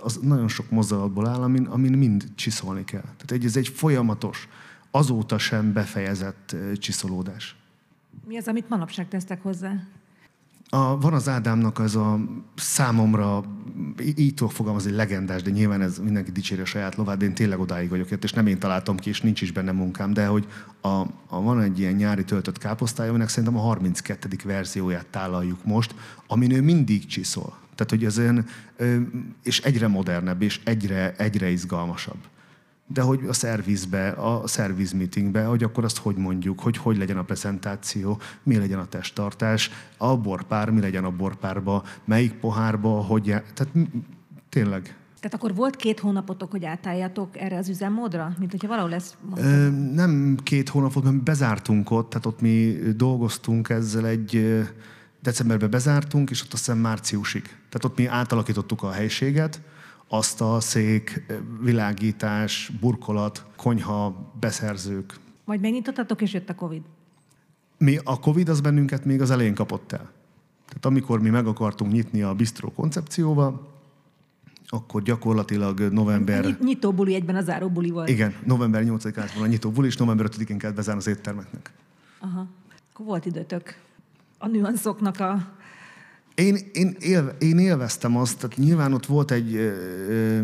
az 0.01 0.19
nagyon 0.21 0.47
sok 0.47 0.69
mozdulatból 0.69 1.27
áll, 1.27 1.41
amin, 1.41 1.65
amin 1.65 1.97
mind 1.97 2.27
csiszolni 2.35 2.83
kell. 2.83 3.01
Tehát 3.01 3.31
egy, 3.31 3.45
ez 3.45 3.57
egy 3.57 3.67
folyamatos, 3.67 4.47
azóta 4.91 5.37
sem 5.37 5.73
befejezett 5.73 6.55
csiszolódás. 6.77 7.55
Mi 8.27 8.37
az, 8.37 8.47
amit 8.47 8.69
manapság 8.69 9.07
tesztek 9.07 9.41
hozzá? 9.41 9.87
A, 10.69 10.99
van 10.99 11.13
az 11.13 11.29
Ádámnak 11.29 11.79
ez 11.79 11.95
a 11.95 12.19
számomra, 12.55 13.43
így 14.17 14.33
tudok 14.33 14.51
fogalmazni, 14.51 14.91
legendás, 14.91 15.41
de 15.41 15.49
nyilván 15.49 15.81
ez 15.81 15.97
mindenki 15.97 16.31
dicséri 16.31 16.61
a 16.61 16.65
saját 16.65 16.95
lovát, 16.95 17.17
de 17.17 17.25
én 17.25 17.33
tényleg 17.33 17.59
odáig 17.59 17.89
vagyok 17.89 18.11
és 18.21 18.33
nem 18.33 18.47
én 18.47 18.59
találtam 18.59 18.97
ki, 18.97 19.09
és 19.09 19.21
nincs 19.21 19.41
is 19.41 19.51
benne 19.51 19.71
munkám, 19.71 20.13
de 20.13 20.25
hogy 20.25 20.47
a, 20.81 20.87
a, 21.27 21.41
van 21.41 21.61
egy 21.61 21.79
ilyen 21.79 21.93
nyári 21.93 22.23
töltött 22.23 22.57
káposztája, 22.57 23.09
aminek 23.09 23.29
szerintem 23.29 23.57
a 23.57 23.61
32. 23.61 24.27
verzióját 24.43 25.07
tálaljuk 25.07 25.65
most, 25.65 25.95
amin 26.27 26.51
ő 26.51 26.61
mindig 26.61 27.05
csiszol. 27.05 27.57
Tehát, 27.75 27.89
hogy 27.91 28.05
ez 28.05 28.17
olyan, 28.17 28.45
és 29.43 29.59
egyre 29.59 29.87
modernebb, 29.87 30.41
és 30.41 30.59
egyre, 30.63 31.15
egyre 31.17 31.49
izgalmasabb 31.49 32.17
de 32.87 33.01
hogy 33.01 33.25
a 33.27 33.33
szervizbe, 33.33 34.09
a 34.09 34.47
szerviz 34.47 34.91
meetingbe, 34.91 35.43
hogy 35.43 35.63
akkor 35.63 35.83
azt 35.83 35.97
hogy 35.97 36.15
mondjuk, 36.15 36.59
hogy 36.59 36.77
hogy 36.77 36.97
legyen 36.97 37.17
a 37.17 37.23
prezentáció, 37.23 38.19
mi 38.43 38.57
legyen 38.57 38.79
a 38.79 38.85
testtartás, 38.85 39.71
a 39.97 40.17
borpár, 40.17 40.69
mi 40.69 40.81
legyen 40.81 41.03
a 41.03 41.11
borpárba, 41.11 41.83
melyik 42.05 42.33
pohárba, 42.33 42.89
hogy, 42.89 43.23
tehát 43.23 43.69
tényleg. 44.49 44.81
Tehát 45.19 45.33
akkor 45.33 45.55
volt 45.55 45.75
két 45.75 45.99
hónapotok, 45.99 46.51
hogy 46.51 46.65
átálljatok 46.65 47.37
erre 47.37 47.57
az 47.57 47.69
üzemmódra? 47.69 48.33
Mint 48.39 48.51
hogyha 48.51 48.67
valahol 48.67 48.89
lesz... 48.89 49.15
Ö, 49.35 49.69
nem 49.93 50.37
két 50.43 50.69
hónapot, 50.69 51.03
mert 51.03 51.23
bezártunk 51.23 51.91
ott, 51.91 52.09
tehát 52.09 52.25
ott 52.25 52.41
mi 52.41 52.77
dolgoztunk 52.95 53.69
ezzel 53.69 54.05
egy... 54.05 54.61
Decemberben 55.21 55.69
bezártunk, 55.69 56.29
és 56.29 56.41
ott 56.41 56.53
azt 56.53 56.65
hiszem 56.65 56.81
márciusig. 56.81 57.43
Tehát 57.43 57.83
ott 57.83 57.97
mi 57.97 58.05
átalakítottuk 58.05 58.83
a 58.83 58.91
helységet, 58.91 59.61
asztal, 60.07 60.61
szék, 60.61 61.25
világítás, 61.61 62.71
burkolat, 62.79 63.45
konyha, 63.55 64.31
beszerzők. 64.39 65.19
Majd 65.45 65.61
megnyitottatok, 65.61 66.21
és 66.21 66.33
jött 66.33 66.49
a 66.49 66.55
Covid? 66.55 66.81
Mi, 67.77 67.99
a 68.03 68.19
Covid 68.19 68.49
az 68.49 68.61
bennünket 68.61 69.05
még 69.05 69.21
az 69.21 69.31
elején 69.31 69.53
kapott 69.53 69.91
el. 69.91 70.11
Tehát 70.67 70.85
amikor 70.85 71.21
mi 71.21 71.29
meg 71.29 71.47
akartunk 71.47 71.91
nyitni 71.91 72.21
a 72.21 72.33
bistró 72.33 72.71
koncepcióval, 72.71 73.75
akkor 74.67 75.01
gyakorlatilag 75.01 75.79
november... 75.79 76.45
A 76.45 76.63
nyitóbuli 76.63 77.13
egyben 77.13 77.35
a 77.35 77.41
záróbuli 77.41 77.89
volt. 77.89 78.09
Igen, 78.09 78.35
november 78.45 78.83
8-án 78.85 79.29
van 79.35 79.43
a 79.43 79.47
nyitóbuli, 79.47 79.87
és 79.87 79.97
november 79.97 80.25
5-én 80.29 80.57
kellett 80.57 80.75
bezárni 80.75 80.99
az 80.99 81.07
éttermeknek. 81.07 81.71
Aha. 82.19 82.47
Akkor 82.93 83.05
volt 83.05 83.25
időtök 83.25 83.79
a 84.37 84.47
nüanszoknak 84.47 85.19
a 85.19 85.55
én, 86.37 86.57
én, 86.73 86.95
élve, 86.99 87.35
én 87.39 87.57
élveztem 87.57 88.17
azt, 88.17 88.37
tehát 88.37 88.57
nyilván 88.57 88.93
ott 88.93 89.05
volt 89.05 89.31
egy 89.31 89.55
ö, 89.55 90.41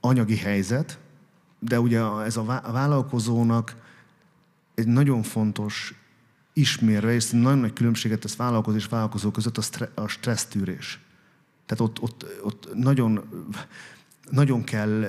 anyagi 0.00 0.36
helyzet, 0.36 0.98
de 1.58 1.80
ugye 1.80 2.00
ez 2.24 2.36
a 2.36 2.44
vállalkozónak 2.72 3.76
egy 4.74 4.86
nagyon 4.86 5.22
fontos 5.22 5.94
ismérve, 6.52 7.12
és 7.12 7.30
nagyon 7.30 7.58
nagy 7.58 7.72
különbséget 7.72 8.20
tesz 8.20 8.36
vállalkozó 8.36 8.76
és 8.76 8.86
vállalkozó 8.86 9.30
között 9.30 9.58
a, 9.58 9.60
stre, 9.60 9.90
a 9.94 10.06
stressztűrés. 10.06 11.00
Tehát 11.66 11.84
ott, 11.84 12.00
ott, 12.00 12.26
ott 12.42 12.68
nagyon, 12.74 13.24
nagyon 14.30 14.64
kell 14.64 15.04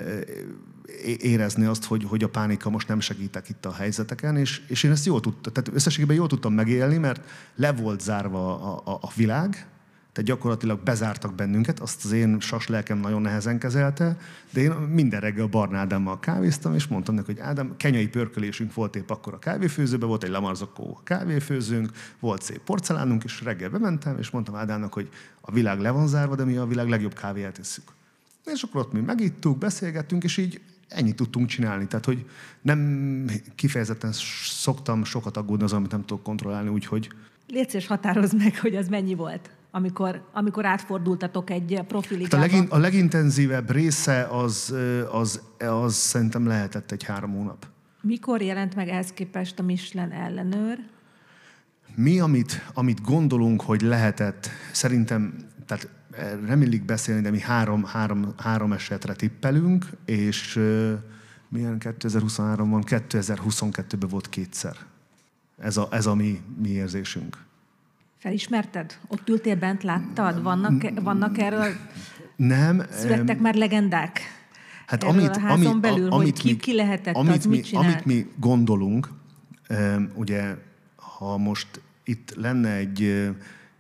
érezni 1.18 1.66
azt, 1.66 1.84
hogy, 1.86 2.04
hogy 2.04 2.24
a 2.24 2.30
pánika 2.30 2.70
most 2.70 2.88
nem 2.88 3.00
segítek 3.00 3.50
itt 3.50 3.66
a 3.66 3.74
helyzeteken, 3.74 4.38
és, 4.38 4.62
és 4.68 4.84
én 4.84 4.92
ezt 4.92 5.06
jól 5.06 5.20
tudtam, 5.20 5.54
tehát 5.54 5.74
összességében 5.74 6.16
jól 6.16 6.28
tudtam 6.28 6.54
megélni, 6.54 6.98
mert 6.98 7.22
le 7.56 7.72
volt 7.72 8.02
zárva 8.02 8.62
a, 8.62 8.92
a, 8.92 8.98
a 9.02 9.12
világ, 9.16 9.68
tehát 10.12 10.30
gyakorlatilag 10.30 10.80
bezártak 10.84 11.36
bennünket, 11.36 11.80
azt 11.80 12.06
az 12.06 12.12
én 12.12 12.40
sas 12.40 12.68
lelkem 12.68 13.00
nagyon 13.00 13.22
nehezen 13.22 13.60
kezelte, 13.60 14.18
de 14.50 14.62
én 14.62 14.72
minden 14.72 15.20
reggel 15.20 15.48
Barna 15.48 15.78
Ádámmal 15.78 16.20
kávéztam, 16.20 16.74
és 16.74 16.88
mondtam 16.88 17.16
neki, 17.16 17.32
hogy 17.32 17.42
Ádám, 17.42 17.74
kenyai 17.78 18.08
pörkölésünk 18.08 18.74
volt 18.74 18.96
épp 18.96 19.10
akkor 19.10 19.34
a 19.34 19.40
kávéfőzőbe, 19.40 20.06
volt 20.06 20.24
egy 20.24 20.30
lamarzokó 20.30 21.00
kávéfőzőnk, 21.04 21.92
volt 22.20 22.42
szép 22.42 22.60
porcelánunk, 22.60 23.24
és 23.24 23.42
reggel 23.42 23.70
bementem, 23.70 24.18
és 24.18 24.30
mondtam 24.30 24.56
Ádámnak, 24.56 24.94
hogy 24.94 25.10
a 25.42 25.52
világ 25.52 25.80
le 25.80 25.90
van 25.90 26.08
zárva, 26.08 26.36
de 26.36 26.44
mi 26.44 26.56
a 26.56 26.66
világ 26.66 26.88
legjobb 26.88 27.14
kávéját 27.14 27.58
isszük. 27.58 27.84
És 28.46 28.64
akkor 28.64 28.82
ott 28.82 28.94
mi 28.94 29.00
megittuk, 29.00 29.58
beszélgettünk, 29.58 30.24
és 30.24 30.38
így 30.38 30.62
ennyit 30.88 31.16
tudtunk 31.16 31.48
csinálni. 31.48 31.88
Tehát, 31.88 32.06
hogy 32.06 32.26
nem 32.62 33.26
kifejezetten 33.56 34.12
szoktam 34.44 35.04
sokat 35.04 35.38
aggódni 35.38 35.64
az, 35.64 35.74
amit 35.74 35.92
nem 35.92 36.06
tudok 36.06 36.24
kontrollálni, 36.24 36.70
úgyhogy... 36.70 37.10
Légy 37.48 37.86
határoz 37.86 38.34
meg, 38.34 38.60
hogy 38.60 38.76
az 38.76 38.88
mennyi 38.88 39.16
volt, 39.16 39.50
amikor, 39.72 40.22
amikor 40.34 40.66
átfordultatok 40.66 41.50
egy 41.50 41.82
profiligába. 41.88 42.38
Hát 42.38 42.46
a, 42.46 42.52
legin, 42.52 42.68
a 42.70 42.78
legintenzívebb 42.78 43.72
része 43.72 44.24
az, 44.24 44.76
az, 45.12 45.42
az, 45.60 45.94
szerintem 45.96 46.48
lehetett 46.48 46.92
egy 46.92 47.04
három 47.04 47.32
hónap. 47.32 47.68
Mikor 48.02 48.42
jelent 48.42 48.76
meg 48.76 48.88
ehhez 48.90 49.12
képest 49.12 49.60
a 49.60 49.64
Michelin 49.64 50.12
ellenőr? 50.12 50.80
Mi, 51.96 52.20
amit, 52.20 52.62
amit 52.74 53.02
gondolunk, 53.02 53.62
hogy 53.62 53.82
lehetett, 53.82 54.50
szerintem, 54.72 55.34
tehát 55.66 55.90
nem 56.46 56.62
illik 56.62 56.86
beszélni, 56.86 57.22
de 57.22 57.30
mi 57.30 57.40
három, 57.40 57.84
három, 57.84 58.34
három 58.38 58.72
esetre 58.72 59.14
tippelünk, 59.14 59.86
és 60.06 60.60
milyen 61.50 61.80
2023 61.80 62.70
van? 62.70 62.84
2022-ben 62.86 64.10
volt 64.10 64.30
kétszer. 64.30 64.76
Ez 65.58 65.78
a, 65.78 65.88
ez 65.92 66.06
a 66.06 66.16
mi, 66.16 66.42
mi 66.62 66.70
érzésünk. 66.70 67.38
Felismerted? 68.20 68.98
Ott 69.08 69.30
ültél 69.30 69.56
bent, 69.56 69.84
láttad? 69.84 70.44
Vannak, 70.44 70.84
vannak 71.02 71.38
erről? 71.38 71.68
Nem. 72.36 72.84
Születtek 72.92 73.40
már 73.40 73.56
legendák? 73.56 74.20
Hát 74.88 75.04
erről 75.04 75.20
amit, 75.20 75.36
a 75.36 75.40
házon 75.40 75.66
ami, 75.66 75.80
belül, 75.80 76.12
amit 76.12 76.30
hogy 76.30 76.40
ki, 76.40 76.52
mi, 76.52 76.58
ki 76.58 76.76
lehetett, 76.76 77.16
amit 77.16 77.38
az 77.38 77.46
mi, 77.46 77.56
mit 77.56 77.66
csinált? 77.66 77.86
Amit 77.86 78.06
mi 78.06 78.28
gondolunk, 78.40 79.10
ugye, 80.14 80.56
ha 80.96 81.38
most 81.38 81.68
itt 82.04 82.34
lenne 82.36 82.70
egy 82.70 83.30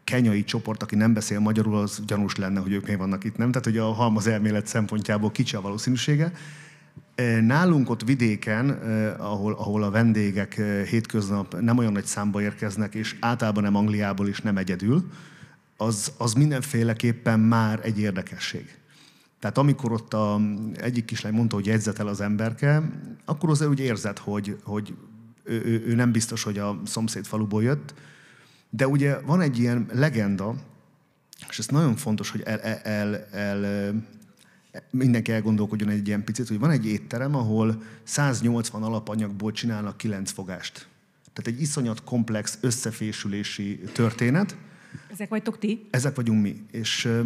kenyai 0.03 0.43
csoport, 0.43 0.83
aki 0.83 0.95
nem 0.95 1.13
beszél 1.13 1.39
magyarul, 1.39 1.77
az 1.77 2.01
gyanús 2.05 2.35
lenne, 2.35 2.59
hogy 2.59 2.71
ők 2.71 2.83
miért 2.83 2.99
vannak 2.99 3.23
itt, 3.23 3.37
nem? 3.37 3.51
Tehát, 3.51 3.65
hogy 3.65 3.77
a 3.77 3.91
halmaz 3.91 4.27
elmélet 4.27 4.67
szempontjából 4.67 5.31
kicsi 5.31 5.55
a 5.55 5.61
valószínűsége. 5.61 6.31
Nálunk 7.41 7.89
ott 7.89 8.03
vidéken, 8.03 8.69
ahol, 9.17 9.53
ahol 9.53 9.83
a 9.83 9.91
vendégek 9.91 10.53
hétköznap 10.89 11.59
nem 11.59 11.77
olyan 11.77 11.91
nagy 11.91 12.05
számba 12.05 12.41
érkeznek, 12.41 12.95
és 12.95 13.15
általában 13.19 13.63
nem 13.63 13.75
Angliából 13.75 14.27
is 14.27 14.41
nem 14.41 14.57
egyedül, 14.57 15.09
az, 15.77 16.11
az 16.17 16.33
mindenféleképpen 16.33 17.39
már 17.39 17.79
egy 17.83 17.99
érdekesség. 17.99 18.77
Tehát 19.39 19.57
amikor 19.57 19.91
ott 19.91 20.13
a, 20.13 20.41
egyik 20.73 21.05
kislány 21.05 21.33
mondta, 21.33 21.55
hogy 21.55 21.65
jegyzetel 21.65 22.07
az 22.07 22.21
emberke, 22.21 22.89
akkor 23.25 23.49
az 23.49 23.61
úgy 23.61 23.79
érzed, 23.79 24.17
hogy, 24.17 24.57
hogy 24.63 24.93
ő, 25.43 25.61
ő, 25.65 25.83
ő 25.85 25.95
nem 25.95 26.11
biztos, 26.11 26.43
hogy 26.43 26.57
a 26.57 26.81
szomszéd 26.85 27.25
faluból 27.25 27.63
jött, 27.63 27.93
de 28.69 28.87
ugye 28.87 29.19
van 29.19 29.41
egy 29.41 29.59
ilyen 29.59 29.89
legenda, 29.93 30.55
és 31.49 31.59
ez 31.59 31.67
nagyon 31.67 31.95
fontos, 31.95 32.31
hogy 32.31 32.41
el, 32.41 32.59
el, 32.59 32.79
el, 32.83 33.15
el 33.31 33.93
mindenki 34.89 35.31
elgondolkodjon 35.31 35.89
egy 35.89 36.07
ilyen 36.07 36.23
picit, 36.23 36.47
hogy 36.47 36.59
van 36.59 36.71
egy 36.71 36.85
étterem, 36.85 37.35
ahol 37.35 37.81
180 38.03 38.83
alapanyagból 38.83 39.51
csinálnak 39.51 39.97
9 39.97 40.31
fogást. 40.31 40.87
Tehát 41.33 41.59
egy 41.59 41.61
iszonyat 41.61 42.03
komplex 42.03 42.57
összefésülési 42.61 43.79
történet. 43.93 44.55
Ezek 45.11 45.29
vagytok 45.29 45.59
ti? 45.59 45.87
Ezek 45.89 46.15
vagyunk 46.15 46.41
mi. 46.41 46.65
És 46.71 47.05
uh, 47.05 47.25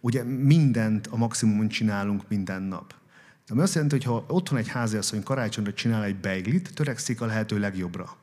ugye 0.00 0.22
mindent 0.22 1.06
a 1.06 1.16
maximumon 1.16 1.68
csinálunk 1.68 2.28
minden 2.28 2.62
nap. 2.62 2.94
Ami 3.48 3.60
azt 3.60 3.74
jelenti, 3.74 3.94
hogy 3.96 4.04
ha 4.04 4.24
otthon 4.28 4.58
egy 4.58 4.68
háziasszony 4.68 5.22
karácsonyra 5.22 5.72
csinál 5.72 6.04
egy 6.04 6.16
beiglit, 6.16 6.74
törekszik 6.74 7.20
a 7.20 7.26
lehető 7.26 7.58
legjobbra. 7.58 8.16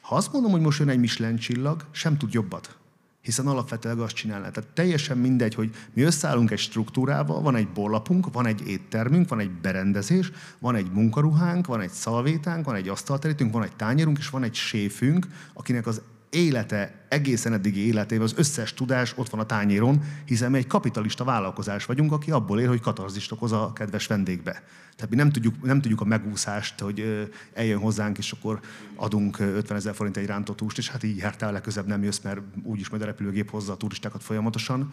Ha 0.00 0.14
azt 0.14 0.32
mondom, 0.32 0.50
hogy 0.50 0.60
most 0.60 0.78
jön 0.78 0.88
egy 0.88 0.98
Michelin 0.98 1.36
csillag, 1.36 1.84
sem 1.90 2.16
tud 2.16 2.32
jobbat. 2.32 2.76
Hiszen 3.24 3.46
alapvetően 3.46 3.98
azt 3.98 4.14
csinálná. 4.14 4.50
Tehát 4.50 4.70
teljesen 4.70 5.18
mindegy, 5.18 5.54
hogy 5.54 5.70
mi 5.92 6.02
összeállunk 6.02 6.50
egy 6.50 6.58
struktúrával, 6.58 7.42
van 7.42 7.56
egy 7.56 7.68
borlapunk, 7.68 8.32
van 8.32 8.46
egy 8.46 8.68
éttermünk, 8.68 9.28
van 9.28 9.40
egy 9.40 9.50
berendezés, 9.50 10.30
van 10.58 10.74
egy 10.74 10.90
munkaruhánk, 10.92 11.66
van 11.66 11.80
egy 11.80 11.90
szalvétánk, 11.90 12.64
van 12.64 12.74
egy 12.74 12.88
asztalterítünk, 12.88 13.52
van 13.52 13.62
egy 13.62 13.76
tányérunk, 13.76 14.18
és 14.18 14.30
van 14.30 14.42
egy 14.42 14.54
séfünk, 14.54 15.26
akinek 15.52 15.86
az 15.86 16.02
élete, 16.34 17.04
egészen 17.08 17.52
eddigi 17.52 17.86
életében 17.86 18.24
az 18.24 18.34
összes 18.36 18.74
tudás 18.74 19.12
ott 19.16 19.28
van 19.28 19.40
a 19.40 19.46
tányéron, 19.46 20.02
hiszen 20.24 20.50
mi 20.50 20.58
egy 20.58 20.66
kapitalista 20.66 21.24
vállalkozás 21.24 21.84
vagyunk, 21.84 22.12
aki 22.12 22.30
abból 22.30 22.60
él, 22.60 22.68
hogy 22.68 22.80
katarzist 22.80 23.32
okoz 23.32 23.52
a 23.52 23.72
kedves 23.72 24.06
vendégbe. 24.06 24.52
Tehát 24.96 25.10
mi 25.10 25.16
nem 25.16 25.30
tudjuk, 25.30 25.62
nem 25.62 25.80
tudjuk 25.80 26.00
a 26.00 26.04
megúszást, 26.04 26.80
hogy 26.80 27.28
eljön 27.54 27.78
hozzánk, 27.78 28.18
és 28.18 28.32
akkor 28.32 28.60
adunk 28.94 29.38
50 29.38 29.76
ezer 29.76 29.94
forint 29.94 30.16
egy 30.16 30.26
rántott 30.26 30.60
húst, 30.60 30.78
és 30.78 30.88
hát 30.90 31.02
így 31.02 31.16
jártál 31.16 31.52
legközebb 31.52 31.86
nem 31.86 32.02
jössz, 32.02 32.20
mert 32.20 32.40
úgyis 32.62 32.88
majd 32.88 33.02
a 33.02 33.06
repülőgép 33.06 33.50
hozza 33.50 33.72
a 33.72 33.76
turistákat 33.76 34.22
folyamatosan. 34.22 34.92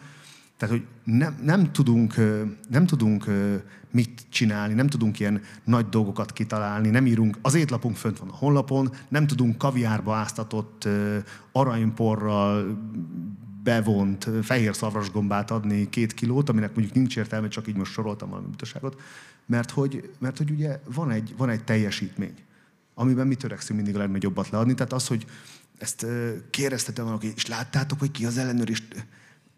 Tehát, 0.62 0.76
hogy 0.76 0.86
nem, 1.04 1.38
nem, 1.42 1.72
tudunk, 1.72 2.14
nem 2.68 2.86
tudunk 2.86 3.26
mit 3.90 4.26
csinálni, 4.28 4.74
nem 4.74 4.86
tudunk 4.86 5.20
ilyen 5.20 5.42
nagy 5.64 5.88
dolgokat 5.88 6.32
kitalálni, 6.32 6.88
nem 6.88 7.06
írunk, 7.06 7.38
az 7.42 7.54
étlapunk 7.54 7.96
fönt 7.96 8.18
van 8.18 8.28
a 8.28 8.36
honlapon, 8.36 8.92
nem 9.08 9.26
tudunk 9.26 9.58
kaviárba 9.58 10.14
áztatott 10.14 10.88
aranyporral 11.52 12.78
bevont 13.62 14.28
fehér 14.42 14.74
szarvasgombát 14.74 15.50
adni 15.50 15.88
két 15.88 16.14
kilót, 16.14 16.48
aminek 16.48 16.74
mondjuk 16.74 16.96
nincs 16.96 17.16
értelme, 17.16 17.48
csak 17.48 17.68
így 17.68 17.76
most 17.76 17.92
soroltam 17.92 18.28
valami 18.28 18.46
butaságot, 18.46 19.00
mert 19.46 19.70
hogy, 19.70 20.10
mert 20.18 20.38
hogy 20.38 20.50
ugye 20.50 20.80
van 20.94 21.10
egy, 21.10 21.34
van 21.36 21.48
egy 21.48 21.64
teljesítmény, 21.64 22.34
amiben 22.94 23.26
mi 23.26 23.34
törekszünk 23.34 23.78
mindig 23.78 23.96
a 23.96 23.98
legnagyobbat 23.98 24.48
leadni. 24.48 24.74
Tehát 24.74 24.92
az, 24.92 25.06
hogy 25.06 25.26
ezt 25.78 26.06
kérdeztetem 26.50 27.04
valaki, 27.04 27.32
és 27.34 27.46
láttátok, 27.46 27.98
hogy 27.98 28.10
ki 28.10 28.26
az 28.26 28.38
ellenőr, 28.38 28.70
és 28.70 28.82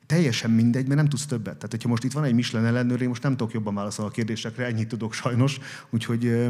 teljesen 0.06 0.50
mindegy, 0.50 0.86
mert 0.86 1.00
nem 1.00 1.08
tudsz 1.08 1.26
többet. 1.26 1.54
Tehát, 1.54 1.70
hogyha 1.70 1.88
most 1.88 2.04
itt 2.04 2.12
van 2.12 2.24
egy 2.24 2.34
Michelin 2.34 2.66
ellenőr, 2.66 3.02
én 3.02 3.08
most 3.08 3.22
nem 3.22 3.36
tudok 3.36 3.52
jobban 3.52 3.74
válaszolni 3.74 4.10
a 4.10 4.14
kérdésekre, 4.14 4.66
ennyit 4.66 4.88
tudok 4.88 5.12
sajnos, 5.12 5.58
úgyhogy 5.90 6.26
ö, 6.26 6.48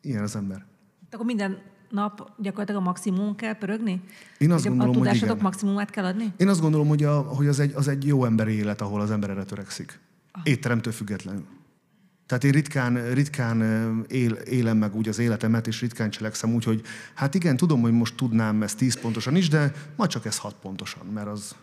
ilyen 0.00 0.22
az 0.22 0.36
ember. 0.36 0.64
Akkor 1.10 1.26
minden 1.26 1.58
nap 1.90 2.30
gyakorlatilag 2.38 2.80
a 2.80 2.84
maximum 2.84 3.36
kell 3.36 3.54
pörögni? 3.54 4.02
Én 4.38 4.52
azt 4.52 4.66
gondolom, 4.66 4.90
a 4.90 4.96
tudásatok 4.96 5.28
hogy 5.28 5.30
igen. 5.30 5.42
maximumát 5.42 5.90
kell 5.90 6.04
adni? 6.04 6.32
Én 6.36 6.48
azt 6.48 6.60
gondolom, 6.60 6.88
hogy, 6.88 7.04
a, 7.04 7.20
hogy 7.20 7.46
az, 7.46 7.60
egy, 7.60 7.72
az 7.74 7.88
egy 7.88 8.06
jó 8.06 8.24
emberi 8.24 8.52
élet, 8.52 8.80
ahol 8.80 9.00
az 9.00 9.10
ember 9.10 9.30
erre 9.30 9.44
törekszik. 9.44 10.00
Aha. 10.32 10.44
Étteremtől 10.46 10.92
függetlenül. 10.92 11.44
Tehát 12.26 12.44
én 12.44 12.50
ritkán, 12.50 13.12
ritkán 13.12 13.60
él, 14.08 14.32
élem 14.32 14.76
meg 14.76 14.94
úgy 14.94 15.08
az 15.08 15.18
életemet, 15.18 15.66
és 15.66 15.80
ritkán 15.80 16.10
cselekszem 16.10 16.54
úgy, 16.54 16.64
hogy 16.64 16.82
hát 17.14 17.34
igen, 17.34 17.56
tudom, 17.56 17.80
hogy 17.80 17.92
most 17.92 18.14
tudnám 18.14 18.62
ezt 18.62 18.76
10 18.76 19.00
pontosan 19.00 19.36
is, 19.36 19.48
de 19.48 19.72
ma 19.96 20.06
csak 20.06 20.24
ez 20.24 20.38
6 20.38 20.54
pontosan, 20.54 21.06
mert 21.06 21.26
az, 21.26 21.54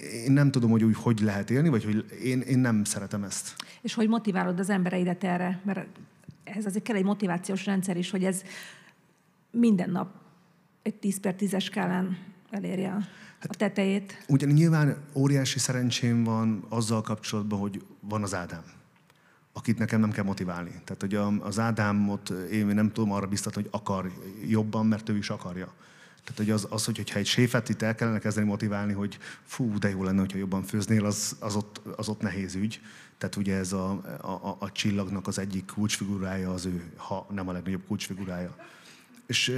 én 0.00 0.32
nem 0.32 0.50
tudom, 0.50 0.70
hogy 0.70 0.84
úgy 0.84 0.96
hogy 0.96 1.20
lehet 1.20 1.50
élni, 1.50 1.68
vagy 1.68 1.84
hogy 1.84 2.04
én, 2.22 2.40
én 2.40 2.58
nem 2.58 2.84
szeretem 2.84 3.24
ezt. 3.24 3.54
És 3.80 3.94
hogy 3.94 4.08
motiválod 4.08 4.58
az 4.58 4.70
embereidet 4.70 5.24
erre? 5.24 5.60
Mert 5.64 5.86
ez 6.44 6.66
azért 6.66 6.84
kell 6.84 6.96
egy 6.96 7.04
motivációs 7.04 7.66
rendszer 7.66 7.96
is, 7.96 8.10
hogy 8.10 8.24
ez 8.24 8.42
minden 9.50 9.90
nap 9.90 10.14
egy 10.82 10.94
10 10.94 11.20
per 11.20 11.34
10-es 11.38 11.62
skálán 11.62 12.18
elérje 12.50 12.90
a, 12.90 13.00
hát, 13.38 13.56
tetejét. 13.58 14.24
Ugyan 14.28 14.50
nyilván 14.50 14.96
óriási 15.14 15.58
szerencsém 15.58 16.24
van 16.24 16.64
azzal 16.68 17.00
kapcsolatban, 17.00 17.58
hogy 17.58 17.84
van 18.00 18.22
az 18.22 18.34
Ádám 18.34 18.64
akit 19.52 19.78
nekem 19.78 20.00
nem 20.00 20.10
kell 20.10 20.24
motiválni. 20.24 20.70
Tehát, 20.84 21.00
hogy 21.00 21.14
az 21.40 21.58
Ádámot 21.58 22.28
én 22.30 22.66
nem 22.66 22.92
tudom 22.92 23.12
arra 23.12 23.26
biztatni, 23.26 23.62
hogy 23.62 23.70
akar 23.80 24.12
jobban, 24.48 24.86
mert 24.86 25.08
ő 25.08 25.16
is 25.16 25.30
akarja. 25.30 25.72
Tehát 26.24 26.38
hogy 26.38 26.50
az, 26.50 26.66
az 26.70 26.84
hogy, 26.84 26.96
hogyha 26.96 27.18
egy 27.18 27.26
séfet 27.26 27.68
itt 27.68 27.82
el 27.82 27.94
kellene 27.94 28.18
kezdeni 28.18 28.46
motiválni, 28.46 28.92
hogy 28.92 29.18
fú, 29.44 29.78
de 29.78 29.88
jó 29.88 30.02
lenne, 30.02 30.20
hogyha 30.20 30.38
jobban 30.38 30.62
főznél, 30.62 31.04
az, 31.04 31.36
az, 31.40 31.56
ott, 31.56 31.80
az 31.96 32.08
ott 32.08 32.20
nehéz 32.20 32.54
ügy. 32.54 32.80
Tehát 33.18 33.36
ugye 33.36 33.56
ez 33.56 33.72
a, 33.72 33.90
a, 34.20 34.56
a 34.58 34.72
csillagnak 34.72 35.26
az 35.26 35.38
egyik 35.38 35.66
kulcsfigurája 35.74 36.52
az 36.52 36.66
ő, 36.66 36.92
ha 36.96 37.26
nem 37.30 37.48
a 37.48 37.52
legnagyobb 37.52 37.86
kulcsfigurája. 37.86 38.56
És, 39.26 39.56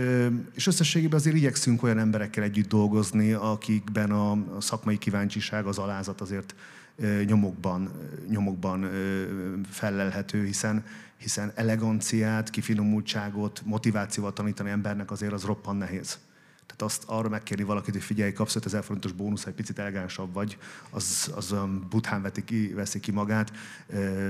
és 0.55 0.67
összességében 0.67 1.19
azért 1.19 1.37
igyekszünk 1.37 1.83
olyan 1.83 1.99
emberekkel 1.99 2.43
együtt 2.43 2.69
dolgozni, 2.69 3.33
akikben 3.33 4.11
a 4.11 4.61
szakmai 4.61 4.99
kíváncsiság, 4.99 5.67
az 5.67 5.79
alázat 5.79 6.21
azért 6.21 6.55
nyomokban, 7.27 7.91
nyomokban 8.29 8.91
fellelhető, 9.71 10.45
hiszen, 10.45 10.85
hiszen 11.17 11.53
eleganciát, 11.55 12.51
kifinomultságot, 12.51 13.62
motivációval 13.65 14.33
tanítani 14.33 14.71
embernek 14.71 15.11
azért 15.11 15.33
az 15.33 15.45
roppan 15.45 15.77
nehéz. 15.77 16.19
Tehát 16.77 16.93
azt 16.93 17.05
arra 17.07 17.29
megkérni 17.29 17.64
valakit, 17.64 17.95
hogy 17.95 18.03
figyelj, 18.03 18.33
kapsz 18.33 18.55
5000 18.55 18.85
forintos 18.85 19.12
bónusz, 19.12 19.47
egy 19.47 19.55
picit 19.55 19.79
elegánsabb 19.79 20.33
vagy, 20.33 20.59
az, 20.91 21.33
az 21.37 21.53
olyan 21.53 21.87
buthán 21.91 22.22
veti 22.22 22.45
ki, 22.45 22.72
veszi 22.75 23.01
ki 23.01 23.11
magát, 23.11 23.53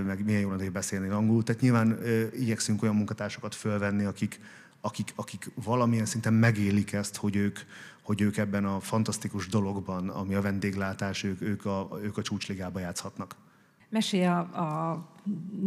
meg 0.06 0.24
milyen 0.24 0.40
jól 0.40 0.70
beszélni 0.72 1.08
angolul. 1.08 1.42
Tehát 1.42 1.60
nyilván 1.60 1.98
igyekszünk 2.32 2.82
olyan 2.82 2.94
munkatársakat 2.94 3.54
fölvenni, 3.54 4.04
akik, 4.04 4.40
akik, 4.80 5.12
akik 5.14 5.50
valamilyen 5.64 6.06
szinten 6.06 6.32
megélik 6.32 6.92
ezt, 6.92 7.16
hogy 7.16 7.36
ők, 7.36 7.58
hogy 8.02 8.20
ők 8.20 8.36
ebben 8.36 8.64
a 8.64 8.80
fantasztikus 8.80 9.48
dologban, 9.48 10.08
ami 10.08 10.34
a 10.34 10.40
vendéglátás, 10.40 11.22
ők, 11.22 11.40
ők, 11.40 11.64
a, 11.64 11.88
ők 12.02 12.18
a 12.18 12.22
csúcsligába 12.22 12.78
játszhatnak. 12.78 13.36
Mesélj 13.88 14.26
a, 14.26 14.38
a 14.38 15.04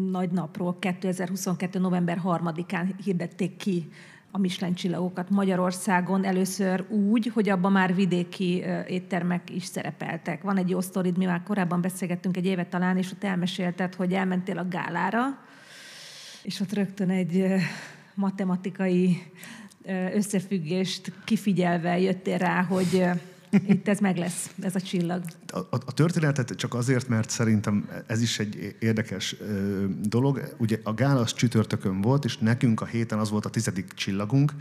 nagy 0.09 0.31
napról. 0.31 0.79
2022. 0.79 1.79
november 1.79 2.21
3-án 2.23 2.93
hirdették 3.03 3.57
ki 3.57 3.89
a 4.31 4.37
Michelin 4.37 4.75
csillagokat 4.75 5.29
Magyarországon 5.29 6.25
először 6.25 6.85
úgy, 6.89 7.31
hogy 7.33 7.49
abban 7.49 7.71
már 7.71 7.95
vidéki 7.95 8.63
éttermek 8.87 9.49
is 9.49 9.63
szerepeltek. 9.63 10.41
Van 10.41 10.57
egy 10.57 10.69
jó 10.69 10.81
sztorid, 10.81 11.17
mi 11.17 11.25
már 11.25 11.43
korábban 11.43 11.81
beszélgettünk 11.81 12.37
egy 12.37 12.45
évet 12.45 12.67
talán, 12.67 12.97
és 12.97 13.11
ott 13.11 13.23
elmesélted, 13.23 13.95
hogy 13.95 14.13
elmentél 14.13 14.57
a 14.57 14.67
gálára, 14.67 15.39
és 16.43 16.59
ott 16.59 16.73
rögtön 16.73 17.09
egy 17.09 17.45
matematikai 18.13 19.31
összefüggést 20.13 21.11
kifigyelve 21.23 21.99
jöttél 21.99 22.37
rá, 22.37 22.63
hogy 22.63 23.05
itt 23.67 23.87
ez 23.87 23.99
meg 23.99 24.17
lesz, 24.17 24.51
ez 24.61 24.75
a 24.75 24.81
csillag. 24.81 25.23
A, 25.47 25.57
a, 25.57 25.67
a 25.69 25.93
történetet 25.93 26.55
csak 26.55 26.73
azért, 26.73 27.07
mert 27.07 27.29
szerintem 27.29 27.89
ez 28.07 28.21
is 28.21 28.39
egy 28.39 28.75
érdekes 28.79 29.35
ö, 29.39 29.85
dolog. 30.01 30.55
Ugye 30.57 30.79
a 30.83 30.93
gála 30.93 31.19
az 31.19 31.33
csütörtökön 31.33 32.01
volt, 32.01 32.25
és 32.25 32.37
nekünk 32.37 32.81
a 32.81 32.85
héten 32.85 33.19
az 33.19 33.29
volt 33.29 33.45
a 33.45 33.49
tizedik 33.49 33.93
csillagunk, 33.93 34.53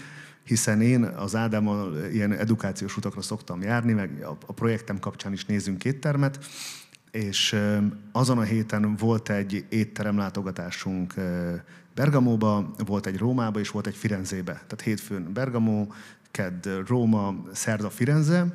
hiszen 0.44 0.80
én 0.80 1.02
az 1.02 1.34
Ádámmal 1.34 2.04
ilyen 2.12 2.32
edukációs 2.32 2.96
utakra 2.96 3.22
szoktam 3.22 3.62
járni, 3.62 3.92
meg 3.92 4.22
a, 4.22 4.36
a 4.46 4.52
projektem 4.52 4.98
kapcsán 4.98 5.32
is 5.32 5.44
nézünk 5.44 5.84
éttermet, 5.84 6.38
és 7.10 7.56
azon 8.12 8.38
a 8.38 8.42
héten 8.42 8.96
volt 8.96 9.30
egy 9.30 9.64
étterem 9.68 10.16
látogatásunk 10.16 11.14
Bergamóba, 11.94 12.74
volt 12.86 13.06
egy 13.06 13.18
Rómába, 13.18 13.58
és 13.58 13.70
volt 13.70 13.86
egy 13.86 13.94
Firenzébe. 13.94 14.52
Tehát 14.52 14.80
hétfőn 14.80 15.32
Bergamo, 15.32 15.86
kedd 16.30 16.68
Róma, 16.86 17.34
szerda 17.52 17.90
Firenze, 17.90 18.46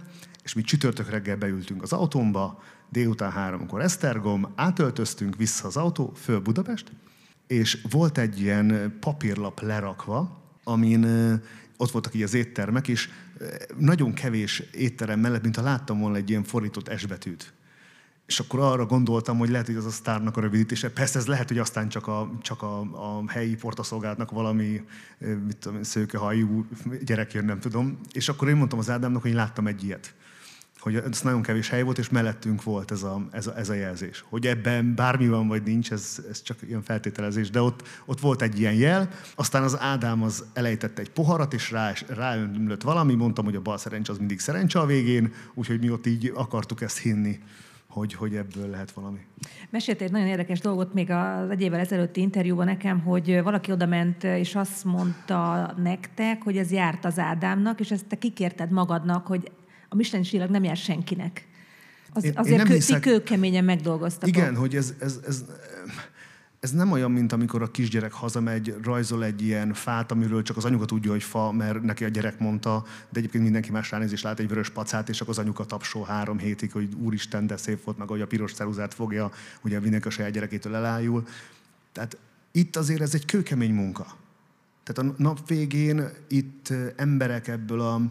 és 0.44 0.54
mi 0.54 0.62
csütörtök 0.62 1.10
reggel 1.10 1.38
beültünk 1.38 1.82
az 1.82 1.94
autómba, 1.94 2.64
délután 2.90 3.32
háromkor 3.32 3.82
Esztergom, 3.82 4.52
átöltöztünk 4.56 5.36
vissza 5.36 5.68
az 5.68 5.78
autó, 5.78 6.14
föl 6.16 6.40
Budapest, 6.40 6.92
és 7.48 7.82
volt 7.90 8.18
egy 8.18 8.42
ilyen 8.42 8.98
papírlap 9.00 9.62
lerakva, 9.62 10.42
amin 10.64 11.06
ott 11.78 11.92
voltak 11.92 12.14
így 12.14 12.22
az 12.22 12.34
éttermek, 12.34 12.88
és 12.88 13.10
nagyon 13.78 14.14
kevés 14.14 14.60
étterem 14.60 15.20
mellett, 15.20 15.42
mint 15.44 15.56
ha 15.56 15.62
láttam 15.62 16.00
volna 16.00 16.16
egy 16.16 16.30
ilyen 16.30 16.44
fordított 16.44 16.98
S-betűt. 16.98 17.54
És 18.26 18.40
akkor 18.40 18.60
arra 18.60 18.86
gondoltam, 18.86 19.38
hogy 19.38 19.50
lehet, 19.50 19.66
hogy 19.66 19.76
az 19.76 19.86
a 19.86 19.90
sztárnak 19.90 20.38
a 20.38 20.42
rövidítése. 20.42 20.92
Persze 20.92 21.20
ez 21.20 21.28
lehet, 21.28 21.48
hogy 21.48 21.58
aztán 21.58 21.90
csak 21.90 22.08
a, 22.08 22.32
csak 22.42 22.62
a, 22.62 22.80
a 22.80 23.24
helyi 23.28 23.56
portaszolgálatnak 23.56 24.32
valami 24.32 24.82
mit 25.46 25.58
tudom, 25.58 25.84
szőkehajú 25.84 26.66
gyerek 27.04 27.34
jön, 27.34 27.46
nem 27.46 27.60
tudom. 27.60 28.00
És 28.12 28.30
akkor 28.30 28.50
én 28.50 28.56
mondtam 28.56 28.80
az 28.80 28.90
Ádámnak, 28.90 29.22
hogy 29.22 29.34
láttam 29.34 29.68
egy 29.68 29.84
ilyet 29.84 30.14
hogy 30.82 30.96
ez 30.96 31.22
nagyon 31.22 31.42
kevés 31.42 31.70
hely 31.70 31.82
volt, 31.82 31.98
és 31.98 32.10
mellettünk 32.10 32.64
volt 32.64 32.92
ez 32.92 33.04
a, 33.04 33.28
ez 33.32 33.48
a, 33.48 33.58
ez 33.58 33.70
a 33.70 33.74
jelzés. 33.74 34.24
Hogy 34.30 34.48
ebben 34.48 34.96
bármi 34.96 35.28
van, 35.28 35.48
vagy 35.48 35.64
nincs, 35.64 35.92
ez, 35.92 36.24
ez 36.30 36.42
csak 36.42 36.58
ilyen 36.68 36.82
feltételezés, 36.82 37.50
de 37.50 37.62
ott, 37.62 37.88
ott 38.06 38.20
volt 38.20 38.42
egy 38.42 38.60
ilyen 38.60 38.74
jel, 38.74 39.10
aztán 39.36 39.64
az 39.64 39.80
Ádám 39.80 40.24
az 40.24 40.46
elejtette 40.54 41.02
egy 41.02 41.12
poharat, 41.12 41.54
és 41.54 41.72
rá, 41.72 41.94
ráönlött 42.08 42.82
valami, 42.82 43.16
mondtam, 43.16 43.46
hogy 43.46 43.56
a 43.56 43.62
bal 43.62 43.78
szerencse 43.78 44.12
az 44.12 44.18
mindig 44.18 44.40
szerencse 44.40 44.80
a 44.80 44.86
végén, 44.86 45.34
úgyhogy 45.54 45.80
mi 45.80 45.90
ott 45.90 46.06
így 46.06 46.32
akartuk 46.36 46.82
ezt 46.82 46.98
hinni 46.98 47.40
hogy, 47.92 48.14
hogy 48.14 48.36
ebből 48.36 48.70
lehet 48.70 48.92
valami. 48.92 49.20
Mesélte 49.70 50.04
egy 50.04 50.12
nagyon 50.12 50.28
érdekes 50.28 50.60
dolgot 50.60 50.94
még 50.94 51.12
az 51.12 51.50
egy 51.50 51.62
évvel 51.62 51.80
ezelőtti 51.80 52.22
interjúban 52.22 52.66
nekem, 52.66 53.00
hogy 53.00 53.42
valaki 53.44 53.72
oda 53.72 53.86
ment, 53.86 54.24
és 54.24 54.56
azt 54.56 54.84
mondta 54.84 55.74
nektek, 55.78 56.42
hogy 56.42 56.58
ez 56.58 56.72
járt 56.72 57.06
az 57.06 57.20
Ádámnak, 57.20 57.80
és 57.80 57.92
ezt 57.92 58.06
te 58.06 58.18
kikérted 58.18 58.72
magadnak, 58.72 59.28
hogy 59.28 59.52
a 59.94 59.96
Michelin 59.96 60.26
csillag 60.26 60.50
nem 60.50 60.64
jár 60.64 60.78
senkinek. 60.78 61.48
Az, 62.14 62.24
én, 62.24 62.34
azért 62.36 62.60
én 62.60 62.66
kő, 62.66 62.74
hiszek... 62.74 63.02
kőkeményen 63.02 63.64
megdolgoztatok. 63.64 64.28
Igen, 64.28 64.56
hogy 64.56 64.76
ez, 64.76 64.94
ez, 65.00 65.20
ez, 65.28 65.46
ez 66.60 66.72
nem 66.72 66.92
olyan, 66.92 67.12
mint 67.12 67.32
amikor 67.32 67.62
a 67.62 67.72
kisgyerek 67.72 68.12
hazamegy, 68.12 68.76
rajzol 68.84 69.24
egy 69.24 69.42
ilyen 69.42 69.74
fát, 69.74 70.12
amiről 70.12 70.44
csak 70.44 70.58
az 70.58 70.66
anyuka 70.66 70.86
tudja, 70.86 71.12
hogy 71.12 71.24
fa, 71.24 71.52
mert 71.52 71.82
neki 71.82 72.04
a 72.04 72.08
gyerek 72.08 72.40
mondta, 72.40 72.84
de 73.10 73.20
egyébként 73.20 73.44
mindenki 73.44 73.72
más 73.72 73.92
ránéz 73.92 74.12
és 74.12 74.22
lát 74.22 74.40
egy 74.40 74.48
vörös 74.48 74.70
pacát, 74.70 75.10
és 75.10 75.22
akkor 75.22 75.34
az 75.34 75.40
anyuka 75.40 75.66
tapsol 75.66 76.06
három 76.06 76.38
hétig, 76.38 76.72
hogy 76.72 76.94
úristen, 77.02 77.48
de 77.48 77.58
szép 77.58 77.84
volt, 77.84 77.98
meg 77.98 78.08
hogy 78.08 78.22
a 78.22 78.28
piros 78.28 78.54
ceruzát 78.54 78.94
fogja, 78.94 79.32
ugye 79.62 79.80
mindenki 79.80 80.08
a 80.08 80.12
saját 80.12 80.32
gyerekétől 80.32 80.76
elájul. 80.76 81.24
Tehát 81.92 82.18
itt 82.52 82.76
azért 82.76 83.02
ez 83.02 83.14
egy 83.14 83.26
kőkemény 83.26 83.74
munka. 83.74 84.06
Tehát 84.84 85.12
a 85.12 85.16
nap 85.18 85.48
végén 85.48 86.10
itt 86.28 86.74
emberek 86.96 87.48
ebből 87.48 87.82
a 87.82 88.02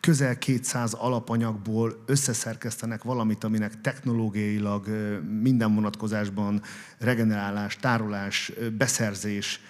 közel 0.00 0.38
200 0.38 0.92
alapanyagból 0.92 2.02
összeszerkesztenek 2.06 3.02
valamit, 3.02 3.44
aminek 3.44 3.80
technológiailag 3.80 4.86
minden 5.40 5.74
vonatkozásban 5.74 6.62
regenerálás, 6.98 7.76
tárolás, 7.76 8.52
beszerzés 8.78 9.60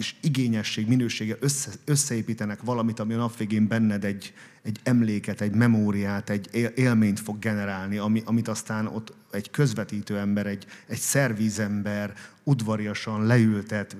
és 0.00 0.14
igényesség, 0.20 0.88
minősége 0.88 1.36
össze, 1.40 1.70
összeépítenek 1.84 2.62
valamit, 2.62 3.00
ami 3.00 3.14
a 3.14 3.16
nap 3.16 3.36
végén 3.36 3.68
benned 3.68 4.04
egy, 4.04 4.32
egy 4.62 4.80
emléket, 4.82 5.40
egy 5.40 5.54
memóriát, 5.54 6.30
egy 6.30 6.72
élményt 6.74 7.20
fog 7.20 7.38
generálni, 7.38 7.96
ami, 7.96 8.22
amit 8.24 8.48
aztán 8.48 8.86
ott 8.86 9.14
egy 9.30 9.50
közvetítő 9.50 10.18
ember, 10.18 10.46
egy, 10.46 10.66
egy 10.86 10.98
szervízember 10.98 12.14
udvariasan 12.44 13.26
leültet, 13.26 13.96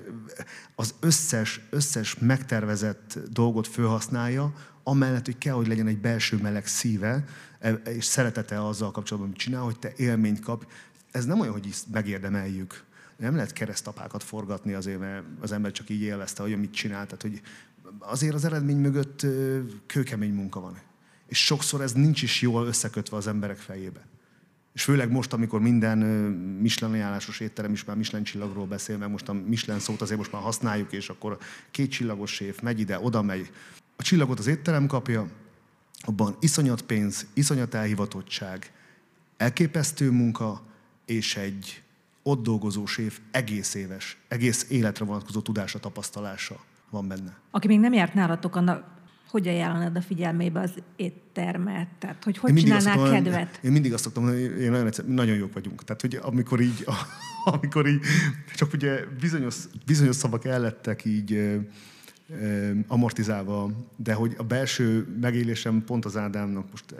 az 0.74 0.94
összes, 1.00 1.60
összes 1.70 2.16
megtervezett 2.18 3.18
dolgot 3.32 3.66
felhasználja, 3.66 4.52
amellett, 4.82 5.24
hogy 5.24 5.38
kell, 5.38 5.54
hogy 5.54 5.66
legyen 5.66 5.86
egy 5.86 5.98
belső 5.98 6.36
meleg 6.36 6.66
szíve, 6.66 7.24
e, 7.58 7.70
és 7.72 8.04
szeretete 8.04 8.66
azzal 8.66 8.90
kapcsolatban, 8.90 9.30
amit 9.30 9.42
csinál, 9.42 9.62
hogy 9.62 9.78
te 9.78 9.92
élményt 9.96 10.40
kap. 10.40 10.66
Ez 11.10 11.24
nem 11.24 11.40
olyan, 11.40 11.52
hogy 11.52 11.74
megérdemeljük. 11.92 12.84
Nem 13.16 13.34
lehet 13.34 13.52
keresztapákat 13.52 14.22
forgatni 14.22 14.72
azért, 14.72 14.98
mert 14.98 15.24
az 15.40 15.52
ember 15.52 15.72
csak 15.72 15.90
így 15.90 16.02
élvezte, 16.02 16.42
hogy 16.42 16.58
mit 16.58 16.72
csinál. 16.72 17.04
Tehát, 17.04 17.22
hogy 17.22 17.40
azért 17.98 18.34
az 18.34 18.44
eredmény 18.44 18.76
mögött 18.76 19.26
kőkemény 19.86 20.34
munka 20.34 20.60
van. 20.60 20.78
És 21.26 21.44
sokszor 21.44 21.80
ez 21.80 21.92
nincs 21.92 22.22
is 22.22 22.40
jól 22.40 22.66
összekötve 22.66 23.16
az 23.16 23.26
emberek 23.26 23.56
fejébe. 23.56 24.06
És 24.72 24.82
főleg 24.82 25.10
most, 25.10 25.32
amikor 25.32 25.60
minden 25.60 25.98
Michelin 26.60 26.94
ajánlásos 26.94 27.40
étterem 27.40 27.72
is 27.72 27.84
már 27.84 27.96
Michelin 27.96 28.24
csillagról 28.24 28.66
beszél, 28.66 28.96
mert 28.96 29.10
most 29.10 29.28
a 29.28 29.32
Michelin 29.32 29.80
szót 29.80 30.00
azért 30.00 30.18
most 30.18 30.32
már 30.32 30.42
használjuk, 30.42 30.92
és 30.92 31.08
akkor 31.08 31.38
két 31.70 31.90
csillagos 31.90 32.32
séf 32.32 32.60
megy 32.60 32.80
ide, 32.80 32.98
oda 33.00 33.22
megy, 33.22 33.50
a 34.00 34.02
csillagot 34.02 34.38
az 34.38 34.46
étterem 34.46 34.86
kapja, 34.86 35.28
abban 36.00 36.36
iszonyat 36.40 36.82
pénz, 36.82 37.26
iszonyat 37.34 37.74
elhivatottság, 37.74 38.72
elképesztő 39.36 40.10
munka, 40.10 40.62
és 41.06 41.36
egy 41.36 41.82
ott 42.22 42.42
dolgozó 42.42 42.86
séf 42.86 43.20
egész 43.30 43.74
éves, 43.74 44.16
egész 44.28 44.66
életre 44.70 45.04
vonatkozó 45.04 45.40
tudása, 45.40 45.78
tapasztalála 45.78 46.36
van 46.90 47.08
benne. 47.08 47.38
Aki 47.50 47.66
még 47.66 47.80
nem 47.80 47.92
járt 47.92 48.14
nálatok, 48.14 48.56
annak 48.56 48.98
hogy 49.30 49.48
ajánlanád 49.48 49.96
a 49.96 50.02
figyelmébe 50.02 50.60
az 50.60 50.72
éttermet? 50.96 51.88
Tehát, 51.98 52.24
hogy 52.24 52.38
hogy 52.38 52.54
csinálnál 52.54 52.94
szoktam, 52.94 53.12
kedvet? 53.12 53.58
Én 53.62 53.72
mindig 53.72 53.92
azt 53.92 54.02
szoktam 54.02 54.22
mondani, 54.22 54.48
hogy 54.48 54.60
én 54.60 54.70
nagyon, 54.70 54.86
egyszer, 54.86 55.04
nagyon 55.06 55.36
jók 55.36 55.52
vagyunk. 55.52 55.84
Tehát, 55.84 56.00
hogy 56.00 56.18
amikor 56.22 56.60
így, 56.60 56.84
amikor 57.44 57.88
így 57.88 58.00
csak 58.54 58.72
ugye 58.72 59.04
bizonyos, 59.20 59.56
bizonyos 59.86 60.16
szavak 60.16 60.44
ellettek 60.44 61.04
így 61.04 61.60
amortizálva, 62.86 63.70
de 63.96 64.14
hogy 64.14 64.34
a 64.38 64.42
belső 64.42 65.16
megélésem 65.20 65.84
pont 65.84 66.04
az 66.04 66.16
Ádámnak 66.16 66.70
most 66.70 66.94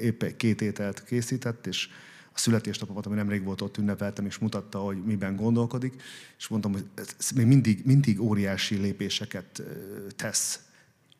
épp 0.00 0.24
két 0.36 0.60
ételt 0.60 1.04
készített, 1.04 1.66
és 1.66 1.88
a 2.32 2.38
születésnapomat, 2.38 3.06
ami 3.06 3.14
nemrég 3.14 3.44
volt 3.44 3.60
ott 3.60 3.76
ünnepeltem, 3.76 4.26
és 4.26 4.38
mutatta, 4.38 4.78
hogy 4.78 5.04
miben 5.04 5.36
gondolkodik, 5.36 6.02
és 6.38 6.48
mondtam, 6.48 6.72
hogy 6.72 6.84
ez 6.94 7.30
még 7.30 7.46
mindig, 7.46 7.82
mindig 7.84 8.20
óriási 8.20 8.76
lépéseket 8.76 9.62
tesz, 10.16 10.60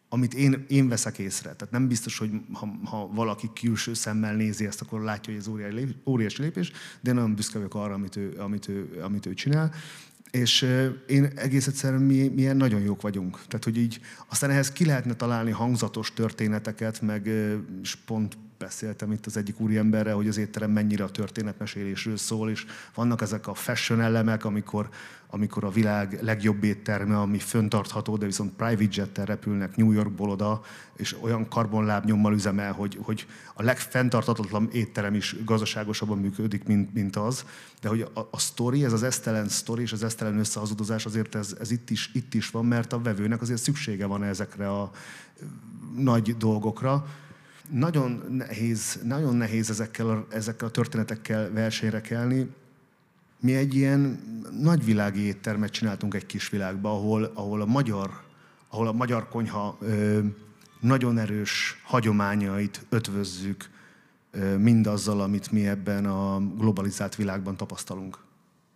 amit 0.08 0.34
én, 0.34 0.64
én 0.68 0.88
veszek 0.88 1.18
észre. 1.18 1.54
Tehát 1.54 1.70
nem 1.72 1.88
biztos, 1.88 2.18
hogy 2.18 2.30
ha, 2.52 2.78
ha 2.84 3.08
valaki 3.12 3.50
külső 3.60 3.94
szemmel 3.94 4.34
nézi 4.34 4.66
ezt, 4.66 4.80
akkor 4.80 5.00
látja, 5.00 5.32
hogy 5.32 5.42
ez 5.42 5.70
óriási 6.04 6.42
lépés, 6.42 6.72
de 7.00 7.10
én 7.10 7.14
nagyon 7.14 7.34
büszke 7.34 7.58
vagyok 7.58 7.74
arra, 7.74 7.94
amit 7.94 8.16
ő, 8.16 8.34
amit 8.38 8.68
ő, 8.68 9.00
amit 9.02 9.26
ő 9.26 9.34
csinál 9.34 9.74
És 10.36 10.66
én 11.06 11.24
egész 11.34 11.66
egyszerűen 11.66 12.02
mi, 12.02 12.28
milyen 12.28 12.56
nagyon 12.56 12.80
jók 12.80 13.02
vagyunk. 13.02 13.40
Tehát, 13.48 13.64
hogy 13.64 13.76
így 13.76 14.00
aztán 14.28 14.50
ehhez 14.50 14.72
ki 14.72 14.84
lehetne 14.84 15.14
találni 15.14 15.50
hangzatos 15.50 16.12
történeteket, 16.12 17.00
meg 17.00 17.30
pont 18.06 18.36
beszéltem 18.58 19.12
itt 19.12 19.26
az 19.26 19.36
egyik 19.36 19.60
úriemberrel, 19.60 20.14
hogy 20.14 20.28
az 20.28 20.36
étterem 20.36 20.70
mennyire 20.70 21.04
a 21.04 21.10
történetmesélésről 21.10 22.16
szól, 22.16 22.50
és 22.50 22.66
vannak 22.94 23.20
ezek 23.20 23.46
a 23.46 23.54
fashion 23.54 24.00
elemek, 24.00 24.44
amikor, 24.44 24.88
amikor 25.30 25.64
a 25.64 25.70
világ 25.70 26.18
legjobb 26.22 26.64
étterme, 26.64 27.18
ami 27.18 27.38
föntartható, 27.38 28.16
de 28.16 28.26
viszont 28.26 28.52
private 28.52 29.00
jettel 29.00 29.24
repülnek 29.24 29.76
New 29.76 29.92
Yorkból 29.92 30.30
oda, 30.30 30.60
és 30.96 31.16
olyan 31.20 31.48
karbonlábnyommal 31.48 32.32
üzemel, 32.32 32.72
hogy, 32.72 32.98
hogy 33.02 33.26
a 33.54 33.62
legfenntarthatatlan 33.62 34.68
étterem 34.72 35.14
is 35.14 35.36
gazdaságosabban 35.44 36.18
működik, 36.18 36.64
mint, 36.64 36.94
mint 36.94 37.16
az. 37.16 37.44
De 37.80 37.88
hogy 37.88 38.00
a, 38.14 38.20
a 38.30 38.38
story, 38.38 38.84
ez 38.84 38.92
az 38.92 39.02
esztelen 39.02 39.48
story 39.48 39.82
és 39.82 39.92
az 39.92 40.02
esztelen 40.02 40.38
összehazudozás 40.38 41.06
azért 41.06 41.34
ez, 41.34 41.56
ez 41.60 41.70
itt, 41.70 41.90
is, 41.90 42.10
itt 42.14 42.34
is 42.34 42.50
van, 42.50 42.64
mert 42.64 42.92
a 42.92 43.00
vevőnek 43.00 43.40
azért 43.40 43.62
szüksége 43.62 44.06
van 44.06 44.22
ezekre 44.22 44.70
a 44.70 44.90
nagy 45.96 46.36
dolgokra 46.36 47.06
nagyon 47.70 48.24
nehéz, 48.30 49.00
nagyon 49.04 49.36
nehéz 49.36 49.70
ezekkel 49.70 50.08
a, 50.08 50.26
ezekkel 50.30 50.68
a 50.68 50.70
történetekkel 50.70 51.50
versenyre 51.50 52.00
kelni. 52.00 52.50
Mi 53.40 53.54
egy 53.54 53.74
ilyen 53.74 54.20
nagyvilági 54.60 55.20
éttermet 55.20 55.70
csináltunk 55.70 56.14
egy 56.14 56.26
kis 56.26 56.48
világba, 56.48 56.90
ahol, 56.90 57.30
ahol, 57.34 57.60
a, 57.60 57.66
magyar, 57.66 58.22
ahol 58.68 58.86
a 58.86 58.92
magyar 58.92 59.28
konyha 59.28 59.76
ö, 59.80 60.20
nagyon 60.80 61.18
erős 61.18 61.80
hagyományait 61.84 62.86
ötvözzük 62.88 63.70
ö, 64.30 64.56
mindazzal, 64.56 65.20
amit 65.20 65.50
mi 65.50 65.66
ebben 65.66 66.06
a 66.06 66.40
globalizált 66.40 67.14
világban 67.14 67.56
tapasztalunk. 67.56 68.18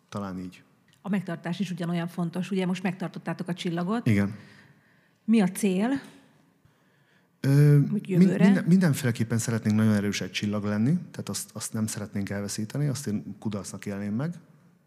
Talán 0.09 0.38
így. 0.38 0.62
A 1.03 1.09
megtartás 1.09 1.61
is 1.61 1.70
ugyanolyan 1.70 2.09
fontos. 2.09 2.51
Ugye 2.51 2.66
most 2.66 2.82
megtartottátok 2.82 3.49
a 3.49 3.55
csillagot. 3.55 4.07
Igen. 4.07 4.34
Mi 5.24 5.41
a 5.41 5.49
cél? 5.49 6.01
Ö, 7.41 7.78
minden, 8.07 8.64
mindenféleképpen 8.64 9.38
szeretnénk 9.38 9.76
nagyon 9.76 9.95
erős 9.95 10.20
egy 10.20 10.30
csillag 10.30 10.64
lenni, 10.64 10.99
tehát 11.11 11.28
azt, 11.28 11.51
azt 11.53 11.72
nem 11.72 11.86
szeretnénk 11.86 12.30
elveszíteni, 12.30 12.86
azt 12.86 13.07
én 13.07 13.36
kudarcnak 13.38 13.86
élném 13.86 14.14
meg. 14.14 14.38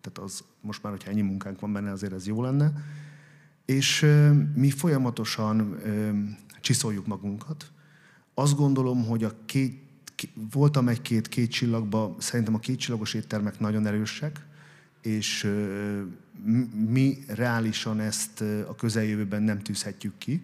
Tehát 0.02 0.18
az 0.18 0.44
most 0.62 0.84
már, 0.84 0.92
hogyha 0.92 1.10
ennyi 1.10 1.22
munkánk 1.22 1.60
van 1.60 1.74
benne, 1.74 1.92
azért 1.92 2.14
ez 2.14 2.28
jó 2.28 2.42
lenne. 2.42 2.74
És 3.66 4.02
ö, 4.02 4.32
mi 4.56 4.70
folyamatosan 4.70 5.80
ö, 5.84 6.12
csiszoljuk 6.62 7.08
magunkat. 7.08 7.72
Azt 8.34 8.56
gondolom, 8.56 9.06
hogy 9.06 9.24
a 9.24 9.32
két, 9.46 9.82
voltam 10.52 10.88
egy-két 10.88 11.28
két 11.28 11.52
csillagba, 11.52 12.16
szerintem 12.20 12.54
a 12.56 12.60
két 12.60 12.80
csillagos 12.80 13.14
éttermek 13.14 13.60
nagyon 13.60 13.86
erősek, 13.86 14.46
és 15.02 15.44
ö, 15.44 16.02
mi 16.90 17.18
reálisan 17.28 18.00
ezt 18.00 18.42
a 18.42 18.76
közeljövőben 18.76 19.44
nem 19.44 19.60
tűzhetjük 19.60 20.18
ki 20.18 20.44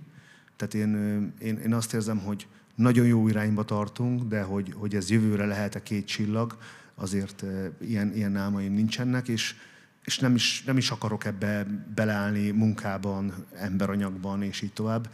tehát 0.59 0.73
én, 0.73 1.33
én, 1.41 1.57
én 1.57 1.73
azt 1.73 1.93
érzem, 1.93 2.17
hogy 2.17 2.47
nagyon 2.75 3.05
jó 3.05 3.27
irányba 3.27 3.63
tartunk, 3.63 4.23
de 4.23 4.41
hogy, 4.41 4.73
hogy 4.77 4.95
ez 4.95 5.09
jövőre 5.09 5.45
lehet-e 5.45 5.83
két 5.83 6.07
csillag, 6.07 6.57
azért 6.95 7.43
ilyen, 7.81 8.15
ilyen 8.15 8.35
álmaim 8.35 8.73
nincsenek, 8.73 9.27
és, 9.27 9.55
és 10.03 10.19
nem, 10.19 10.35
is, 10.35 10.63
nem 10.63 10.77
is 10.77 10.91
akarok 10.91 11.25
ebbe 11.25 11.65
beleállni 11.95 12.49
munkában, 12.49 13.33
emberanyagban, 13.55 14.43
és 14.43 14.61
így 14.61 14.73
tovább. 14.73 15.09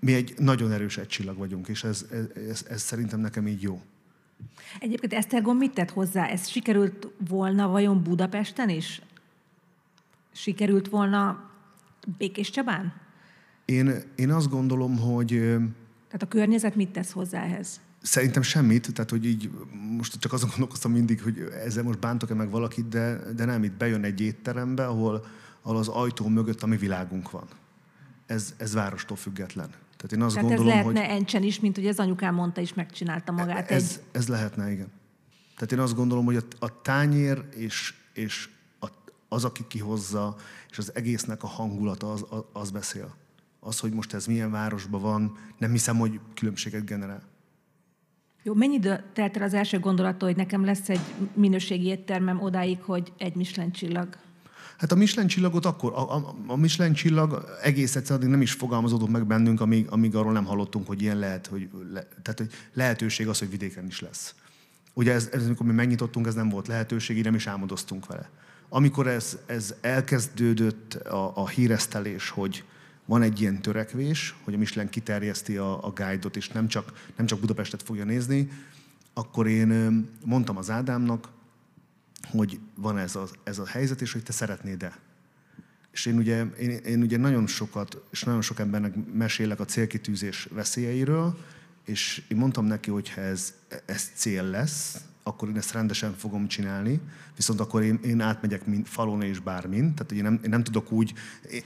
Mi 0.00 0.14
egy 0.14 0.34
nagyon 0.38 0.72
erős 0.72 0.98
egy 0.98 1.08
csillag 1.08 1.36
vagyunk, 1.36 1.68
és 1.68 1.84
ez, 1.84 2.06
ez, 2.10 2.24
ez, 2.48 2.64
ez 2.68 2.82
szerintem 2.82 3.20
nekem 3.20 3.46
így 3.46 3.62
jó. 3.62 3.82
Egyébként 4.80 5.12
Esztergom 5.12 5.56
mit 5.56 5.74
tett 5.74 5.90
hozzá? 5.90 6.26
Ez 6.26 6.48
sikerült 6.48 7.08
volna 7.28 7.68
vajon 7.68 8.02
Budapesten 8.02 8.68
is? 8.68 9.02
Sikerült 10.32 10.88
volna 10.88 11.50
Békés 12.18 12.50
Csabán? 12.50 13.00
Én, 13.64 14.02
én 14.14 14.30
azt 14.30 14.50
gondolom, 14.50 14.98
hogy... 14.98 15.28
Tehát 16.06 16.22
a 16.22 16.28
környezet 16.28 16.74
mit 16.74 16.90
tesz 16.90 17.12
hozzá 17.12 17.42
ehhez? 17.42 17.80
Szerintem 18.02 18.42
semmit, 18.42 18.92
tehát 18.92 19.10
hogy 19.10 19.26
így 19.26 19.50
most 19.96 20.18
csak 20.18 20.32
azon 20.32 20.48
gondolkoztam 20.48 20.92
mindig, 20.92 21.22
hogy 21.22 21.38
ezzel 21.64 21.82
most 21.82 21.98
bántok-e 21.98 22.34
meg 22.34 22.50
valakit, 22.50 22.88
de, 22.88 23.18
de 23.36 23.44
nem, 23.44 23.64
itt 23.64 23.72
bejön 23.72 24.04
egy 24.04 24.20
étterembe, 24.20 24.86
ahol, 24.86 25.24
ahol 25.62 25.76
az 25.76 25.88
ajtó 25.88 26.28
mögött 26.28 26.62
a 26.62 26.66
mi 26.66 26.76
világunk 26.76 27.30
van. 27.30 27.46
Ez, 28.26 28.54
ez 28.56 28.72
várostól 28.72 29.16
független. 29.16 29.68
Tehát 29.96 30.12
én 30.12 30.22
azt 30.22 30.34
Tehát 30.34 30.48
gondolom, 30.48 30.72
ez 30.72 30.84
lehetne 30.84 31.06
hogy... 31.06 31.16
Encsen 31.16 31.42
is, 31.42 31.60
mint 31.60 31.76
hogy 31.76 31.86
az 31.86 31.98
anyukám 31.98 32.34
mondta, 32.34 32.60
is 32.60 32.74
megcsinálta 32.74 33.32
magát. 33.32 33.70
Ez, 33.70 33.82
egy... 33.82 34.18
ez 34.18 34.28
lehetne, 34.28 34.70
igen. 34.70 34.92
Tehát 35.54 35.72
én 35.72 35.78
azt 35.78 35.94
gondolom, 35.94 36.24
hogy 36.24 36.36
a, 36.36 36.42
a 36.58 36.82
tányér 36.82 37.44
és, 37.54 37.94
és 38.12 38.48
a, 38.80 38.86
az, 39.28 39.44
aki 39.44 39.64
kihozza, 39.68 40.36
és 40.70 40.78
az 40.78 40.94
egésznek 40.94 41.42
a 41.42 41.46
hangulata, 41.46 42.12
az, 42.12 42.24
az 42.52 42.70
beszél 42.70 43.14
az, 43.64 43.78
hogy 43.78 43.92
most 43.92 44.14
ez 44.14 44.26
milyen 44.26 44.50
városban 44.50 45.00
van, 45.00 45.36
nem 45.58 45.70
hiszem, 45.70 45.96
hogy 45.96 46.20
különbséget 46.34 46.84
generál. 46.84 47.22
Jó, 48.42 48.54
mennyi 48.54 48.74
idő 48.74 49.04
telt 49.12 49.36
el 49.36 49.42
az 49.42 49.54
első 49.54 49.78
gondolattól, 49.78 50.28
hogy 50.28 50.36
nekem 50.36 50.64
lesz 50.64 50.88
egy 50.88 51.00
minőségi 51.34 51.86
éttermem 51.86 52.40
odáig, 52.40 52.80
hogy 52.80 53.12
egy 53.18 53.34
Michelin 53.34 53.72
csillag? 53.72 54.16
Hát 54.78 54.92
a 54.92 54.94
Michelin 54.94 55.28
csillagot 55.28 55.64
akkor, 55.64 55.92
a, 55.92 56.16
a, 56.16 56.34
a 56.46 56.56
Michelin 56.56 56.92
csillag 56.92 57.44
egész 57.62 57.96
egyszerűen 57.96 58.30
nem 58.30 58.42
is 58.42 58.52
fogalmazódott 58.52 59.08
meg 59.08 59.26
bennünk, 59.26 59.60
amíg, 59.60 59.86
amíg 59.90 60.14
arról 60.14 60.32
nem 60.32 60.44
hallottunk, 60.44 60.86
hogy 60.86 61.02
ilyen 61.02 61.18
lehet, 61.18 61.46
hogy, 61.46 61.68
le, 61.92 62.08
tehát, 62.22 62.38
hogy 62.38 62.50
lehetőség 62.74 63.28
az, 63.28 63.38
hogy 63.38 63.50
vidéken 63.50 63.86
is 63.86 64.00
lesz. 64.00 64.34
Ugye 64.94 65.12
ez, 65.12 65.28
ez, 65.32 65.44
amikor 65.44 65.66
mi 65.66 65.72
megnyitottunk, 65.72 66.26
ez 66.26 66.34
nem 66.34 66.48
volt 66.48 66.66
lehetőség, 66.66 67.16
így 67.16 67.24
nem 67.24 67.34
is 67.34 67.46
álmodoztunk 67.46 68.06
vele. 68.06 68.30
Amikor 68.68 69.06
ez, 69.06 69.38
ez 69.46 69.74
elkezdődött 69.80 70.94
a, 70.94 71.36
a 71.36 71.48
híresztelés, 71.48 72.28
hogy, 72.28 72.64
van 73.04 73.22
egy 73.22 73.40
ilyen 73.40 73.62
törekvés, 73.62 74.34
hogy 74.44 74.54
a 74.54 74.58
Michelin 74.58 74.90
kiterjeszti 74.90 75.56
a, 75.56 75.86
a 75.86 75.90
guide-ot, 75.90 76.36
és 76.36 76.48
nem 76.48 76.68
csak, 76.68 77.08
nem 77.16 77.26
csak 77.26 77.40
Budapestet 77.40 77.82
fogja 77.82 78.04
nézni, 78.04 78.50
akkor 79.14 79.46
én 79.46 80.08
mondtam 80.24 80.56
az 80.56 80.70
Ádámnak, 80.70 81.28
hogy 82.30 82.60
van 82.74 82.98
ez 82.98 83.16
a, 83.16 83.28
ez 83.44 83.58
a 83.58 83.66
helyzet, 83.66 84.00
és 84.00 84.12
hogy 84.12 84.22
te 84.22 84.32
szeretnéd-e. 84.32 84.98
És 85.92 86.06
én 86.06 86.16
ugye, 86.16 86.44
én, 86.44 86.70
én 86.70 87.02
ugye 87.02 87.16
nagyon 87.16 87.46
sokat, 87.46 88.02
és 88.10 88.22
nagyon 88.22 88.42
sok 88.42 88.58
embernek 88.58 88.94
mesélek 89.12 89.60
a 89.60 89.64
célkitűzés 89.64 90.48
veszélyeiről, 90.50 91.38
és 91.84 92.22
én 92.28 92.36
mondtam 92.36 92.64
neki, 92.64 92.90
hogy 92.90 93.10
ha 93.10 93.20
ez, 93.20 93.54
ez 93.86 94.10
cél 94.14 94.42
lesz, 94.42 95.00
akkor 95.22 95.48
én 95.48 95.56
ezt 95.56 95.72
rendesen 95.72 96.14
fogom 96.14 96.48
csinálni, 96.48 97.00
viszont 97.36 97.60
akkor 97.60 97.82
én, 97.82 97.98
én 98.04 98.20
átmegyek 98.20 98.66
mind, 98.66 98.86
falon 98.86 99.22
és 99.22 99.38
bármin, 99.38 99.94
tehát 99.94 100.12
én 100.12 100.22
nem, 100.22 100.40
én 100.44 100.50
nem 100.50 100.62
tudok 100.62 100.92
úgy, 100.92 101.12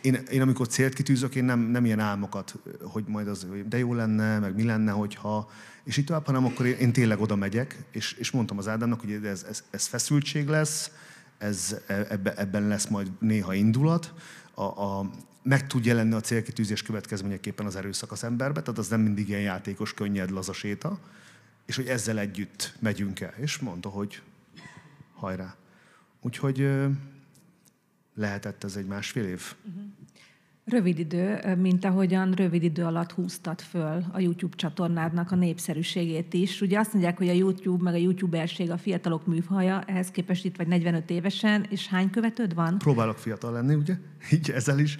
én, 0.01 0.15
én 0.15 0.41
amikor 0.41 0.67
célt 0.67 0.95
kitűzök, 0.95 1.35
én 1.35 1.45
nem, 1.45 1.61
nem 1.61 1.85
ilyen 1.85 2.01
álmokat, 2.01 2.55
hogy 2.83 3.05
majd 3.07 3.29
az, 3.29 3.47
de 3.69 3.79
jó 3.79 3.95
lenne, 3.95 4.39
meg 4.39 4.55
mi 4.55 4.63
lenne, 4.63 4.91
hogyha, 4.91 5.51
és 5.85 5.97
így 5.97 6.05
tovább, 6.05 6.27
hanem 6.27 6.45
akkor 6.45 6.67
én, 6.67 6.77
én 6.79 6.93
tényleg 6.93 7.21
oda 7.21 7.37
megyek, 7.37 7.85
és, 7.91 8.13
és 8.13 8.31
mondtam 8.31 8.59
az 8.59 8.69
Ádámnak, 8.69 9.01
hogy 9.01 9.13
ez, 9.25 9.43
ez, 9.49 9.65
ez 9.71 9.87
feszültség 9.87 10.49
lesz, 10.49 10.91
ez, 11.39 11.77
ebbe, 11.87 12.35
ebben 12.35 12.69
lesz 12.69 12.87
majd 12.87 13.11
néha 13.19 13.55
indulat, 13.55 14.13
a, 14.55 14.63
a, 14.63 15.11
meg 15.43 15.67
tud 15.67 15.85
jelenni 15.85 16.15
a 16.15 16.21
célkitűzés 16.21 16.83
következményeképpen 16.83 17.67
az 17.67 17.77
erőszak 17.77 18.13
az 18.13 18.25
emberbe, 18.25 18.61
tehát 18.61 18.79
az 18.79 18.89
nem 18.89 19.01
mindig 19.01 19.29
ilyen 19.29 19.41
játékos, 19.41 19.95
könnyed, 19.95 20.31
lazaséta, 20.31 20.99
és 21.67 21.77
hogy 21.77 21.87
ezzel 21.87 22.19
együtt 22.19 22.75
megyünk 22.79 23.21
el. 23.21 23.35
És 23.37 23.59
mondta, 23.59 23.89
hogy 23.89 24.23
hajrá. 25.15 25.57
Úgyhogy 26.21 26.71
lehetett 28.15 28.65
ez 28.65 28.77
egy 28.77 28.87
másfél 28.87 29.25
év. 29.25 29.55
Uh-huh. 29.65 29.83
Rövid 30.65 30.99
idő, 30.99 31.55
mint 31.59 31.85
ahogyan 31.85 32.33
rövid 32.33 32.63
idő 32.63 32.85
alatt 32.85 33.13
húztad 33.13 33.61
föl 33.61 34.05
a 34.13 34.21
YouTube 34.21 34.57
csatornádnak 34.57 35.31
a 35.31 35.35
népszerűségét 35.35 36.35
is. 36.35 36.61
Ugye 36.61 36.79
azt 36.79 36.93
mondják, 36.93 37.19
hogy 37.19 37.29
a 37.29 37.33
YouTube 37.33 37.83
meg 37.83 37.95
a 37.95 37.97
YouTuberség 37.97 38.71
a 38.71 38.79
fiatalok 38.79 39.27
műfaja, 39.27 39.83
ehhez 39.83 40.11
képest 40.11 40.45
itt 40.45 40.57
vagy 40.57 40.67
45 40.67 41.11
évesen, 41.11 41.67
és 41.71 41.89
hány 41.89 42.11
követőd 42.11 42.55
van? 42.55 42.79
Próbálok 42.79 43.19
fiatal 43.19 43.53
lenni, 43.53 43.75
ugye? 43.75 43.99
Így 44.33 44.51
ezzel 44.51 44.79
is. 44.79 44.97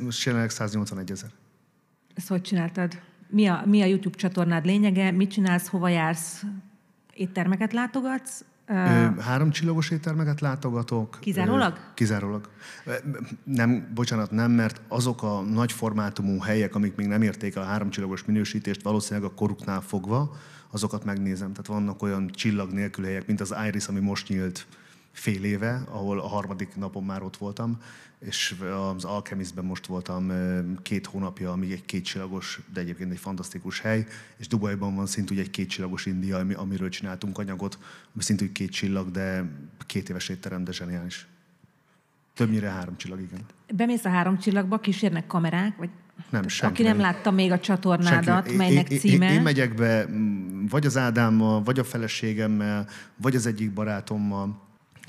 Most 0.00 0.24
jelenleg 0.24 0.50
181 0.50 1.10
ezer. 1.10 1.30
Ezt 2.14 2.28
hogy 2.28 2.42
csináltad? 2.42 3.00
Mi 3.34 3.46
a, 3.46 3.62
mi 3.66 3.82
a 3.82 3.86
YouTube 3.86 4.16
csatornád 4.16 4.64
lényege, 4.64 5.10
mit 5.10 5.30
csinálsz, 5.30 5.68
hova 5.68 5.88
jársz, 5.88 6.42
éttermeket 7.14 7.72
látogatsz? 7.72 8.44
Három 9.18 9.50
csillagos 9.50 9.90
éttermeket 9.90 10.40
látogatok. 10.40 11.18
Kizárólag? 11.20 11.78
Kizárólag. 11.94 12.48
Nem, 13.44 13.90
bocsánat, 13.94 14.30
nem, 14.30 14.50
mert 14.50 14.80
azok 14.88 15.22
a 15.22 15.40
nagy 15.40 15.72
formátumú 15.72 16.38
helyek, 16.38 16.74
amik 16.74 16.94
még 16.94 17.06
nem 17.06 17.22
érték 17.22 17.56
a 17.56 17.62
három 17.62 17.90
csillagos 17.90 18.24
minősítést, 18.24 18.82
valószínűleg 18.82 19.30
a 19.30 19.34
koruknál 19.34 19.80
fogva, 19.80 20.36
azokat 20.70 21.04
megnézem. 21.04 21.50
Tehát 21.50 21.66
vannak 21.66 22.02
olyan 22.02 22.28
csillag 22.28 22.70
nélkül 22.72 23.04
helyek, 23.04 23.26
mint 23.26 23.40
az 23.40 23.54
Iris, 23.66 23.86
ami 23.86 24.00
most 24.00 24.28
nyílt 24.28 24.66
fél 25.14 25.44
éve, 25.44 25.82
ahol 25.88 26.20
a 26.20 26.26
harmadik 26.26 26.76
napon 26.76 27.04
már 27.04 27.22
ott 27.22 27.36
voltam, 27.36 27.78
és 28.18 28.54
az 28.94 29.04
Alchemistben 29.04 29.64
most 29.64 29.86
voltam 29.86 30.32
két 30.82 31.06
hónapja, 31.06 31.52
amíg 31.52 31.72
egy 31.72 31.84
kétcsillagos, 31.84 32.60
de 32.72 32.80
egyébként 32.80 33.12
egy 33.12 33.18
fantasztikus 33.18 33.80
hely, 33.80 34.06
és 34.36 34.48
Dubajban 34.48 34.94
van 34.94 35.06
szintúgy 35.06 35.38
egy 35.38 35.50
kétcsillagos 35.50 36.06
India, 36.06 36.38
amiről 36.56 36.88
csináltunk 36.88 37.38
anyagot, 37.38 37.78
ami 38.14 38.22
szintúgy 38.22 38.52
két 38.52 38.70
csillag, 38.70 39.10
de 39.10 39.50
két 39.86 40.08
éves 40.08 40.28
étterem, 40.28 40.64
de 40.64 40.72
zseniális. 40.72 41.26
Többnyire 42.34 42.68
három 42.68 42.96
csillag, 42.96 43.20
igen. 43.20 43.40
Bemész 43.74 44.04
a 44.04 44.08
három 44.08 44.38
csillagba, 44.38 44.78
kísérnek 44.80 45.26
kamerák, 45.26 45.76
vagy 45.76 45.90
nem, 46.30 46.48
senki 46.48 46.74
Aki 46.74 46.82
nem 46.82 47.00
látta 47.00 47.30
még 47.30 47.52
a 47.52 47.60
csatornádat, 47.60 48.44
senki. 48.44 48.56
melynek 48.56 48.90
én, 48.90 48.98
címe... 48.98 49.28
Én, 49.28 49.34
én 49.34 49.42
megyek 49.42 49.74
be 49.74 50.06
vagy 50.68 50.86
az 50.86 50.96
Ádámmal, 50.96 51.62
vagy 51.62 51.78
a 51.78 51.84
feleségemmel, 51.84 52.88
vagy 53.16 53.36
az 53.36 53.46
egyik 53.46 53.72
barátommal, 53.72 54.63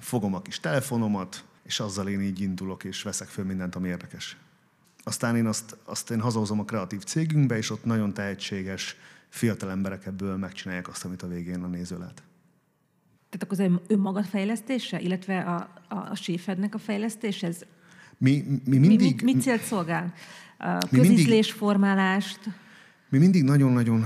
fogom 0.06 0.34
a 0.34 0.42
kis 0.42 0.60
telefonomat, 0.60 1.46
és 1.64 1.80
azzal 1.80 2.08
én 2.08 2.22
így 2.22 2.42
indulok, 2.42 2.84
és 2.84 3.02
veszek 3.02 3.28
föl 3.28 3.46
mindent, 3.46 3.76
ami 3.76 3.88
érdekes. 3.88 4.38
Aztán 5.04 5.36
én 5.36 5.46
azt, 5.46 5.78
azt 5.84 6.12
én 6.12 6.22
hazahozom 6.22 6.60
a 6.60 6.64
kreatív 6.64 7.04
cégünkbe, 7.04 7.58
és 7.58 7.70
ott 7.70 7.86
nagyon 7.86 8.14
tehetséges 8.14 8.96
fiatal 9.30 9.70
emberek 9.70 10.06
ebből 10.06 10.38
megcsinálják 10.38 10.88
azt, 10.88 11.06
amit 11.06 11.22
a 11.22 11.28
végén 11.28 11.64
a 11.64 11.68
néző 11.68 11.98
lát. 11.98 12.24
Tehát 13.30 13.44
akkor 13.44 13.60
az 13.60 13.80
önmagad 13.88 14.26
fejlesztése, 14.26 15.00
illetve 15.00 15.40
a, 15.40 15.56
a, 15.88 15.96
a 15.96 16.16
séfednek 16.16 16.76
a 16.76 16.78
fejlesztése, 16.78 17.48
ez 17.48 17.62
mi, 18.18 18.44
mi 18.66 18.78
mindig... 18.78 19.00
Mi, 19.00 19.24
mi, 19.24 19.34
mi 19.34 19.42
célt 19.42 19.62
szolgál? 19.62 20.14
A 20.58 20.78
közízlésformálást? 20.78 22.40
Mi 23.10 23.18
mindig 23.18 23.44
nagyon-nagyon 23.44 24.06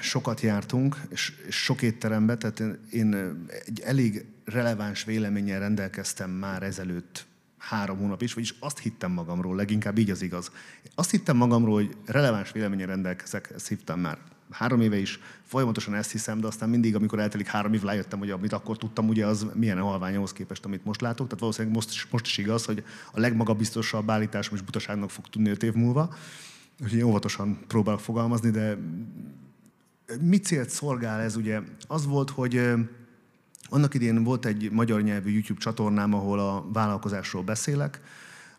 sokat 0.00 0.40
jártunk, 0.40 0.96
és, 1.10 1.32
és 1.46 1.56
sok 1.56 1.82
étterembe, 1.82 2.36
tehát 2.36 2.60
én, 2.60 2.78
én 2.90 3.14
egy 3.66 3.80
elég 3.80 4.24
releváns 4.44 5.04
véleménnyel 5.04 5.60
rendelkeztem 5.60 6.30
már 6.30 6.62
ezelőtt 6.62 7.26
három 7.58 7.98
hónap 7.98 8.22
is, 8.22 8.34
vagyis 8.34 8.54
azt 8.60 8.78
hittem 8.78 9.12
magamról, 9.12 9.56
leginkább 9.56 9.98
így 9.98 10.10
az 10.10 10.22
igaz. 10.22 10.50
Azt 10.94 11.10
hittem 11.10 11.36
magamról, 11.36 11.74
hogy 11.74 11.96
releváns 12.04 12.52
véleményen 12.52 12.86
rendelkezek, 12.86 13.50
ezt 13.54 13.68
hittem 13.68 14.00
már 14.00 14.18
három 14.50 14.80
éve 14.80 14.96
is, 14.96 15.18
folyamatosan 15.44 15.94
ezt 15.94 16.10
hiszem, 16.10 16.40
de 16.40 16.46
aztán 16.46 16.68
mindig, 16.68 16.94
amikor 16.94 17.18
eltelik 17.18 17.46
három 17.46 17.72
év, 17.72 17.82
rájöttem, 17.82 18.18
hogy 18.18 18.30
amit 18.30 18.52
akkor 18.52 18.76
tudtam, 18.78 19.08
ugye 19.08 19.26
az 19.26 19.46
milyen 19.54 19.78
halvány 19.78 20.16
ahhoz 20.16 20.32
képest, 20.32 20.64
amit 20.64 20.84
most 20.84 21.00
látok. 21.00 21.26
Tehát 21.26 21.40
valószínűleg 21.40 21.76
most, 21.76 22.06
most 22.10 22.26
is 22.26 22.38
igaz, 22.38 22.64
hogy 22.64 22.84
a 23.12 23.20
legmagabiztosabb 23.20 24.10
állításom 24.10 24.54
is 24.54 24.62
butaságnak 24.62 25.10
fog 25.10 25.28
tudni 25.28 25.50
öt 25.50 25.62
év 25.62 25.72
múlva. 25.72 26.14
Úgyhogy 26.82 27.02
óvatosan 27.02 27.58
próbálok 27.66 28.00
fogalmazni, 28.00 28.50
de 28.50 28.78
mi 30.20 30.36
célt 30.36 30.70
szolgál 30.70 31.20
ez? 31.20 31.36
Ugye 31.36 31.60
az 31.86 32.06
volt, 32.06 32.30
hogy 32.30 32.60
annak 33.68 33.94
idén 33.94 34.24
volt 34.24 34.46
egy 34.46 34.70
magyar 34.70 35.02
nyelvű 35.02 35.30
YouTube 35.30 35.60
csatornám, 35.60 36.14
ahol 36.14 36.38
a 36.38 36.66
vállalkozásról 36.72 37.42
beszélek, 37.42 38.00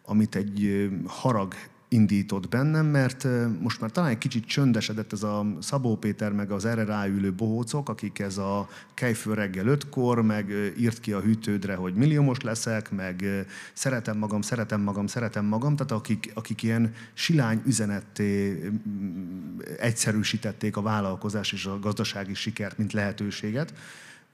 amit 0.02 0.36
egy 0.36 0.90
harag 1.08 1.54
indított 1.88 2.50
bennem, 2.50 2.86
mert 2.86 3.28
most 3.62 3.82
már 3.82 3.92
talán 3.92 4.10
egy 4.10 4.18
kicsit 4.18 4.46
csöndesedett 4.46 5.14
ez 5.14 5.24
a 5.24 5.46
Szabó 5.60 5.96
Péter, 5.98 6.32
meg 6.32 6.52
az 6.52 6.66
erre 6.66 6.84
ráülő 6.84 7.34
bohócok, 7.34 7.90
akik 7.90 8.20
ez 8.20 8.38
a 8.38 8.70
kejfő 8.94 9.34
reggel 9.34 9.68
ötkor, 9.68 10.22
meg 10.22 10.74
írt 10.78 11.00
ki 11.00 11.14
a 11.14 11.20
hűtődre, 11.20 11.76
hogy 11.76 11.94
milliómos 11.94 12.42
leszek, 12.42 12.92
meg 12.92 13.26
szeretem 13.74 14.18
magam, 14.18 14.42
szeretem 14.42 14.82
magam, 14.82 15.08
szeretem 15.08 15.46
magam, 15.46 15.76
tehát 15.76 15.92
akik, 15.92 16.32
akik 16.34 16.64
ilyen 16.64 16.94
silány 17.14 17.62
üzenetté 17.66 18.64
egyszerűsítették 19.80 20.78
a 20.78 20.82
vállalkozás 20.82 21.52
és 21.52 21.66
a 21.66 21.80
gazdasági 21.80 22.34
sikert, 22.34 22.78
mint 22.78 22.94
lehetőséget 22.94 23.74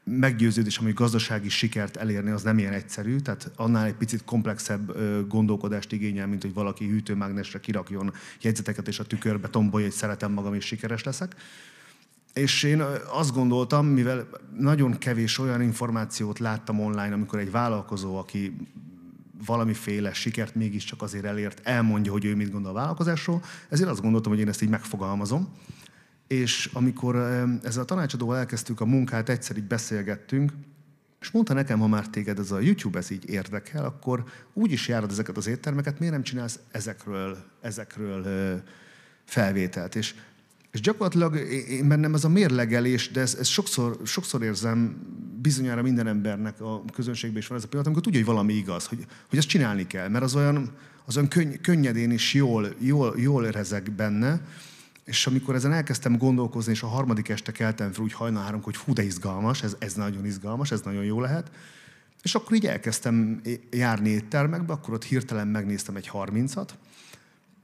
meggyőződésem, 0.03 0.83
hogy 0.83 0.93
gazdasági 0.93 1.49
sikert 1.49 1.97
elérni 1.97 2.29
az 2.29 2.43
nem 2.43 2.57
ilyen 2.57 2.73
egyszerű, 2.73 3.15
tehát 3.15 3.51
annál 3.55 3.85
egy 3.85 3.93
picit 3.93 4.23
komplexebb 4.23 4.97
gondolkodást 5.27 5.91
igényel, 5.91 6.27
mint 6.27 6.41
hogy 6.41 6.53
valaki 6.53 6.87
hűtőmágnesre 6.87 7.59
kirakjon 7.59 8.13
jegyzeteket 8.41 8.87
és 8.87 8.99
a 8.99 9.03
tükörbe 9.03 9.47
tombolja, 9.47 9.85
hogy 9.85 9.95
szeretem 9.95 10.31
magam 10.31 10.53
és 10.53 10.65
sikeres 10.65 11.03
leszek. 11.03 11.35
És 12.33 12.63
én 12.63 12.83
azt 13.11 13.33
gondoltam, 13.33 13.85
mivel 13.85 14.27
nagyon 14.57 14.97
kevés 14.97 15.37
olyan 15.39 15.61
információt 15.61 16.39
láttam 16.39 16.79
online, 16.79 17.13
amikor 17.13 17.39
egy 17.39 17.51
vállalkozó, 17.51 18.17
aki 18.17 18.55
valamiféle 19.45 20.13
sikert 20.13 20.55
mégiscsak 20.55 21.01
azért 21.01 21.25
elért, 21.25 21.59
elmondja, 21.63 22.11
hogy 22.11 22.25
ő 22.25 22.35
mit 22.35 22.51
gondol 22.51 22.71
a 22.71 22.73
vállalkozásról, 22.73 23.41
ezért 23.69 23.89
azt 23.89 24.01
gondoltam, 24.01 24.31
hogy 24.31 24.41
én 24.41 24.47
ezt 24.47 24.61
így 24.61 24.69
megfogalmazom 24.69 25.53
és 26.31 26.69
amikor 26.73 27.15
ezzel 27.63 27.81
a 27.81 27.85
tanácsadóval 27.85 28.37
elkezdtük 28.37 28.81
a 28.81 28.85
munkát, 28.85 29.29
egyszer 29.29 29.57
így 29.57 29.63
beszélgettünk, 29.63 30.51
és 31.21 31.31
mondta 31.31 31.53
nekem, 31.53 31.79
ha 31.79 31.87
már 31.87 32.07
téged 32.07 32.39
ez 32.39 32.51
a 32.51 32.59
YouTube 32.59 32.97
ez 32.97 33.11
így 33.11 33.29
érdekel, 33.29 33.85
akkor 33.85 34.23
úgy 34.53 34.71
is 34.71 34.87
járod 34.87 35.11
ezeket 35.11 35.37
az 35.37 35.47
éttermeket, 35.47 35.99
miért 35.99 36.13
nem 36.13 36.23
csinálsz 36.23 36.59
ezekről, 36.71 37.37
ezekről 37.61 38.25
felvételt? 39.25 39.95
És, 39.95 40.15
és 40.71 40.81
gyakorlatilag 40.81 41.35
én 41.69 41.87
bennem 41.87 42.13
ez 42.13 42.23
a 42.23 42.29
mérlegelés, 42.29 43.11
de 43.11 43.21
ez, 43.21 43.35
ez 43.39 43.47
sokszor, 43.47 43.97
sokszor 44.03 44.43
érzem, 44.43 44.95
bizonyára 45.41 45.81
minden 45.81 46.07
embernek 46.07 46.61
a 46.61 46.83
közönségben 46.93 47.39
is 47.39 47.47
van 47.47 47.57
ez 47.57 47.63
a 47.63 47.67
pillanat, 47.67 47.87
amikor 47.87 48.03
tudja, 48.03 48.25
hogy 48.25 48.33
valami 48.35 48.53
igaz, 48.53 48.85
hogy, 48.85 49.05
hogy 49.29 49.37
ezt 49.37 49.47
csinálni 49.47 49.87
kell, 49.87 50.07
mert 50.07 50.23
az 50.23 50.35
olyan, 50.35 50.71
az 51.05 51.17
olyan 51.17 51.29
könny, 51.29 51.53
könnyedén 51.61 52.11
is 52.11 52.33
jól, 52.33 52.75
jól, 52.79 53.13
jól 53.17 53.51
rezeg 53.51 53.91
benne, 53.91 54.41
és 55.11 55.27
amikor 55.27 55.55
ezen 55.55 55.73
elkezdtem 55.73 56.17
gondolkozni, 56.17 56.71
és 56.71 56.81
a 56.81 56.87
harmadik 56.87 57.29
este 57.29 57.51
keltem 57.51 57.91
fel 57.91 58.03
úgy 58.03 58.13
hajnal 58.13 58.43
három, 58.43 58.61
hogy 58.61 58.75
hú, 58.75 58.93
de 58.93 59.03
izgalmas, 59.03 59.63
ez, 59.63 59.75
ez 59.79 59.93
nagyon 59.93 60.25
izgalmas, 60.25 60.71
ez 60.71 60.81
nagyon 60.81 61.03
jó 61.03 61.19
lehet. 61.19 61.51
És 62.21 62.35
akkor 62.35 62.53
így 62.55 62.65
elkezdtem 62.65 63.41
járni 63.71 64.09
éttermekbe, 64.09 64.73
akkor 64.73 64.93
ott 64.93 65.03
hirtelen 65.03 65.47
megnéztem 65.47 65.95
egy 65.95 66.07
harmincat, 66.07 66.77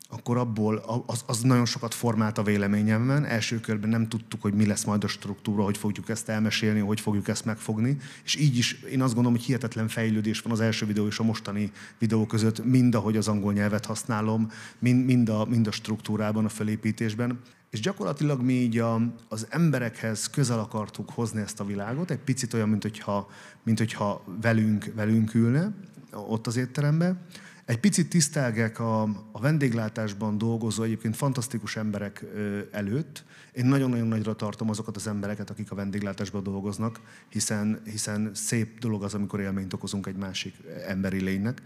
akkor 0.09 0.37
abból 0.37 1.03
az, 1.05 1.23
az 1.25 1.41
nagyon 1.41 1.65
sokat 1.65 1.93
formált 1.93 2.37
a 2.37 2.43
véleményemben. 2.43 3.25
Első 3.25 3.59
körben 3.59 3.89
nem 3.89 4.07
tudtuk, 4.07 4.41
hogy 4.41 4.53
mi 4.53 4.65
lesz 4.65 4.83
majd 4.83 5.03
a 5.03 5.07
struktúra, 5.07 5.63
hogy 5.63 5.77
fogjuk 5.77 6.09
ezt 6.09 6.29
elmesélni, 6.29 6.79
hogy 6.79 6.99
fogjuk 6.99 7.27
ezt 7.27 7.45
megfogni. 7.45 7.97
És 8.23 8.35
így 8.35 8.57
is 8.57 8.73
én 8.73 9.01
azt 9.01 9.13
gondolom, 9.13 9.37
hogy 9.37 9.45
hihetetlen 9.45 9.87
fejlődés 9.87 10.39
van 10.39 10.51
az 10.53 10.59
első 10.59 10.85
videó 10.85 11.07
és 11.07 11.19
a 11.19 11.23
mostani 11.23 11.71
videó 11.97 12.25
között, 12.25 12.65
mind 12.65 12.95
ahogy 12.95 13.17
az 13.17 13.27
angol 13.27 13.53
nyelvet 13.53 13.85
használom, 13.85 14.51
mind, 14.79 15.05
mind, 15.05 15.29
a, 15.29 15.45
mind 15.45 15.67
a 15.67 15.71
struktúrában, 15.71 16.45
a 16.45 16.49
felépítésben. 16.49 17.39
És 17.69 17.79
gyakorlatilag 17.79 18.41
mi 18.41 18.53
így 18.53 18.77
a, 18.79 19.01
az 19.27 19.47
emberekhez 19.49 20.29
közel 20.29 20.59
akartuk 20.59 21.09
hozni 21.09 21.41
ezt 21.41 21.59
a 21.59 21.65
világot, 21.65 22.11
egy 22.11 22.19
picit 22.19 22.53
olyan, 22.53 22.69
mint 22.69 22.81
hogyha, 22.81 23.29
mint 23.63 23.77
hogyha 23.77 24.23
velünk, 24.41 24.91
velünk 24.95 25.33
ülne 25.33 25.73
ott 26.11 26.47
az 26.47 26.57
étteremben 26.57 27.25
egy 27.67 27.79
picit 27.79 28.09
tisztelgek 28.09 28.79
a, 28.79 29.01
a 29.31 29.39
vendéglátásban 29.39 30.37
dolgozó, 30.37 30.83
egyébként 30.83 31.15
fantasztikus 31.15 31.75
emberek 31.75 32.25
előtt. 32.71 33.23
Én 33.53 33.65
nagyon-nagyon 33.65 34.07
nagyra 34.07 34.35
tartom 34.35 34.69
azokat 34.69 34.95
az 34.95 35.07
embereket, 35.07 35.49
akik 35.49 35.71
a 35.71 35.75
vendéglátásban 35.75 36.43
dolgoznak, 36.43 36.99
hiszen, 37.29 37.81
hiszen 37.83 38.31
szép 38.33 38.79
dolog 38.79 39.03
az, 39.03 39.13
amikor 39.13 39.39
élményt 39.39 39.73
okozunk 39.73 40.07
egy 40.07 40.15
másik 40.15 40.53
emberi 40.87 41.21
lénynek 41.21 41.61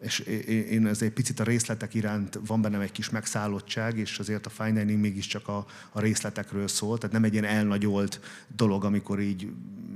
és 0.00 0.18
én 0.70 0.86
ez 0.86 1.02
egy 1.02 1.10
picit 1.10 1.40
a 1.40 1.44
részletek 1.44 1.94
iránt 1.94 2.40
van 2.46 2.62
bennem 2.62 2.80
egy 2.80 2.92
kis 2.92 3.10
megszállottság, 3.10 3.98
és 3.98 4.18
azért 4.18 4.46
a 4.46 4.50
fine 4.50 4.72
dining 4.72 5.00
mégiscsak 5.00 5.48
a, 5.48 5.66
a 5.92 6.00
részletekről 6.00 6.68
szól, 6.68 6.98
tehát 6.98 7.14
nem 7.14 7.24
egy 7.24 7.32
ilyen 7.32 7.44
elnagyolt 7.44 8.20
dolog, 8.56 8.84
amikor 8.84 9.20
így 9.20 9.48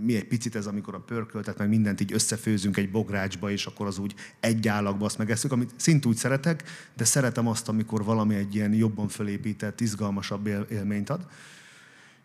mi 0.03 0.17
egy 0.17 0.25
picit 0.25 0.57
ez, 0.57 0.67
amikor 0.67 0.95
a 0.95 1.01
pörköltet, 1.01 1.59
meg 1.59 1.69
mindent 1.69 2.01
így 2.01 2.13
összefőzünk 2.13 2.77
egy 2.77 2.91
bográcsba, 2.91 3.51
és 3.51 3.67
akkor 3.67 3.87
az 3.87 3.99
úgy 3.99 4.15
egy 4.41 4.69
állagba 4.69 5.05
azt 5.05 5.19
megesszük, 5.45 5.53
amit 5.53 5.81
szint 5.81 6.07
úgy 6.07 6.17
szeretek, 6.17 6.63
de 6.97 7.05
szeretem 7.05 7.49
azt, 7.49 7.69
amikor 7.69 8.05
valami 8.05 8.35
egy 8.35 8.55
ilyen 8.55 8.73
jobban 8.73 9.09
fölépített, 9.09 9.81
izgalmasabb 9.81 10.47
él, 10.47 10.67
élményt 10.71 11.11
ad. 11.11 11.27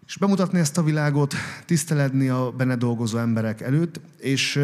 És 0.06 0.18
bemutatni 0.18 0.60
ezt 0.60 0.78
a 0.78 0.84
világot, 0.84 1.34
tiszteledni 1.66 2.30
a 2.30 2.52
benne 2.52 2.76
dolgozó 2.76 3.18
emberek 3.18 3.62
előtt, 3.62 4.00
és 4.18 4.60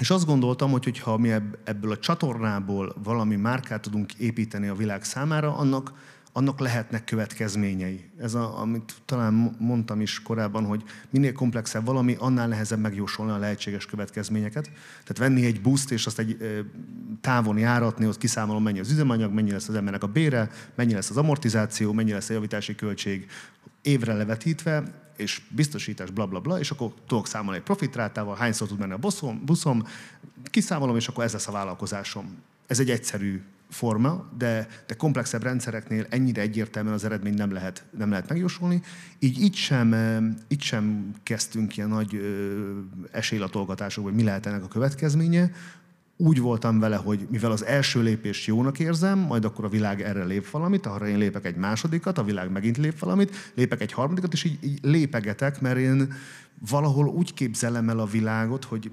és 0.00 0.10
azt 0.10 0.26
gondoltam, 0.26 0.70
hogy 0.70 0.84
hogyha 0.84 1.16
mi 1.16 1.30
ebből 1.64 1.90
a 1.90 1.98
csatornából 1.98 2.94
valami 3.02 3.36
márkát 3.36 3.80
tudunk 3.80 4.14
építeni 4.14 4.68
a 4.68 4.74
világ 4.74 5.04
számára, 5.04 5.56
annak, 5.56 5.92
annak 6.32 6.60
lehetnek 6.60 7.04
következményei. 7.04 8.10
Ez, 8.18 8.34
a, 8.34 8.60
amit 8.60 8.94
talán 9.04 9.56
mondtam 9.58 10.00
is 10.00 10.22
korábban, 10.22 10.64
hogy 10.64 10.82
minél 11.10 11.32
komplexebb 11.32 11.84
valami, 11.84 12.16
annál 12.18 12.48
nehezebb 12.48 12.78
megjósolni 12.78 13.32
a 13.32 13.36
lehetséges 13.36 13.86
következményeket. 13.86 14.64
Tehát 14.90 15.18
venni 15.18 15.44
egy 15.44 15.60
buszt, 15.60 15.90
és 15.90 16.06
azt 16.06 16.18
egy 16.18 16.36
távon 17.20 17.58
járatni, 17.58 18.06
ott 18.06 18.18
kiszámolom, 18.18 18.62
mennyi 18.62 18.78
az 18.78 18.90
üzemanyag, 18.90 19.32
mennyi 19.32 19.50
lesz 19.50 19.68
az 19.68 19.74
embernek 19.74 20.02
a 20.02 20.06
bére, 20.06 20.50
mennyi 20.74 20.92
lesz 20.92 21.10
az 21.10 21.16
amortizáció, 21.16 21.92
mennyi 21.92 22.12
lesz 22.12 22.30
a 22.30 22.32
javítási 22.32 22.74
költség, 22.74 23.26
évre 23.82 24.14
levetítve, 24.14 24.82
és 25.16 25.42
biztosítás, 25.48 26.10
bla 26.10 26.26
bla 26.26 26.40
bla, 26.40 26.58
és 26.58 26.70
akkor 26.70 26.92
tudok 27.06 27.26
számolni 27.26 27.58
egy 27.58 27.64
profitrátával, 27.64 28.36
hányszor 28.36 28.68
tud 28.68 28.78
menni 28.78 28.92
a 28.92 28.96
buszom, 28.96 29.44
buszom, 29.44 29.86
kiszámolom, 30.50 30.96
és 30.96 31.08
akkor 31.08 31.24
ez 31.24 31.32
lesz 31.32 31.48
a 31.48 31.52
vállalkozásom. 31.52 32.38
Ez 32.66 32.80
egy 32.80 32.90
egyszerű 32.90 33.42
forma, 33.72 34.28
de, 34.38 34.68
de 34.86 34.94
komplexebb 34.94 35.42
rendszereknél 35.42 36.06
ennyire 36.08 36.40
egyértelműen 36.40 36.94
az 36.94 37.04
eredmény 37.04 37.34
nem 37.34 37.52
lehet, 37.52 37.84
nem 37.98 38.10
lehet 38.10 38.28
megjósolni. 38.28 38.82
Így 39.18 39.40
itt 39.40 39.54
sem, 39.54 39.94
itt 40.48 40.60
sem 40.60 41.14
kezdtünk 41.22 41.76
ilyen 41.76 41.88
nagy 41.88 42.20
esélylatolgatásokba, 43.10 44.08
hogy 44.08 44.18
mi 44.18 44.24
lehet 44.24 44.46
ennek 44.46 44.64
a 44.64 44.68
következménye. 44.68 45.50
Úgy 46.16 46.40
voltam 46.40 46.78
vele, 46.78 46.96
hogy 46.96 47.26
mivel 47.30 47.50
az 47.50 47.64
első 47.64 48.02
lépést 48.02 48.46
jónak 48.46 48.78
érzem, 48.78 49.18
majd 49.18 49.44
akkor 49.44 49.64
a 49.64 49.68
világ 49.68 50.02
erre 50.02 50.24
lép 50.24 50.50
valamit, 50.50 50.86
arra 50.86 51.08
én 51.08 51.18
lépek 51.18 51.44
egy 51.44 51.56
másodikat, 51.56 52.18
a 52.18 52.24
világ 52.24 52.50
megint 52.50 52.76
lép 52.76 52.98
valamit, 52.98 53.52
lépek 53.54 53.80
egy 53.80 53.92
harmadikat, 53.92 54.32
és 54.32 54.44
így, 54.44 54.58
így 54.64 54.78
lépegetek, 54.82 55.60
mert 55.60 55.78
én 55.78 56.12
valahol 56.70 57.06
úgy 57.06 57.34
képzelem 57.34 57.88
el 57.88 57.98
a 57.98 58.06
világot, 58.06 58.64
hogy 58.64 58.90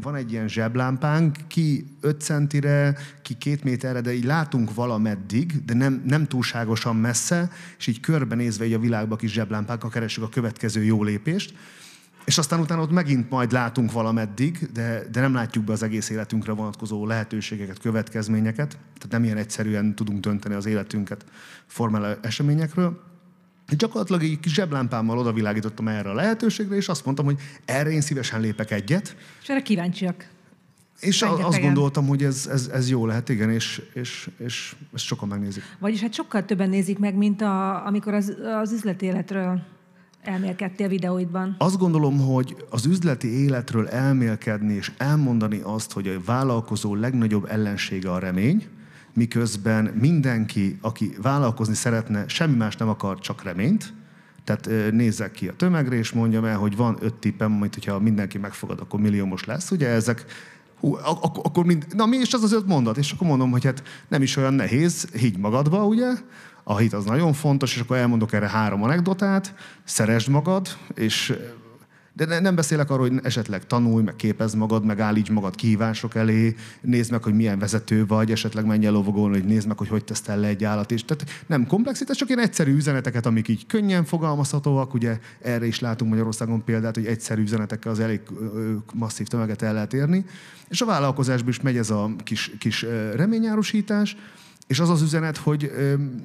van 0.00 0.14
egy 0.14 0.32
ilyen 0.32 0.48
zseblámpánk, 0.48 1.36
ki 1.48 1.84
5 2.00 2.20
centire, 2.20 2.96
ki 3.22 3.34
2 3.34 3.58
méterre, 3.64 4.00
de 4.00 4.14
így 4.14 4.24
látunk 4.24 4.74
valameddig, 4.74 5.64
de 5.64 5.74
nem, 5.74 6.02
nem 6.06 6.26
túlságosan 6.26 6.96
messze, 6.96 7.50
és 7.78 7.86
így 7.86 8.00
körbenézve 8.00 8.66
így 8.66 8.72
a 8.72 8.78
világba 8.78 9.16
kis 9.16 9.32
zseblámpánkkal 9.32 9.90
keressük 9.90 10.22
a 10.22 10.28
következő 10.28 10.84
jó 10.84 11.02
lépést. 11.02 11.54
És 12.24 12.38
aztán 12.38 12.60
utána 12.60 12.82
ott 12.82 12.90
megint 12.90 13.30
majd 13.30 13.52
látunk 13.52 13.92
valameddig, 13.92 14.68
de, 14.72 15.02
de 15.12 15.20
nem 15.20 15.34
látjuk 15.34 15.64
be 15.64 15.72
az 15.72 15.82
egész 15.82 16.10
életünkre 16.10 16.52
vonatkozó 16.52 17.06
lehetőségeket, 17.06 17.78
következményeket. 17.78 18.68
Tehát 18.68 19.10
nem 19.10 19.24
ilyen 19.24 19.36
egyszerűen 19.36 19.94
tudunk 19.94 20.20
dönteni 20.20 20.54
az 20.54 20.66
életünket 20.66 21.24
formál 21.66 22.18
eseményekről. 22.22 23.02
Gyakorlatilag 23.68 24.22
egy 24.22 24.40
kis 24.40 24.52
zseblámpámmal 24.54 25.18
odavilágítottam 25.18 25.88
erre 25.88 26.10
a 26.10 26.14
lehetőségre, 26.14 26.76
és 26.76 26.88
azt 26.88 27.04
mondtam, 27.04 27.24
hogy 27.24 27.38
erre 27.64 27.90
én 27.90 28.00
szívesen 28.00 28.40
lépek 28.40 28.70
egyet. 28.70 29.16
És 29.42 29.48
erre 29.48 29.62
kíváncsiak. 29.62 30.28
És 31.00 31.20
Rengetegen. 31.20 31.50
azt 31.50 31.60
gondoltam, 31.60 32.06
hogy 32.06 32.22
ez, 32.22 32.48
ez, 32.52 32.70
ez 32.72 32.90
jó 32.90 33.06
lehet, 33.06 33.28
igen, 33.28 33.50
és, 33.50 33.82
és, 33.94 34.30
és 34.38 34.76
ezt 34.94 35.04
sokan 35.04 35.28
megnézik. 35.28 35.62
Vagyis 35.78 36.00
hát 36.00 36.12
sokkal 36.12 36.44
többen 36.44 36.68
nézik 36.68 36.98
meg, 36.98 37.14
mint 37.14 37.40
a, 37.40 37.86
amikor 37.86 38.14
az, 38.14 38.36
az 38.60 38.72
üzleti 38.72 39.06
életről 39.06 39.62
elmélkedtél 40.26 40.88
videóidban? 40.88 41.56
Azt 41.58 41.78
gondolom, 41.78 42.18
hogy 42.18 42.56
az 42.70 42.86
üzleti 42.86 43.28
életről 43.28 43.88
elmélkedni 43.88 44.72
és 44.72 44.92
elmondani 44.96 45.60
azt, 45.62 45.92
hogy 45.92 46.08
a 46.08 46.20
vállalkozó 46.24 46.94
legnagyobb 46.94 47.46
ellensége 47.50 48.10
a 48.10 48.18
remény, 48.18 48.66
miközben 49.12 49.84
mindenki, 49.84 50.78
aki 50.80 51.14
vállalkozni 51.22 51.74
szeretne, 51.74 52.28
semmi 52.28 52.56
más 52.56 52.76
nem 52.76 52.88
akar, 52.88 53.18
csak 53.18 53.42
reményt. 53.42 53.92
Tehát 54.44 54.92
nézzek 54.92 55.30
ki 55.30 55.48
a 55.48 55.56
tömegre, 55.56 55.96
és 55.96 56.12
mondjam 56.12 56.44
el, 56.44 56.58
hogy 56.58 56.76
van 56.76 56.96
öt 57.00 57.14
tippem, 57.14 57.52
amit 57.52 57.74
hogyha 57.74 57.98
mindenki 57.98 58.38
megfogad, 58.38 58.80
akkor 58.80 59.00
milliómos 59.00 59.44
lesz. 59.44 59.70
Ugye 59.70 59.88
ezek 59.88 60.24
hú, 60.84 60.96
ak- 60.96 61.46
akkor 61.46 61.64
mind, 61.64 61.86
na 61.94 62.06
mi 62.06 62.16
is 62.16 62.32
az 62.32 62.42
az 62.42 62.52
öt 62.52 62.66
mondat? 62.66 62.96
És 62.96 63.12
akkor 63.12 63.26
mondom, 63.26 63.50
hogy 63.50 63.64
hát 63.64 63.82
nem 64.08 64.22
is 64.22 64.36
olyan 64.36 64.54
nehéz, 64.54 65.08
higgy 65.12 65.38
magadba, 65.38 65.84
ugye? 65.84 66.10
A 66.64 66.76
hit 66.76 66.92
az 66.92 67.04
nagyon 67.04 67.32
fontos, 67.32 67.74
és 67.74 67.80
akkor 67.80 67.96
elmondok 67.96 68.32
erre 68.32 68.48
három 68.48 68.82
anekdotát, 68.82 69.54
szeresd 69.84 70.28
magad, 70.28 70.68
és 70.94 71.34
de 72.16 72.40
nem 72.40 72.54
beszélek 72.54 72.90
arról, 72.90 73.08
hogy 73.08 73.20
esetleg 73.22 73.66
tanulj, 73.66 74.04
meg 74.04 74.16
képezd 74.16 74.56
magad, 74.56 74.84
meg 74.84 75.00
állíts 75.00 75.30
magad 75.30 75.54
kihívások 75.54 76.14
elé, 76.14 76.54
nézd 76.80 77.10
meg, 77.10 77.22
hogy 77.22 77.34
milyen 77.34 77.58
vezető 77.58 78.06
vagy, 78.06 78.30
esetleg 78.30 78.66
menj 78.66 78.86
el 78.86 78.92
lovagolni, 78.92 79.38
hogy 79.38 79.48
nézd 79.48 79.66
meg, 79.66 79.78
hogy 79.78 79.88
hogy 79.88 80.04
tesztel 80.04 80.38
le 80.38 80.46
egy 80.46 80.64
állat. 80.64 80.90
És 80.90 81.04
tehát 81.04 81.24
nem 81.46 81.66
komplexitás, 81.66 82.16
csak 82.16 82.28
ilyen 82.28 82.40
egyszerű 82.40 82.74
üzeneteket, 82.74 83.26
amik 83.26 83.48
így 83.48 83.66
könnyen 83.66 84.04
fogalmazhatóak. 84.04 84.94
Ugye 84.94 85.18
erre 85.40 85.66
is 85.66 85.80
látunk 85.80 86.10
Magyarországon 86.10 86.64
példát, 86.64 86.94
hogy 86.94 87.06
egyszerű 87.06 87.42
üzenetekkel 87.42 87.92
az 87.92 88.00
elég 88.00 88.20
masszív 88.92 89.26
tömeget 89.26 89.62
el 89.62 89.72
lehet 89.72 89.94
érni. 89.94 90.24
És 90.68 90.80
a 90.80 90.86
vállalkozásban 90.86 91.48
is 91.48 91.60
megy 91.60 91.76
ez 91.76 91.90
a 91.90 92.10
kis, 92.24 92.50
kis 92.58 92.86
reményárusítás. 93.14 94.16
És 94.66 94.80
az 94.80 94.90
az 94.90 95.02
üzenet, 95.02 95.36
hogy 95.36 95.72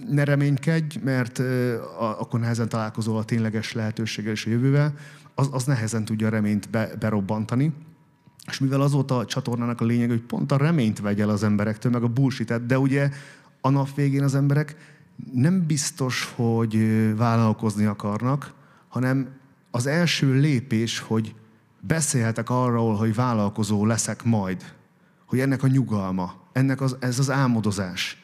ne 0.10 0.24
reménykedj, 0.24 0.98
mert 1.04 1.42
akkor 1.98 2.40
nehezen 2.40 2.70
találkozol 2.70 3.18
a 3.18 3.24
tényleges 3.24 3.74
lehetőséggel 3.74 4.32
és 4.32 4.46
a 4.46 4.50
jövővel, 4.50 4.94
az, 5.40 5.50
az 5.52 5.64
nehezen 5.64 6.06
tudja 6.06 6.28
a 6.28 6.30
reményt 6.30 6.70
be, 6.70 6.92
berobbantani. 7.00 7.74
És 8.48 8.60
mivel 8.60 8.82
az 8.82 8.92
volt 8.92 9.12
a 9.12 9.26
csatornának 9.26 9.82
a 9.82 9.86
lényeg, 9.86 10.10
hogy 10.10 10.22
pont 10.22 10.52
a 10.52 10.58
reményt 10.58 11.00
vegy 11.00 11.22
el 11.22 11.30
az 11.30 11.44
emberektől, 11.44 11.92
meg 11.92 12.04
a 12.04 12.08
bullshit 12.08 12.66
de 12.66 12.80
ugye 12.80 13.10
a 13.62 13.70
nap 13.70 13.96
végén 13.96 14.24
az 14.24 14.36
emberek 14.36 14.76
nem 15.34 15.66
biztos, 15.66 16.34
hogy 16.36 16.78
vállalkozni 17.16 17.86
akarnak, 17.86 18.54
hanem 18.88 19.28
az 19.72 19.86
első 19.86 20.34
lépés, 20.34 21.00
hogy 21.00 21.36
beszélhetek 21.80 22.50
arról, 22.50 22.96
hogy 22.96 23.16
vállalkozó 23.16 23.86
leszek 23.86 24.24
majd, 24.24 24.74
hogy 25.26 25.40
ennek 25.40 25.64
a 25.64 25.68
nyugalma, 25.68 26.34
ennek 26.52 26.82
az, 26.82 26.98
ez 27.00 27.20
az 27.20 27.30
álmodozás. 27.30 28.19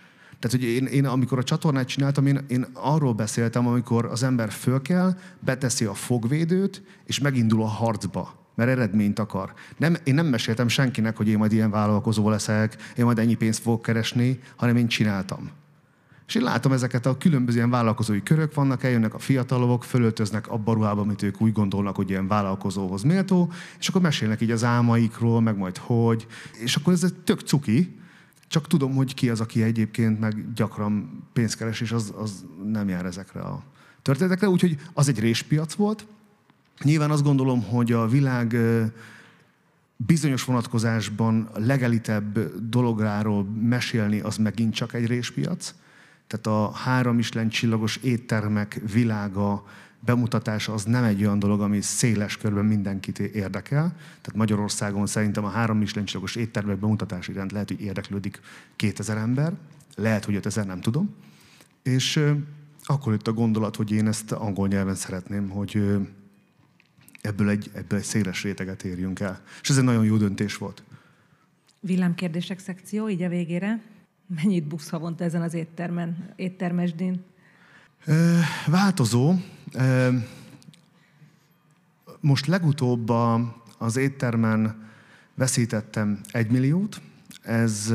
Tehát, 0.45 0.59
hogy 0.59 0.69
én, 0.69 0.85
én 0.85 1.05
amikor 1.05 1.37
a 1.37 1.43
csatornát 1.43 1.87
csináltam, 1.87 2.25
én, 2.25 2.39
én 2.47 2.65
arról 2.73 3.13
beszéltem, 3.13 3.67
amikor 3.67 4.05
az 4.05 4.23
ember 4.23 4.51
fölkel, 4.51 5.17
beteszi 5.39 5.85
a 5.85 5.93
fogvédőt, 5.93 6.83
és 7.05 7.19
megindul 7.19 7.61
a 7.61 7.67
harcba 7.67 8.43
mert 8.55 8.69
eredményt 8.69 9.19
akar. 9.19 9.53
Nem, 9.77 9.95
én 10.03 10.13
nem 10.13 10.25
meséltem 10.25 10.67
senkinek, 10.67 11.17
hogy 11.17 11.27
én 11.27 11.37
majd 11.37 11.51
ilyen 11.51 11.69
vállalkozó 11.69 12.29
leszek, 12.29 12.77
én 12.97 13.05
majd 13.05 13.19
ennyi 13.19 13.35
pénzt 13.35 13.61
fogok 13.61 13.81
keresni, 13.81 14.39
hanem 14.55 14.75
én 14.75 14.87
csináltam. 14.87 15.49
És 16.27 16.35
én 16.35 16.43
látom 16.43 16.71
ezeket 16.71 17.05
a 17.05 17.17
különböző 17.17 17.57
ilyen 17.57 17.69
vállalkozói 17.69 18.23
körök 18.23 18.53
vannak, 18.53 18.83
eljönnek 18.83 19.13
a 19.13 19.19
fiatalok, 19.19 19.83
fölöltöznek 19.83 20.47
abba 20.47 20.71
a 20.71 20.75
ruhába, 20.75 21.01
amit 21.01 21.21
ők 21.21 21.41
úgy 21.41 21.51
gondolnak, 21.51 21.95
hogy 21.95 22.09
ilyen 22.09 22.27
vállalkozóhoz 22.27 23.03
méltó, 23.03 23.51
és 23.79 23.87
akkor 23.87 24.01
mesélnek 24.01 24.41
így 24.41 24.51
az 24.51 24.63
álmaikról, 24.63 25.41
meg 25.41 25.57
majd 25.57 25.77
hogy. 25.77 26.27
És 26.59 26.75
akkor 26.75 26.93
ez 26.93 27.03
egy 27.03 27.15
tök 27.23 27.39
cuki, 27.39 27.95
csak 28.55 28.67
tudom, 28.67 28.95
hogy 28.95 29.13
ki 29.13 29.29
az, 29.29 29.39
aki 29.39 29.63
egyébként 29.63 30.19
meg 30.19 30.53
gyakran 30.53 31.23
pénzt 31.33 31.61
és 31.61 31.91
az, 31.91 32.13
az 32.17 32.45
nem 32.63 32.89
jár 32.89 33.05
ezekre 33.05 33.41
a 33.41 33.63
történetekre. 34.01 34.49
Úgyhogy 34.49 34.77
az 34.93 35.07
egy 35.07 35.19
réspiac 35.19 35.73
volt. 35.73 36.05
Nyilván 36.83 37.11
azt 37.11 37.23
gondolom, 37.23 37.63
hogy 37.63 37.91
a 37.91 38.07
világ 38.07 38.57
bizonyos 39.95 40.43
vonatkozásban 40.43 41.49
legelitebb 41.53 42.39
dolográról 42.69 43.43
mesélni, 43.43 44.19
az 44.19 44.37
megint 44.37 44.73
csak 44.73 44.93
egy 44.93 45.05
réspiac. 45.05 45.73
Tehát 46.27 46.47
a 46.47 46.71
három 46.71 47.15
Michelin 47.15 47.49
csillagos 47.49 47.97
éttermek 47.97 48.81
világa, 48.93 49.65
bemutatása 50.05 50.73
az 50.73 50.83
nem 50.83 51.03
egy 51.03 51.21
olyan 51.21 51.39
dolog, 51.39 51.61
ami 51.61 51.81
széles 51.81 52.37
körben 52.37 52.65
mindenkit 52.65 53.19
érdekel. 53.19 53.95
Tehát 53.97 54.35
Magyarországon 54.35 55.05
szerintem 55.05 55.45
a 55.45 55.49
három 55.49 55.77
mislencsillagos 55.77 56.35
éttermek 56.35 56.77
bemutatása 56.77 57.31
iránt 57.31 57.51
lehet, 57.51 57.67
hogy 57.67 57.81
érdeklődik 57.81 58.39
2000 58.75 59.17
ember, 59.17 59.53
lehet, 59.95 60.25
hogy 60.25 60.35
5000, 60.35 60.65
nem 60.65 60.81
tudom. 60.81 61.15
És 61.83 62.23
akkor 62.83 63.11
jött 63.11 63.27
a 63.27 63.33
gondolat, 63.33 63.75
hogy 63.75 63.91
én 63.91 64.07
ezt 64.07 64.31
angol 64.31 64.67
nyelven 64.67 64.95
szeretném, 64.95 65.49
hogy 65.49 65.99
ebből 67.21 67.49
egy, 67.49 67.71
ebből 67.73 67.99
egy 67.99 68.05
széles 68.05 68.43
réteget 68.43 68.83
érjünk 68.83 69.19
el. 69.19 69.41
És 69.61 69.69
ez 69.69 69.77
egy 69.77 69.83
nagyon 69.83 70.05
jó 70.05 70.17
döntés 70.17 70.57
volt. 70.57 70.83
Villámkérdések 71.79 72.59
szekció, 72.59 73.09
így 73.09 73.21
a 73.21 73.29
végére. 73.29 73.81
Mennyit 74.27 74.67
busz 74.67 74.89
havonta 74.89 75.23
ezen 75.23 75.41
az 75.41 75.53
éttermen, 75.53 76.33
éttermesdén? 76.35 77.23
Változó. 78.65 79.33
Most 82.19 82.45
legutóbb 82.45 83.09
az 83.77 83.97
éttermen 83.97 84.83
veszítettem 85.35 86.19
egy 86.31 86.51
milliót. 86.51 87.01
Ez, 87.41 87.93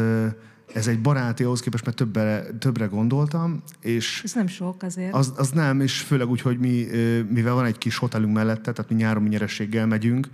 ez 0.75 0.87
egy 0.87 1.01
baráti 1.01 1.45
ahhoz 1.45 1.61
képest, 1.61 1.85
mert 1.85 1.97
többre, 1.97 2.43
többre 2.59 2.87
gondoltam. 2.87 3.63
És 3.81 4.23
ez 4.25 4.33
nem 4.33 4.47
sok 4.47 4.83
azért. 4.83 5.15
Az, 5.15 5.33
az 5.37 5.51
nem, 5.51 5.81
és 5.81 6.01
főleg 6.01 6.29
úgy, 6.29 6.41
hogy 6.41 6.59
mi, 6.59 6.87
mivel 7.29 7.55
van 7.55 7.65
egy 7.65 7.79
kis 7.79 7.97
hotelünk 7.97 8.35
mellette, 8.35 8.73
tehát 8.73 8.91
mi 8.91 8.97
nyáron 8.97 9.23
mi 9.23 9.29
nyerességgel 9.29 9.87
megyünk, 9.87 10.29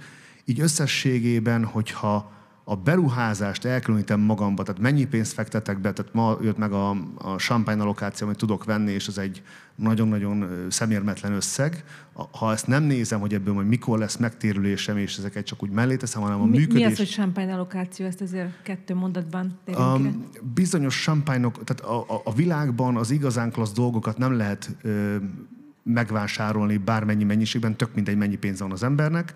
így 0.45 0.61
összességében, 0.61 1.65
hogyha 1.65 2.36
a 2.69 2.77
beruházást 2.77 3.65
elkülönítem 3.65 4.21
magamba, 4.21 4.63
tehát 4.63 4.81
mennyi 4.81 5.05
pénzt 5.05 5.33
fektetek 5.33 5.81
be, 5.81 5.93
tehát 5.93 6.15
ma 6.15 6.37
jött 6.43 6.59
meg 6.59 6.73
a, 6.73 6.91
a 7.15 7.37
champagne 7.37 7.83
allokáció, 7.83 8.27
amit 8.27 8.39
tudok 8.39 8.65
venni, 8.65 8.93
és 8.93 9.07
ez 9.07 9.19
egy 9.19 9.43
nagyon-nagyon 9.75 10.67
szemérmetlen 10.69 11.33
összeg. 11.33 11.85
Ha 12.31 12.53
ezt 12.53 12.67
nem 12.67 12.83
nézem, 12.83 13.21
hogy 13.21 13.35
ebből 13.35 13.55
majd 13.55 13.67
mikor 13.67 13.99
lesz 13.99 14.17
megtérülésem, 14.17 14.97
és 14.97 15.17
ezeket 15.17 15.45
csak 15.45 15.63
úgy 15.63 15.71
mellé 15.71 15.97
teszem, 15.97 16.23
hanem 16.23 16.41
a 16.41 16.45
mi, 16.45 16.57
működés... 16.57 16.85
Mi 16.85 16.91
az, 16.91 16.97
hogy 16.97 17.09
champagne 17.09 17.53
allokáció? 17.53 18.07
Ezt 18.07 18.21
azért 18.21 18.63
kettő 18.63 18.95
mondatban 18.95 19.59
um, 19.67 20.29
Bizonyos 20.55 21.03
champagne 21.03 21.51
tehát 21.65 21.81
a, 21.81 22.15
a, 22.15 22.21
a 22.25 22.35
világban 22.35 22.97
az 22.97 23.11
igazán 23.11 23.51
klassz 23.51 23.73
dolgokat 23.73 24.19
nem 24.19 24.37
lehet 24.37 24.77
ö, 24.83 25.17
megvásárolni 25.83 26.77
bármennyi 26.77 27.25
mennyiségben, 27.25 27.77
tök 27.77 27.95
mindegy 27.95 28.17
mennyi 28.17 28.37
pénz 28.37 28.61
van 28.61 28.73
az 28.73 28.83
embernek 28.83 29.35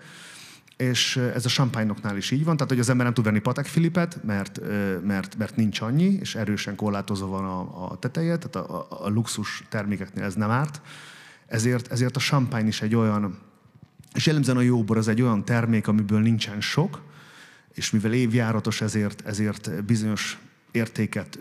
és 0.81 1.17
ez 1.17 1.45
a 1.45 1.49
champagne 1.49 2.17
is 2.17 2.31
így 2.31 2.43
van, 2.43 2.55
tehát 2.55 2.71
hogy 2.71 2.79
az 2.79 2.89
ember 2.89 3.05
nem 3.05 3.13
tud 3.13 3.25
venni 3.25 3.39
Patek 3.39 3.65
Filipet, 3.65 4.23
mert, 4.23 4.59
mert, 5.03 5.37
mert 5.37 5.55
nincs 5.55 5.81
annyi, 5.81 6.17
és 6.19 6.35
erősen 6.35 6.75
korlátozva 6.75 7.27
van 7.27 7.45
a, 7.45 7.91
a 7.91 7.97
teteje, 7.99 8.37
tehát 8.37 8.69
a, 8.69 8.87
a, 8.89 9.05
a 9.05 9.09
luxus 9.09 9.63
termékeknél 9.69 10.23
ez 10.23 10.35
nem 10.35 10.49
árt. 10.49 10.81
Ezért, 11.47 11.91
ezért 11.91 12.15
a 12.15 12.19
champagne 12.19 12.67
is 12.67 12.81
egy 12.81 12.95
olyan, 12.95 13.37
és 14.13 14.25
jellemzően 14.25 14.57
a 14.57 14.61
jóbor 14.61 14.97
az 14.97 15.07
egy 15.07 15.21
olyan 15.21 15.45
termék, 15.45 15.87
amiből 15.87 16.19
nincsen 16.19 16.61
sok, 16.61 17.01
és 17.73 17.91
mivel 17.91 18.13
évjáratos, 18.13 18.81
ezért, 18.81 19.27
ezért 19.27 19.83
bizonyos 19.83 20.39
értéket 20.71 21.39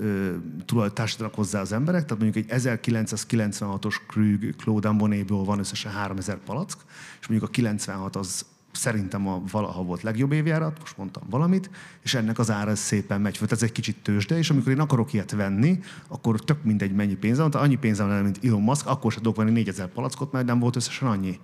tulajdonításítanak 0.64 1.34
hozzá 1.34 1.60
az 1.60 1.72
emberek, 1.72 2.04
tehát 2.04 2.22
mondjuk 2.22 2.46
egy 2.50 2.62
1996-os 2.62 3.94
Krug 4.06 4.56
Claude 4.56 4.88
Ambonnéból 4.88 5.44
van 5.44 5.58
összesen 5.58 5.92
3000 5.92 6.38
palack, 6.44 6.78
és 7.20 7.26
mondjuk 7.26 7.50
a 7.50 7.52
96 7.52 8.16
az 8.16 8.44
szerintem 8.72 9.28
a 9.28 9.42
valaha 9.50 9.82
volt 9.82 10.02
legjobb 10.02 10.32
évjárat, 10.32 10.78
most 10.80 10.96
mondtam 10.96 11.22
valamit, 11.30 11.70
és 12.02 12.14
ennek 12.14 12.38
az 12.38 12.50
ára 12.50 12.74
szépen 12.76 13.20
megy 13.20 13.36
föl. 13.36 13.48
Ez 13.50 13.62
egy 13.62 13.72
kicsit 13.72 13.96
tőzsde, 14.02 14.38
és 14.38 14.50
amikor 14.50 14.72
én 14.72 14.80
akarok 14.80 15.12
ilyet 15.12 15.30
venni, 15.30 15.80
akkor 16.08 16.40
tök 16.40 16.64
mindegy 16.64 16.92
mennyi 16.92 17.14
pénzem 17.14 17.50
van, 17.50 17.62
annyi 17.62 17.76
pénzem 17.76 18.08
van, 18.08 18.22
mint 18.22 18.44
Elon 18.44 18.62
Musk, 18.62 18.86
akkor 18.86 19.12
sem 19.12 19.22
tudok 19.22 19.36
venni 19.36 19.50
4000 19.50 19.88
palackot, 19.88 20.32
mert 20.32 20.46
nem 20.46 20.58
volt 20.58 20.76
összesen 20.76 21.08
annyi. 21.08 21.40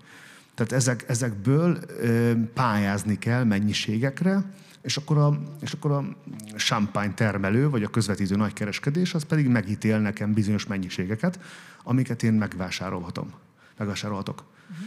Tehát 0.54 0.72
ezek, 0.72 1.04
ezekből 1.08 1.78
ö, 2.00 2.32
pályázni 2.54 3.18
kell 3.18 3.44
mennyiségekre, 3.44 4.50
és 4.82 4.96
akkor, 4.96 5.18
a, 5.18 5.38
és 5.60 5.72
akkor 5.72 5.90
a 5.90 6.04
champagne 6.56 7.14
termelő, 7.14 7.70
vagy 7.70 7.82
a 7.82 7.88
közvetítő 7.88 8.36
nagykereskedés, 8.36 9.14
az 9.14 9.22
pedig 9.22 9.46
megítél 9.46 9.98
nekem 9.98 10.32
bizonyos 10.32 10.66
mennyiségeket, 10.66 11.40
amiket 11.82 12.22
én 12.22 12.32
megvásárolhatom. 12.32 13.32
Megvásárolhatok. 13.76 14.44
Uh-huh 14.70 14.86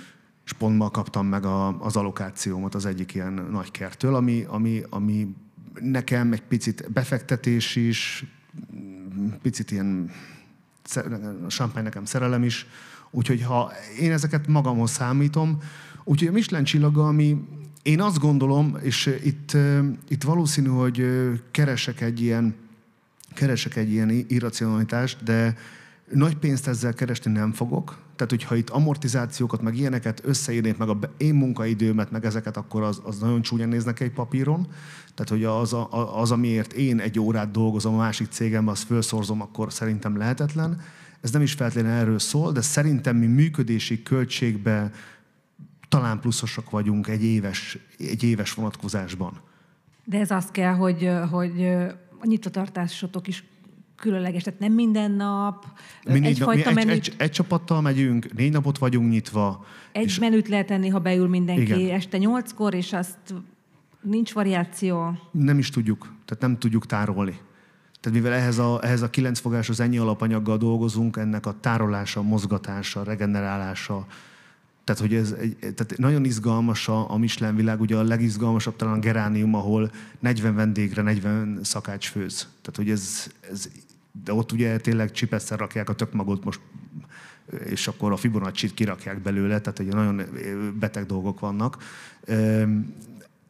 és 0.50 0.56
pont 0.56 0.78
ma 0.78 0.90
kaptam 0.90 1.28
meg 1.28 1.46
a, 1.46 1.82
az 1.82 1.96
allokációmat 1.96 2.76
az 2.76 2.86
egyik 2.86 3.14
ilyen 3.14 3.34
nagy 3.52 3.72
kertől, 3.72 4.16
ami, 4.16 4.46
ami, 4.48 4.84
ami 4.90 5.36
nekem 5.82 6.32
egy 6.32 6.42
picit 6.42 6.92
befektetés 6.92 7.76
is, 7.76 8.26
picit 9.42 9.72
ilyen 9.72 10.12
a 11.46 11.48
champagne 11.48 11.82
nekem 11.82 12.06
szerelem 12.06 12.44
is, 12.44 12.66
úgyhogy 13.12 13.44
ha 13.44 13.72
én 14.00 14.12
ezeket 14.12 14.48
magamhoz 14.48 14.92
számítom, 14.92 15.58
úgyhogy 16.04 16.28
a 16.28 16.32
Michelin 16.32 16.66
csillaga, 16.66 17.08
ami 17.08 17.38
én 17.84 18.02
azt 18.02 18.20
gondolom, 18.20 18.78
és 18.82 19.20
itt, 19.24 19.58
itt 20.08 20.24
valószínű, 20.24 20.68
hogy 20.68 21.06
keresek 21.52 22.02
egy 22.02 22.22
ilyen, 22.22 22.56
keresek 23.34 23.76
egy 23.76 23.92
ilyen 23.92 24.10
irracionalitást, 24.10 25.24
de 25.24 25.58
nagy 26.12 26.36
pénzt 26.36 26.68
ezzel 26.68 26.94
keresni 26.94 27.32
nem 27.32 27.52
fogok. 27.52 28.08
Tehát, 28.20 28.34
hogyha 28.34 28.56
itt 28.56 28.70
amortizációkat, 28.70 29.62
meg 29.62 29.78
ilyeneket 29.78 30.22
összeírnék, 30.24 30.78
meg 30.78 30.90
a 30.90 31.00
én 31.18 31.34
munkaidőmet, 31.34 32.12
meg 32.12 32.26
ezeket, 32.26 32.58
akkor 32.58 32.82
az, 32.82 33.02
az 33.04 33.20
nagyon 33.20 33.42
csúnyán 33.42 33.70
néznek 33.70 34.00
egy 34.00 34.12
papíron. 34.12 34.68
Tehát, 35.14 35.30
hogy 35.30 35.44
az, 35.44 35.74
a, 35.74 36.20
az, 36.22 36.32
amiért 36.32 36.74
én 36.74 37.00
egy 37.00 37.20
órát 37.20 37.52
dolgozom 37.52 37.94
a 37.94 37.98
másik 37.98 38.28
cégemben, 38.28 38.74
azt 38.74 38.84
felszorzom, 38.84 39.42
akkor 39.42 39.74
szerintem 39.74 40.18
lehetetlen. 40.18 40.82
Ez 41.22 41.32
nem 41.32 41.42
is 41.42 41.54
feltétlenül 41.54 41.98
erről 41.98 42.20
szól, 42.20 42.52
de 42.52 42.62
szerintem 42.62 43.16
mi 43.16 43.26
működési 43.26 44.04
költségbe 44.04 44.92
talán 45.90 46.20
pluszosak 46.20 46.70
vagyunk 46.70 47.08
egy 47.08 47.24
éves, 47.24 47.78
egy 47.98 48.24
éves 48.24 48.54
vonatkozásban. 48.54 49.42
De 50.06 50.20
ez 50.20 50.32
azt 50.32 50.52
kell, 50.52 50.74
hogy, 50.74 51.10
hogy 51.32 51.70
nyitvatartásotok 52.24 53.28
is 53.28 53.44
különleges, 54.00 54.44
tehát 54.44 54.60
nem 54.60 54.72
minden 54.72 55.12
nap, 55.12 55.66
mi 56.06 56.26
egyfajta 56.26 56.70
nap, 56.70 56.78
mi 56.78 56.86
menüt... 56.86 57.06
Egy, 57.06 57.14
egy, 57.14 57.22
egy 57.22 57.32
csapattal 57.32 57.82
megyünk, 57.82 58.34
négy 58.34 58.52
napot 58.52 58.78
vagyunk 58.78 59.10
nyitva. 59.10 59.66
Egy 59.92 60.06
és... 60.06 60.20
menüt 60.20 60.48
lehet 60.48 60.72
enni, 60.72 60.88
ha 60.88 61.00
beül 61.00 61.28
mindenki 61.28 61.62
Igen. 61.62 61.90
este 61.90 62.18
nyolckor, 62.18 62.74
és 62.74 62.94
azt 62.94 63.34
nincs 64.02 64.34
variáció. 64.34 65.18
Nem 65.32 65.58
is 65.58 65.70
tudjuk, 65.70 66.14
tehát 66.26 66.44
nem 66.44 66.58
tudjuk 66.58 66.86
tárolni. 66.86 67.40
Tehát 68.00 68.20
mivel 68.20 68.34
ehhez 68.34 68.58
a, 68.58 68.80
ehhez 68.84 69.02
a 69.02 69.10
kilenc 69.10 69.42
az 69.70 69.80
ennyi 69.80 69.98
alapanyaggal 69.98 70.58
dolgozunk, 70.58 71.18
ennek 71.18 71.46
a 71.46 71.56
tárolása, 71.60 72.22
mozgatása, 72.22 73.04
regenerálása, 73.04 74.06
tehát, 74.90 75.04
hogy 75.04 75.14
ez 75.14 75.32
egy, 75.32 75.58
tehát 75.60 75.98
nagyon 75.98 76.26
izgalmas 76.26 76.88
a, 76.88 77.12
a 77.12 77.18
Michelin 77.18 77.56
világ, 77.56 77.82
ugye 77.82 77.98
a 77.98 78.04
legizgalmasabb 78.04 78.76
talán 78.76 78.94
a 78.94 79.00
Geránium, 79.00 79.54
ahol 79.54 79.92
40 80.20 80.56
vendégre 80.56 81.02
40 81.02 81.60
szakács 81.64 82.10
főz. 82.10 82.38
Tehát, 82.62 82.76
hogy 82.76 82.90
ez, 82.90 83.32
ez 83.52 83.70
de 84.24 84.34
ott 84.34 84.52
ugye 84.52 84.78
tényleg 84.78 85.12
csipesszel 85.12 85.58
rakják 85.58 85.90
a 85.90 85.94
tök 85.94 86.14
magot 86.14 86.44
most 86.44 86.60
és 87.66 87.88
akkor 87.88 88.12
a 88.12 88.16
Fibonacci-t 88.16 88.74
kirakják 88.74 89.22
belőle, 89.22 89.60
tehát 89.60 89.80
ugye 89.80 89.94
nagyon 89.94 90.22
beteg 90.80 91.06
dolgok 91.06 91.40
vannak. 91.40 91.78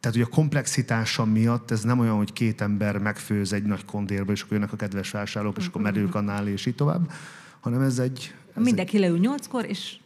Tehát 0.00 0.16
ugye 0.16 0.24
a 0.24 0.28
komplexitása 0.28 1.24
miatt 1.24 1.70
ez 1.70 1.82
nem 1.82 1.98
olyan, 1.98 2.16
hogy 2.16 2.32
két 2.32 2.60
ember 2.60 2.98
megfőz 2.98 3.52
egy 3.52 3.62
nagy 3.62 3.84
kondérba, 3.84 4.32
és 4.32 4.40
akkor 4.40 4.52
jönnek 4.52 4.72
a 4.72 4.76
kedves 4.76 5.10
vásárlók, 5.10 5.56
és 5.56 5.66
akkor 5.66 5.82
merül 5.82 6.08
kanál, 6.08 6.48
és 6.48 6.66
így 6.66 6.74
tovább, 6.74 7.10
hanem 7.60 7.80
ez 7.80 7.98
egy... 7.98 8.34
Ez 8.56 8.62
Mindenki 8.62 8.96
egy... 8.96 9.02
leül 9.02 9.18
nyolckor, 9.18 9.64
és 9.64 9.98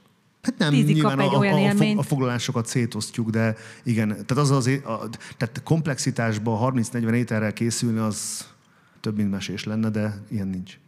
Hát 0.43 0.59
nem, 0.59 0.71
Tízig 0.71 0.95
nyilván 0.95 1.21
egy 1.21 1.35
a, 1.35 1.45
élményt. 1.45 1.97
a, 1.97 2.01
a 2.01 2.03
foglalásokat 2.03 2.67
szétosztjuk, 2.67 3.31
de 3.31 3.57
igen, 3.83 4.09
tehát 4.09 4.31
az 4.31 4.51
az, 4.51 4.67
a, 4.67 5.09
tehát 5.37 5.63
komplexitásban 5.65 6.75
30-40 6.93 7.13
ételrel 7.13 7.53
készülni, 7.53 7.99
az 7.99 8.49
több, 9.05 9.17
mint 9.17 9.31
mesés 9.31 9.65
lenne, 9.65 9.91
de 9.91 10.15
ilyen 10.29 10.49
nincs. 10.49 10.79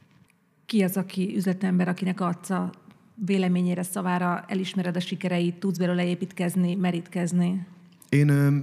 Ki 0.67 0.83
az, 0.83 0.97
aki 0.97 1.37
üzletember, 1.37 1.89
akinek 1.89 2.21
adsz 2.21 2.51
a 2.51 2.71
véleményére, 3.15 3.83
szavára, 3.83 4.45
elismered 4.49 4.97
a 4.97 5.01
sikereit, 5.01 5.55
tudsz 5.55 5.79
belőle 5.79 6.07
építkezni, 6.07 6.75
merítkezni? 6.75 7.67
Én 8.09 8.29
ö, 8.29 8.57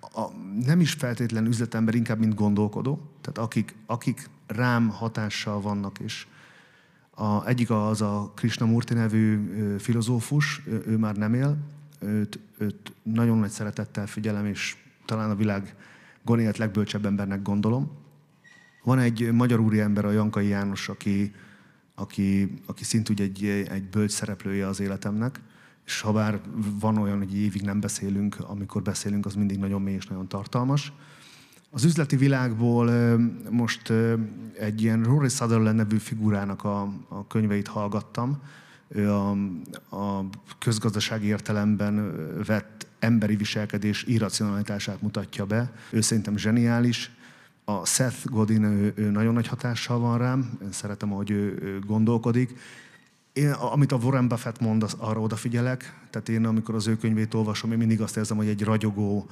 a, 0.00 0.26
nem 0.64 0.80
is 0.80 0.92
feltétlen 0.92 1.46
üzletember, 1.46 1.94
inkább 1.94 2.18
mint 2.18 2.34
gondolkodó. 2.34 3.00
Tehát 3.20 3.38
akik, 3.38 3.74
akik 3.86 4.30
rám 4.46 4.88
hatással 4.88 5.60
vannak, 5.60 5.98
és 5.98 6.26
a, 7.10 7.46
egyik 7.46 7.70
az 7.70 8.02
a 8.02 8.32
Krishnamurti 8.34 8.94
nevű 8.94 9.50
ö, 9.50 9.78
filozófus, 9.78 10.62
ő, 10.66 10.82
ő 10.86 10.96
már 10.96 11.16
nem 11.16 11.34
él, 11.34 11.56
őt, 12.00 12.38
őt 12.58 12.92
nagyon 13.02 13.38
nagy 13.38 13.50
szeretettel 13.50 14.06
figyelem, 14.06 14.46
és 14.46 14.76
talán 15.04 15.30
a 15.30 15.34
világ 15.34 15.74
gonélet 16.22 16.58
legbölcsebb 16.58 17.06
embernek 17.06 17.42
gondolom. 17.42 18.04
Van 18.86 18.98
egy 18.98 19.32
magyar 19.32 19.60
úriember, 19.60 20.04
a 20.04 20.10
Jankai 20.10 20.48
János, 20.48 20.88
aki, 20.88 21.34
aki, 21.94 22.54
aki 22.66 22.84
szintúgy 22.84 23.20
egy, 23.20 23.44
egy 23.44 23.84
bölcs 23.84 24.10
szereplője 24.10 24.66
az 24.66 24.80
életemnek, 24.80 25.40
és 25.86 26.00
ha 26.00 26.12
bár 26.12 26.40
van 26.80 26.98
olyan, 26.98 27.18
hogy 27.18 27.36
évig 27.36 27.62
nem 27.62 27.80
beszélünk, 27.80 28.36
amikor 28.40 28.82
beszélünk, 28.82 29.26
az 29.26 29.34
mindig 29.34 29.58
nagyon 29.58 29.82
mély 29.82 29.94
és 29.94 30.06
nagyon 30.06 30.28
tartalmas. 30.28 30.92
Az 31.70 31.84
üzleti 31.84 32.16
világból 32.16 33.16
most 33.50 33.92
egy 34.58 34.82
ilyen 34.82 35.02
Rory 35.02 35.28
Sutherland 35.28 35.76
nevű 35.76 35.96
figurának 35.96 36.64
a, 36.64 36.82
a 37.08 37.26
könyveit 37.26 37.68
hallgattam. 37.68 38.42
Ő 38.88 39.10
a, 39.10 39.30
a 39.90 40.28
közgazdasági 40.58 41.26
értelemben 41.26 42.14
vett 42.46 42.86
emberi 42.98 43.36
viselkedés 43.36 44.02
irracionalitását 44.02 45.02
mutatja 45.02 45.44
be. 45.44 45.72
Ő 45.90 46.00
szerintem 46.00 46.36
zseniális. 46.36 47.15
A 47.68 47.86
Seth 47.86 48.24
Godin, 48.24 48.62
ő, 48.62 48.92
ő 48.96 49.10
nagyon 49.10 49.34
nagy 49.34 49.46
hatással 49.46 49.98
van 49.98 50.18
rám. 50.18 50.58
Én 50.62 50.72
szeretem, 50.72 51.12
ahogy 51.12 51.30
ő, 51.30 51.58
ő 51.62 51.78
gondolkodik. 51.86 52.58
Én, 53.32 53.50
amit 53.50 53.92
a 53.92 53.96
Warren 53.96 54.28
Buffett 54.28 54.60
mond, 54.60 54.82
az, 54.82 54.94
arra 54.98 55.20
odafigyelek. 55.20 56.06
Tehát 56.10 56.28
én, 56.28 56.44
amikor 56.44 56.74
az 56.74 56.86
ő 56.86 56.96
könyvét 56.96 57.34
olvasom, 57.34 57.72
én 57.72 57.78
mindig 57.78 58.00
azt 58.00 58.16
érzem, 58.16 58.36
hogy 58.36 58.48
egy 58.48 58.62
ragyogó, 58.62 59.26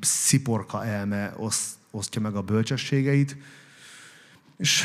sziporka 0.00 0.84
elme 0.84 1.34
oszt, 1.36 1.74
osztja 1.90 2.20
meg 2.20 2.34
a 2.34 2.42
bölcsességeit, 2.42 3.36
és 4.56 4.84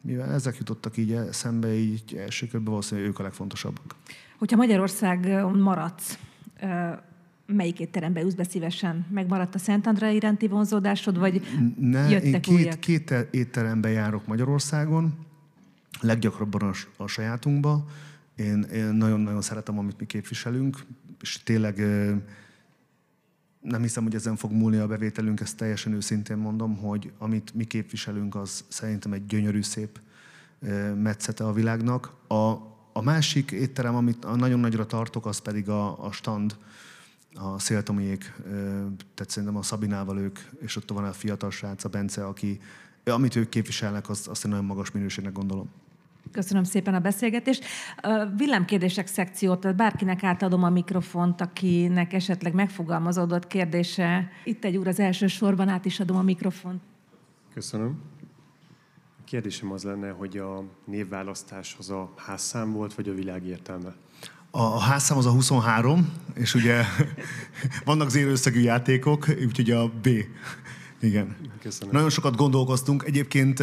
mivel 0.00 0.32
ezek 0.32 0.56
jutottak 0.56 0.96
így 0.96 1.18
szembe, 1.30 1.74
így 1.74 2.16
első 2.16 2.46
körben 2.46 2.70
valószínűleg 2.70 3.10
ők 3.10 3.18
a 3.18 3.22
legfontosabbak. 3.22 3.94
Hogyha 4.38 4.56
Magyarország 4.56 5.44
maradsz, 5.54 6.18
melyik 7.46 7.80
étterembe 7.80 8.22
ülsz 8.22 8.34
be 8.34 8.44
szívesen? 8.44 9.06
Megmaradt 9.10 9.54
a 9.54 9.58
Szent 9.58 9.86
Andrá 9.86 10.10
iránti 10.10 10.48
vonzódásod, 10.48 11.18
vagy 11.18 11.42
ne, 11.78 12.08
jöttek 12.08 12.24
én 12.24 12.40
két, 12.40 12.54
újak? 12.54 12.80
két 12.80 13.14
étterembe 13.30 13.88
járok 13.88 14.26
Magyarországon, 14.26 15.14
leggyakrabban 16.00 16.62
a, 16.62 17.02
a 17.02 17.06
sajátunkba. 17.06 17.86
Én, 18.36 18.62
én 18.62 18.84
nagyon-nagyon 18.84 19.42
szeretem, 19.42 19.78
amit 19.78 19.98
mi 19.98 20.06
képviselünk, 20.06 20.78
és 21.20 21.42
tényleg 21.42 21.78
nem 23.60 23.82
hiszem, 23.82 24.02
hogy 24.02 24.14
ezen 24.14 24.36
fog 24.36 24.52
múlni 24.52 24.76
a 24.76 24.86
bevételünk, 24.86 25.40
ezt 25.40 25.56
teljesen 25.56 25.92
őszintén 25.92 26.36
mondom, 26.36 26.76
hogy 26.76 27.12
amit 27.18 27.54
mi 27.54 27.64
képviselünk, 27.64 28.34
az 28.34 28.64
szerintem 28.68 29.12
egy 29.12 29.26
gyönyörű, 29.26 29.62
szép 29.62 30.00
metszete 31.02 31.44
a 31.44 31.52
világnak. 31.52 32.12
A, 32.28 32.50
a 32.92 33.02
másik 33.02 33.50
étterem, 33.50 33.94
amit 33.94 34.36
nagyon 34.36 34.60
nagyra 34.60 34.86
tartok, 34.86 35.26
az 35.26 35.38
pedig 35.38 35.68
a, 35.68 36.04
a 36.04 36.12
stand, 36.12 36.56
a 37.34 37.58
Széltomiék, 37.58 38.32
tehát 39.14 39.28
szerintem 39.28 39.56
a 39.56 39.62
Szabinával 39.62 40.18
ők, 40.18 40.38
és 40.60 40.76
ott 40.76 40.90
van 40.90 41.04
a 41.04 41.12
fiatal 41.12 41.50
srác, 41.50 41.84
a 41.84 41.88
Bence, 41.88 42.26
aki, 42.26 42.60
amit 43.04 43.36
ők 43.36 43.48
képviselnek, 43.48 44.08
azt, 44.08 44.28
azt 44.28 44.44
én 44.44 44.50
nagyon 44.50 44.66
magas 44.66 44.90
minőségnek 44.90 45.32
gondolom. 45.32 45.70
Köszönöm 46.32 46.64
szépen 46.64 46.94
a 46.94 47.00
beszélgetést. 47.00 47.64
Villámkérdések 48.36 49.06
szekciót, 49.06 49.60
tehát 49.60 49.76
bárkinek 49.76 50.22
átadom 50.22 50.62
a 50.62 50.70
mikrofont, 50.70 51.40
akinek 51.40 52.12
esetleg 52.12 52.54
megfogalmazódott 52.54 53.46
kérdése. 53.46 54.28
Itt 54.44 54.64
egy 54.64 54.76
úr 54.76 54.88
az 54.88 54.98
első 55.00 55.26
sorban, 55.26 55.68
át 55.68 55.84
is 55.84 56.00
adom 56.00 56.16
a 56.16 56.22
mikrofont. 56.22 56.82
Köszönöm. 57.54 58.00
A 59.18 59.24
kérdésem 59.24 59.72
az 59.72 59.82
lenne, 59.82 60.10
hogy 60.10 60.38
a 60.38 60.64
névválasztáshoz 60.84 61.90
a 61.90 62.12
házszám 62.16 62.72
volt, 62.72 62.94
vagy 62.94 63.08
a 63.08 63.14
világ 63.14 63.46
értelme? 63.46 63.94
A 64.54 64.80
házszám 64.80 65.18
az 65.18 65.26
a 65.26 65.30
23, 65.30 66.12
és 66.34 66.54
ugye 66.54 66.84
vannak 67.84 68.10
zérőszegű 68.10 68.60
játékok, 68.60 69.26
úgyhogy 69.46 69.70
a 69.70 69.88
B. 69.88 70.08
Igen. 71.00 71.36
Köszönöm. 71.62 71.94
Nagyon 71.94 72.10
sokat 72.10 72.36
gondolkoztunk. 72.36 73.04
Egyébként 73.06 73.58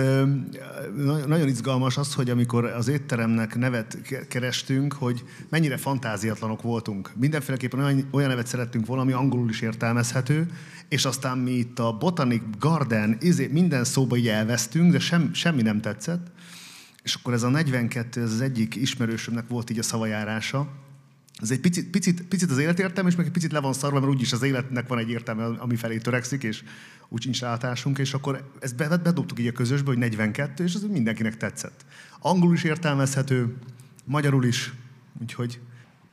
nagyon 1.28 1.48
izgalmas 1.48 1.98
az, 1.98 2.14
hogy 2.14 2.30
amikor 2.30 2.66
az 2.66 2.88
étteremnek 2.88 3.56
nevet 3.56 3.98
kerestünk, 4.28 4.94
hogy 4.94 5.24
mennyire 5.50 5.78
fantáziatlanok 5.78 6.62
voltunk. 6.62 7.12
Mindenféleképpen 7.16 7.80
olyan, 7.80 8.08
olyan 8.12 8.30
nevet 8.30 8.48
szerettünk 8.48 8.86
volna, 8.86 9.02
ami 9.02 9.12
angolul 9.12 9.50
is 9.50 9.62
értelmezhető, 9.62 10.48
és 10.88 11.06
aztán 11.06 11.38
mi 11.38 11.52
itt 11.52 11.80
a 11.80 11.98
Botanic 11.98 12.44
Garden, 12.60 13.18
izé, 13.22 13.48
minden 13.48 13.84
szóba 13.84 14.16
így 14.16 14.28
elvesztünk, 14.28 14.92
de 14.92 15.00
sem, 15.00 15.34
semmi 15.34 15.62
nem 15.62 15.82
tetszett. 15.82 16.32
És 17.04 17.14
akkor 17.14 17.34
ez 17.34 17.44
a 17.44 17.50
42, 17.50 18.22
ez 18.22 18.32
az 18.32 18.42
egyik 18.42 18.76
ismerősömnek 18.76 19.48
volt 19.48 19.70
így 19.70 19.80
a 19.80 19.84
szavajárása, 19.84 20.88
ez 21.42 21.52
egy 21.52 21.60
picit, 21.60 21.90
picit, 21.90 22.28
picit 22.28 22.52
az 22.52 22.58
életértelme, 22.58 23.10
és 23.10 23.16
meg 23.16 23.26
egy 23.26 23.32
picit 23.32 23.52
le 23.52 23.60
van 23.60 23.74
szarva, 23.74 24.00
mert 24.00 24.12
úgyis 24.12 24.34
az 24.34 24.42
életnek 24.42 24.88
van 24.88 24.98
egy 24.98 25.10
értelme, 25.10 25.46
ami 25.46 25.76
felé 25.76 25.98
törekszik, 25.98 26.44
és 26.44 26.64
úgy 27.10 27.22
sincs 27.22 27.42
rátásunk, 27.42 27.98
és 27.98 28.14
akkor 28.14 28.52
ezt 28.60 28.76
bedobtuk 28.76 29.40
így 29.40 29.48
a 29.48 29.52
közösbe, 29.52 29.88
hogy 29.88 29.98
42, 29.98 30.64
és 30.64 30.74
ez 30.74 30.82
mindenkinek 30.82 31.38
tetszett. 31.38 31.86
Angolul 32.20 32.54
is 32.54 32.64
értelmezhető, 32.64 33.56
magyarul 34.06 34.46
is, 34.46 34.74
úgyhogy... 35.22 35.60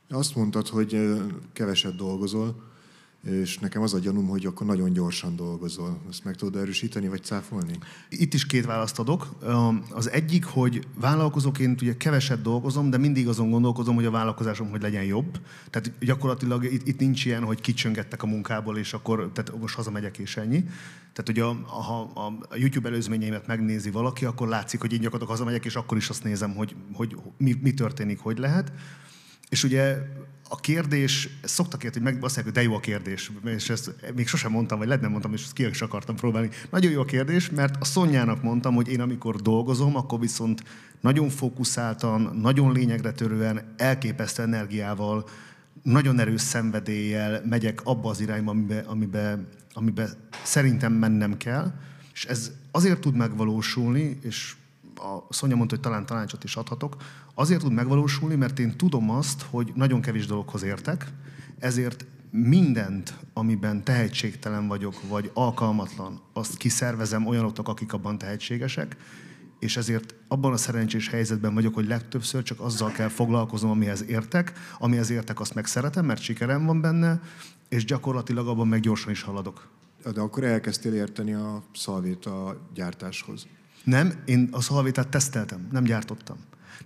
Azt 0.09 0.35
mondtad, 0.35 0.69
hogy 0.69 1.17
keveset 1.53 1.97
dolgozol, 1.97 2.63
és 3.23 3.59
nekem 3.59 3.83
az 3.83 3.95
a 3.95 3.99
gyanúm, 3.99 4.27
hogy 4.27 4.47
akkor 4.47 4.67
nagyon 4.67 4.93
gyorsan 4.93 5.37
dolgozol. 5.37 6.01
Ezt 6.11 6.25
meg 6.25 6.35
tudod 6.35 6.61
erősíteni, 6.63 7.09
vagy 7.09 7.23
cáfolni? 7.23 7.79
Itt 8.09 8.35
is 8.35 8.47
két 8.47 8.67
választ 8.67 8.99
adok. 8.99 9.37
Az 9.91 10.11
egyik, 10.11 10.45
hogy 10.45 10.87
vállalkozóként 11.01 11.83
ugye 11.83 11.97
keveset 11.97 12.43
dolgozom, 12.43 12.91
de 12.91 12.99
mindig 12.99 13.29
azon 13.29 13.51
gondolkozom, 13.51 13.95
hogy 13.95 14.05
a 14.05 14.11
vállalkozásom 14.11 14.71
hogy 14.71 14.83
legyen 14.83 15.05
jobb. 15.05 15.41
Tehát 15.71 15.93
gyakorlatilag 16.01 16.65
itt, 16.65 16.87
itt 16.87 16.99
nincs 16.99 17.25
ilyen, 17.25 17.45
hogy 17.45 17.61
kicsöngettek 17.61 18.23
a 18.23 18.27
munkából, 18.27 18.79
és 18.79 18.93
akkor 18.93 19.31
tehát 19.33 19.61
most 19.61 19.75
hazamegyek, 19.75 20.19
és 20.19 20.37
ennyi. 20.37 20.65
Tehát 21.13 21.29
ugye 21.29 21.43
ha 21.65 22.01
a 22.49 22.57
YouTube 22.57 22.89
előzményeimet 22.89 23.47
megnézi 23.47 23.91
valaki, 23.91 24.25
akkor 24.25 24.49
látszik, 24.49 24.81
hogy 24.81 24.93
én 24.93 25.01
gyakorlatilag 25.01 25.39
hazamegyek, 25.39 25.65
és 25.65 25.77
akkor 25.77 25.97
is 25.97 26.09
azt 26.09 26.25
nézem, 26.25 26.55
hogy, 26.55 26.75
hogy 26.93 27.17
mi, 27.39 27.55
mi 27.63 27.75
történik, 27.75 28.19
hogy 28.19 28.39
lehet. 28.39 28.73
És 29.49 29.65
ugye 29.65 29.99
a 30.49 30.57
kérdés, 30.57 31.29
szoktak 31.43 31.85
érteni, 31.85 32.05
hogy 32.05 32.15
meg 32.15 32.25
azt 32.25 32.37
mondják, 32.37 32.57
hogy 32.57 32.65
de 32.65 32.71
jó 32.71 32.77
a 32.77 32.81
kérdés, 32.81 33.31
és 33.45 33.71
ezt 33.71 33.95
még 34.15 34.29
sosem 34.29 34.51
mondtam, 34.51 34.79
vagy 34.79 34.87
lehet 34.87 35.03
nem 35.03 35.11
mondtam, 35.11 35.33
és 35.33 35.43
ezt 35.43 35.53
ki 35.53 35.67
is 35.67 35.83
akartam 35.83 36.17
próbálni. 36.17 36.49
Nagyon 36.71 36.93
jó 36.93 37.01
a 37.01 37.05
kérdés, 37.05 37.51
mert 37.51 37.77
a 37.81 37.85
Szonyának 37.85 38.43
mondtam, 38.43 38.75
hogy 38.75 38.89
én 38.89 39.01
amikor 39.01 39.37
dolgozom, 39.37 39.97
akkor 39.97 40.21
viszont 40.21 40.63
nagyon 41.01 41.29
fókuszáltan, 41.29 42.37
nagyon 42.41 42.73
lényegre 42.73 43.13
törően, 43.13 43.75
elképesztő 43.77 44.43
energiával, 44.43 45.29
nagyon 45.83 46.19
erős 46.19 46.41
szenvedéllyel 46.41 47.43
megyek 47.45 47.81
abba 47.85 48.11
az 48.11 48.21
irányba, 48.21 48.51
amibe, 48.51 48.85
amibe, 48.87 49.39
amibe 49.73 50.09
szerintem 50.45 50.93
mennem 50.93 51.37
kell, 51.37 51.73
és 52.13 52.25
ez 52.25 52.53
azért 52.71 53.01
tud 53.01 53.17
megvalósulni, 53.17 54.19
és 54.23 54.55
a 54.99 55.27
Szonya 55.29 55.57
mondta, 55.57 55.75
hogy 55.75 55.85
talán 55.85 56.07
tanácsot 56.07 56.45
is 56.45 56.57
adhatok, 56.57 56.97
azért 57.35 57.61
tud 57.61 57.73
megvalósulni, 57.73 58.35
mert 58.35 58.59
én 58.59 58.77
tudom 58.77 59.11
azt, 59.11 59.43
hogy 59.51 59.73
nagyon 59.75 60.01
kevés 60.01 60.27
dologhoz 60.27 60.63
értek, 60.63 61.13
ezért 61.59 62.07
mindent, 62.31 63.15
amiben 63.33 63.85
tehetségtelen 63.85 64.67
vagyok, 64.67 64.95
vagy 65.09 65.31
alkalmatlan, 65.35 66.21
azt 66.33 66.57
kiszervezem 66.57 67.27
olyanoknak, 67.27 67.69
akik 67.69 67.93
abban 67.93 68.19
tehetségesek, 68.19 68.97
és 69.59 69.77
ezért 69.77 70.15
abban 70.29 70.53
a 70.53 70.57
szerencsés 70.57 71.09
helyzetben 71.09 71.55
vagyok, 71.55 71.75
hogy 71.75 71.87
legtöbbször 71.87 72.43
csak 72.43 72.61
azzal 72.61 72.91
kell 72.93 73.09
foglalkoznom, 73.09 73.71
amihez 73.71 74.05
értek, 74.09 74.53
amihez 74.79 75.11
értek, 75.11 75.41
azt 75.41 75.55
meg 75.55 75.67
szeretem, 75.67 76.05
mert 76.05 76.21
sikerem 76.21 76.67
van 76.67 76.81
benne, 76.81 77.21
és 77.69 77.85
gyakorlatilag 77.85 78.49
abban 78.49 78.69
meg 78.69 78.81
gyorsan 78.81 79.11
is 79.11 79.23
haladok. 79.23 79.69
De 80.15 80.21
akkor 80.21 80.45
elkezdtél 80.45 80.95
érteni 80.95 81.33
a 81.33 81.63
szalvét 81.75 82.27
a 82.27 82.69
gyártáshoz. 82.75 83.47
Nem, 83.87 84.13
én 84.25 84.49
a 84.53 84.61
szalvétát 84.61 85.09
teszteltem, 85.09 85.69
nem 85.73 85.85
gyártottam. 85.85 86.37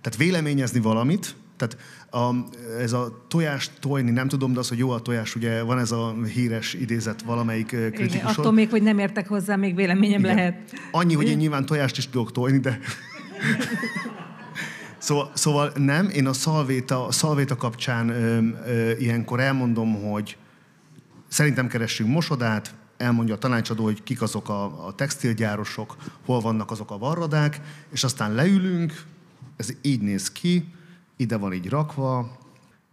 Tehát 0.01 0.17
véleményezni 0.17 0.79
valamit, 0.79 1.35
tehát 1.57 1.77
a, 2.11 2.35
ez 2.79 2.93
a 2.93 3.25
tojást 3.27 3.71
tojni, 3.79 4.11
nem 4.11 4.27
tudom, 4.27 4.53
de 4.53 4.59
az, 4.59 4.69
hogy 4.69 4.77
jó 4.77 4.89
a 4.89 4.99
tojás, 4.99 5.35
ugye 5.35 5.61
van 5.61 5.79
ez 5.79 5.91
a 5.91 6.15
híres 6.33 6.73
idézet 6.73 7.21
valamelyik 7.21 7.67
kritikusod. 7.67 8.13
Igen, 8.13 8.25
attól 8.25 8.51
még, 8.51 8.69
hogy 8.69 8.81
nem 8.81 8.99
értek 8.99 9.27
hozzá, 9.27 9.55
még 9.55 9.75
véleményem 9.75 10.19
Igen. 10.19 10.35
lehet. 10.35 10.73
Annyi, 10.91 11.13
hogy 11.13 11.27
én 11.27 11.37
nyilván 11.37 11.65
tojást 11.65 11.97
is 11.97 12.09
tudok 12.09 12.31
tojni, 12.31 12.59
de... 12.59 12.79
Szóval, 14.97 15.31
szóval 15.33 15.71
nem, 15.75 16.09
én 16.09 16.27
a 16.27 16.33
szalvéta, 16.33 17.07
a 17.07 17.11
szalvéta 17.11 17.55
kapcsán 17.55 18.09
ö, 18.09 18.39
ö, 18.65 18.91
ilyenkor 18.97 19.39
elmondom, 19.39 20.09
hogy 20.09 20.37
szerintem 21.27 21.67
keressünk 21.67 22.09
mosodát, 22.09 22.73
elmondja 23.01 23.33
a 23.33 23.37
tanácsadó, 23.37 23.83
hogy 23.83 24.03
kik 24.03 24.21
azok 24.21 24.49
a, 24.49 24.87
a 24.87 24.95
textilgyárosok, 24.95 25.95
hol 26.25 26.39
vannak 26.39 26.71
azok 26.71 26.91
a 26.91 26.97
varradák, 26.97 27.61
és 27.91 28.03
aztán 28.03 28.33
leülünk, 28.33 29.03
ez 29.55 29.69
így 29.81 30.01
néz 30.01 30.31
ki, 30.31 30.73
ide 31.15 31.37
van 31.37 31.53
így 31.53 31.69
rakva, 31.69 32.39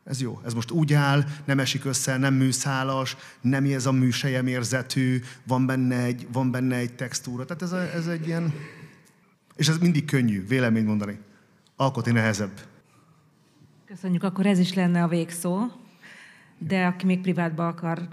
ez 0.08 0.20
jó. 0.20 0.40
Ez 0.44 0.54
most 0.54 0.70
úgy 0.70 0.92
áll, 0.92 1.24
nem 1.44 1.58
esik 1.58 1.84
össze, 1.84 2.16
nem 2.16 2.34
műszálas, 2.34 3.16
nem 3.40 3.64
ez 3.64 3.86
a 3.86 3.92
műsejem 3.92 4.46
érzetű, 4.46 5.20
van 5.46 5.66
benne 5.66 6.02
egy, 6.02 6.26
van 6.32 6.50
benne 6.50 6.76
egy 6.76 6.94
textúra. 6.94 7.44
Tehát 7.44 7.62
ez, 7.62 7.72
a, 7.72 7.96
ez 7.96 8.06
egy 8.06 8.26
ilyen... 8.26 8.52
És 9.56 9.68
ez 9.68 9.78
mindig 9.78 10.04
könnyű, 10.04 10.46
vélemény 10.46 10.84
mondani. 10.84 11.18
Alkotni 11.76 12.12
nehezebb. 12.12 12.60
Köszönjük, 13.86 14.22
akkor 14.22 14.46
ez 14.46 14.58
is 14.58 14.74
lenne 14.74 15.02
a 15.02 15.08
végszó. 15.08 15.58
De 16.58 16.86
aki 16.86 17.06
még 17.06 17.20
privátba 17.20 17.66
akar 17.66 18.08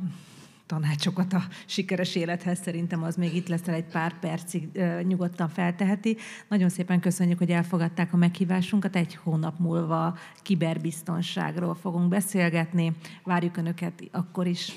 tanácsokat 0.65 1.33
a 1.33 1.43
sikeres 1.65 2.15
élethez, 2.15 2.59
szerintem 2.61 3.03
az 3.03 3.15
még 3.15 3.35
itt 3.35 3.47
lesz 3.47 3.67
egy 3.67 3.83
pár 3.83 4.19
percig 4.19 4.69
nyugodtan 5.03 5.49
felteheti. 5.49 6.17
Nagyon 6.49 6.69
szépen 6.69 6.99
köszönjük, 6.99 7.37
hogy 7.37 7.51
elfogadták 7.51 8.13
a 8.13 8.17
meghívásunkat. 8.17 8.95
Egy 8.95 9.15
hónap 9.15 9.59
múlva 9.59 10.17
kiberbiztonságról 10.41 11.75
fogunk 11.75 12.09
beszélgetni. 12.09 12.95
Várjuk 13.23 13.57
Önöket 13.57 14.03
akkor 14.11 14.47
is. 14.47 14.71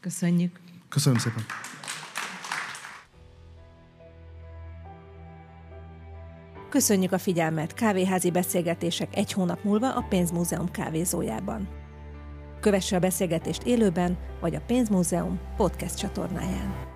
Köszönjük. 0.00 0.60
Köszönöm 0.88 1.18
szépen. 1.18 1.44
Köszönjük 6.68 7.12
a 7.12 7.18
figyelmet! 7.18 7.74
Kávéházi 7.74 8.30
beszélgetések 8.30 9.16
egy 9.16 9.32
hónap 9.32 9.64
múlva 9.64 9.94
a 9.94 10.06
Pénzmúzeum 10.08 10.70
kávézójában. 10.70 11.83
Kövesse 12.64 12.96
a 12.96 12.98
beszélgetést 12.98 13.62
élőben, 13.62 14.16
vagy 14.40 14.54
a 14.54 14.60
Pénzmúzeum 14.66 15.40
podcast 15.56 15.98
csatornáján. 15.98 16.93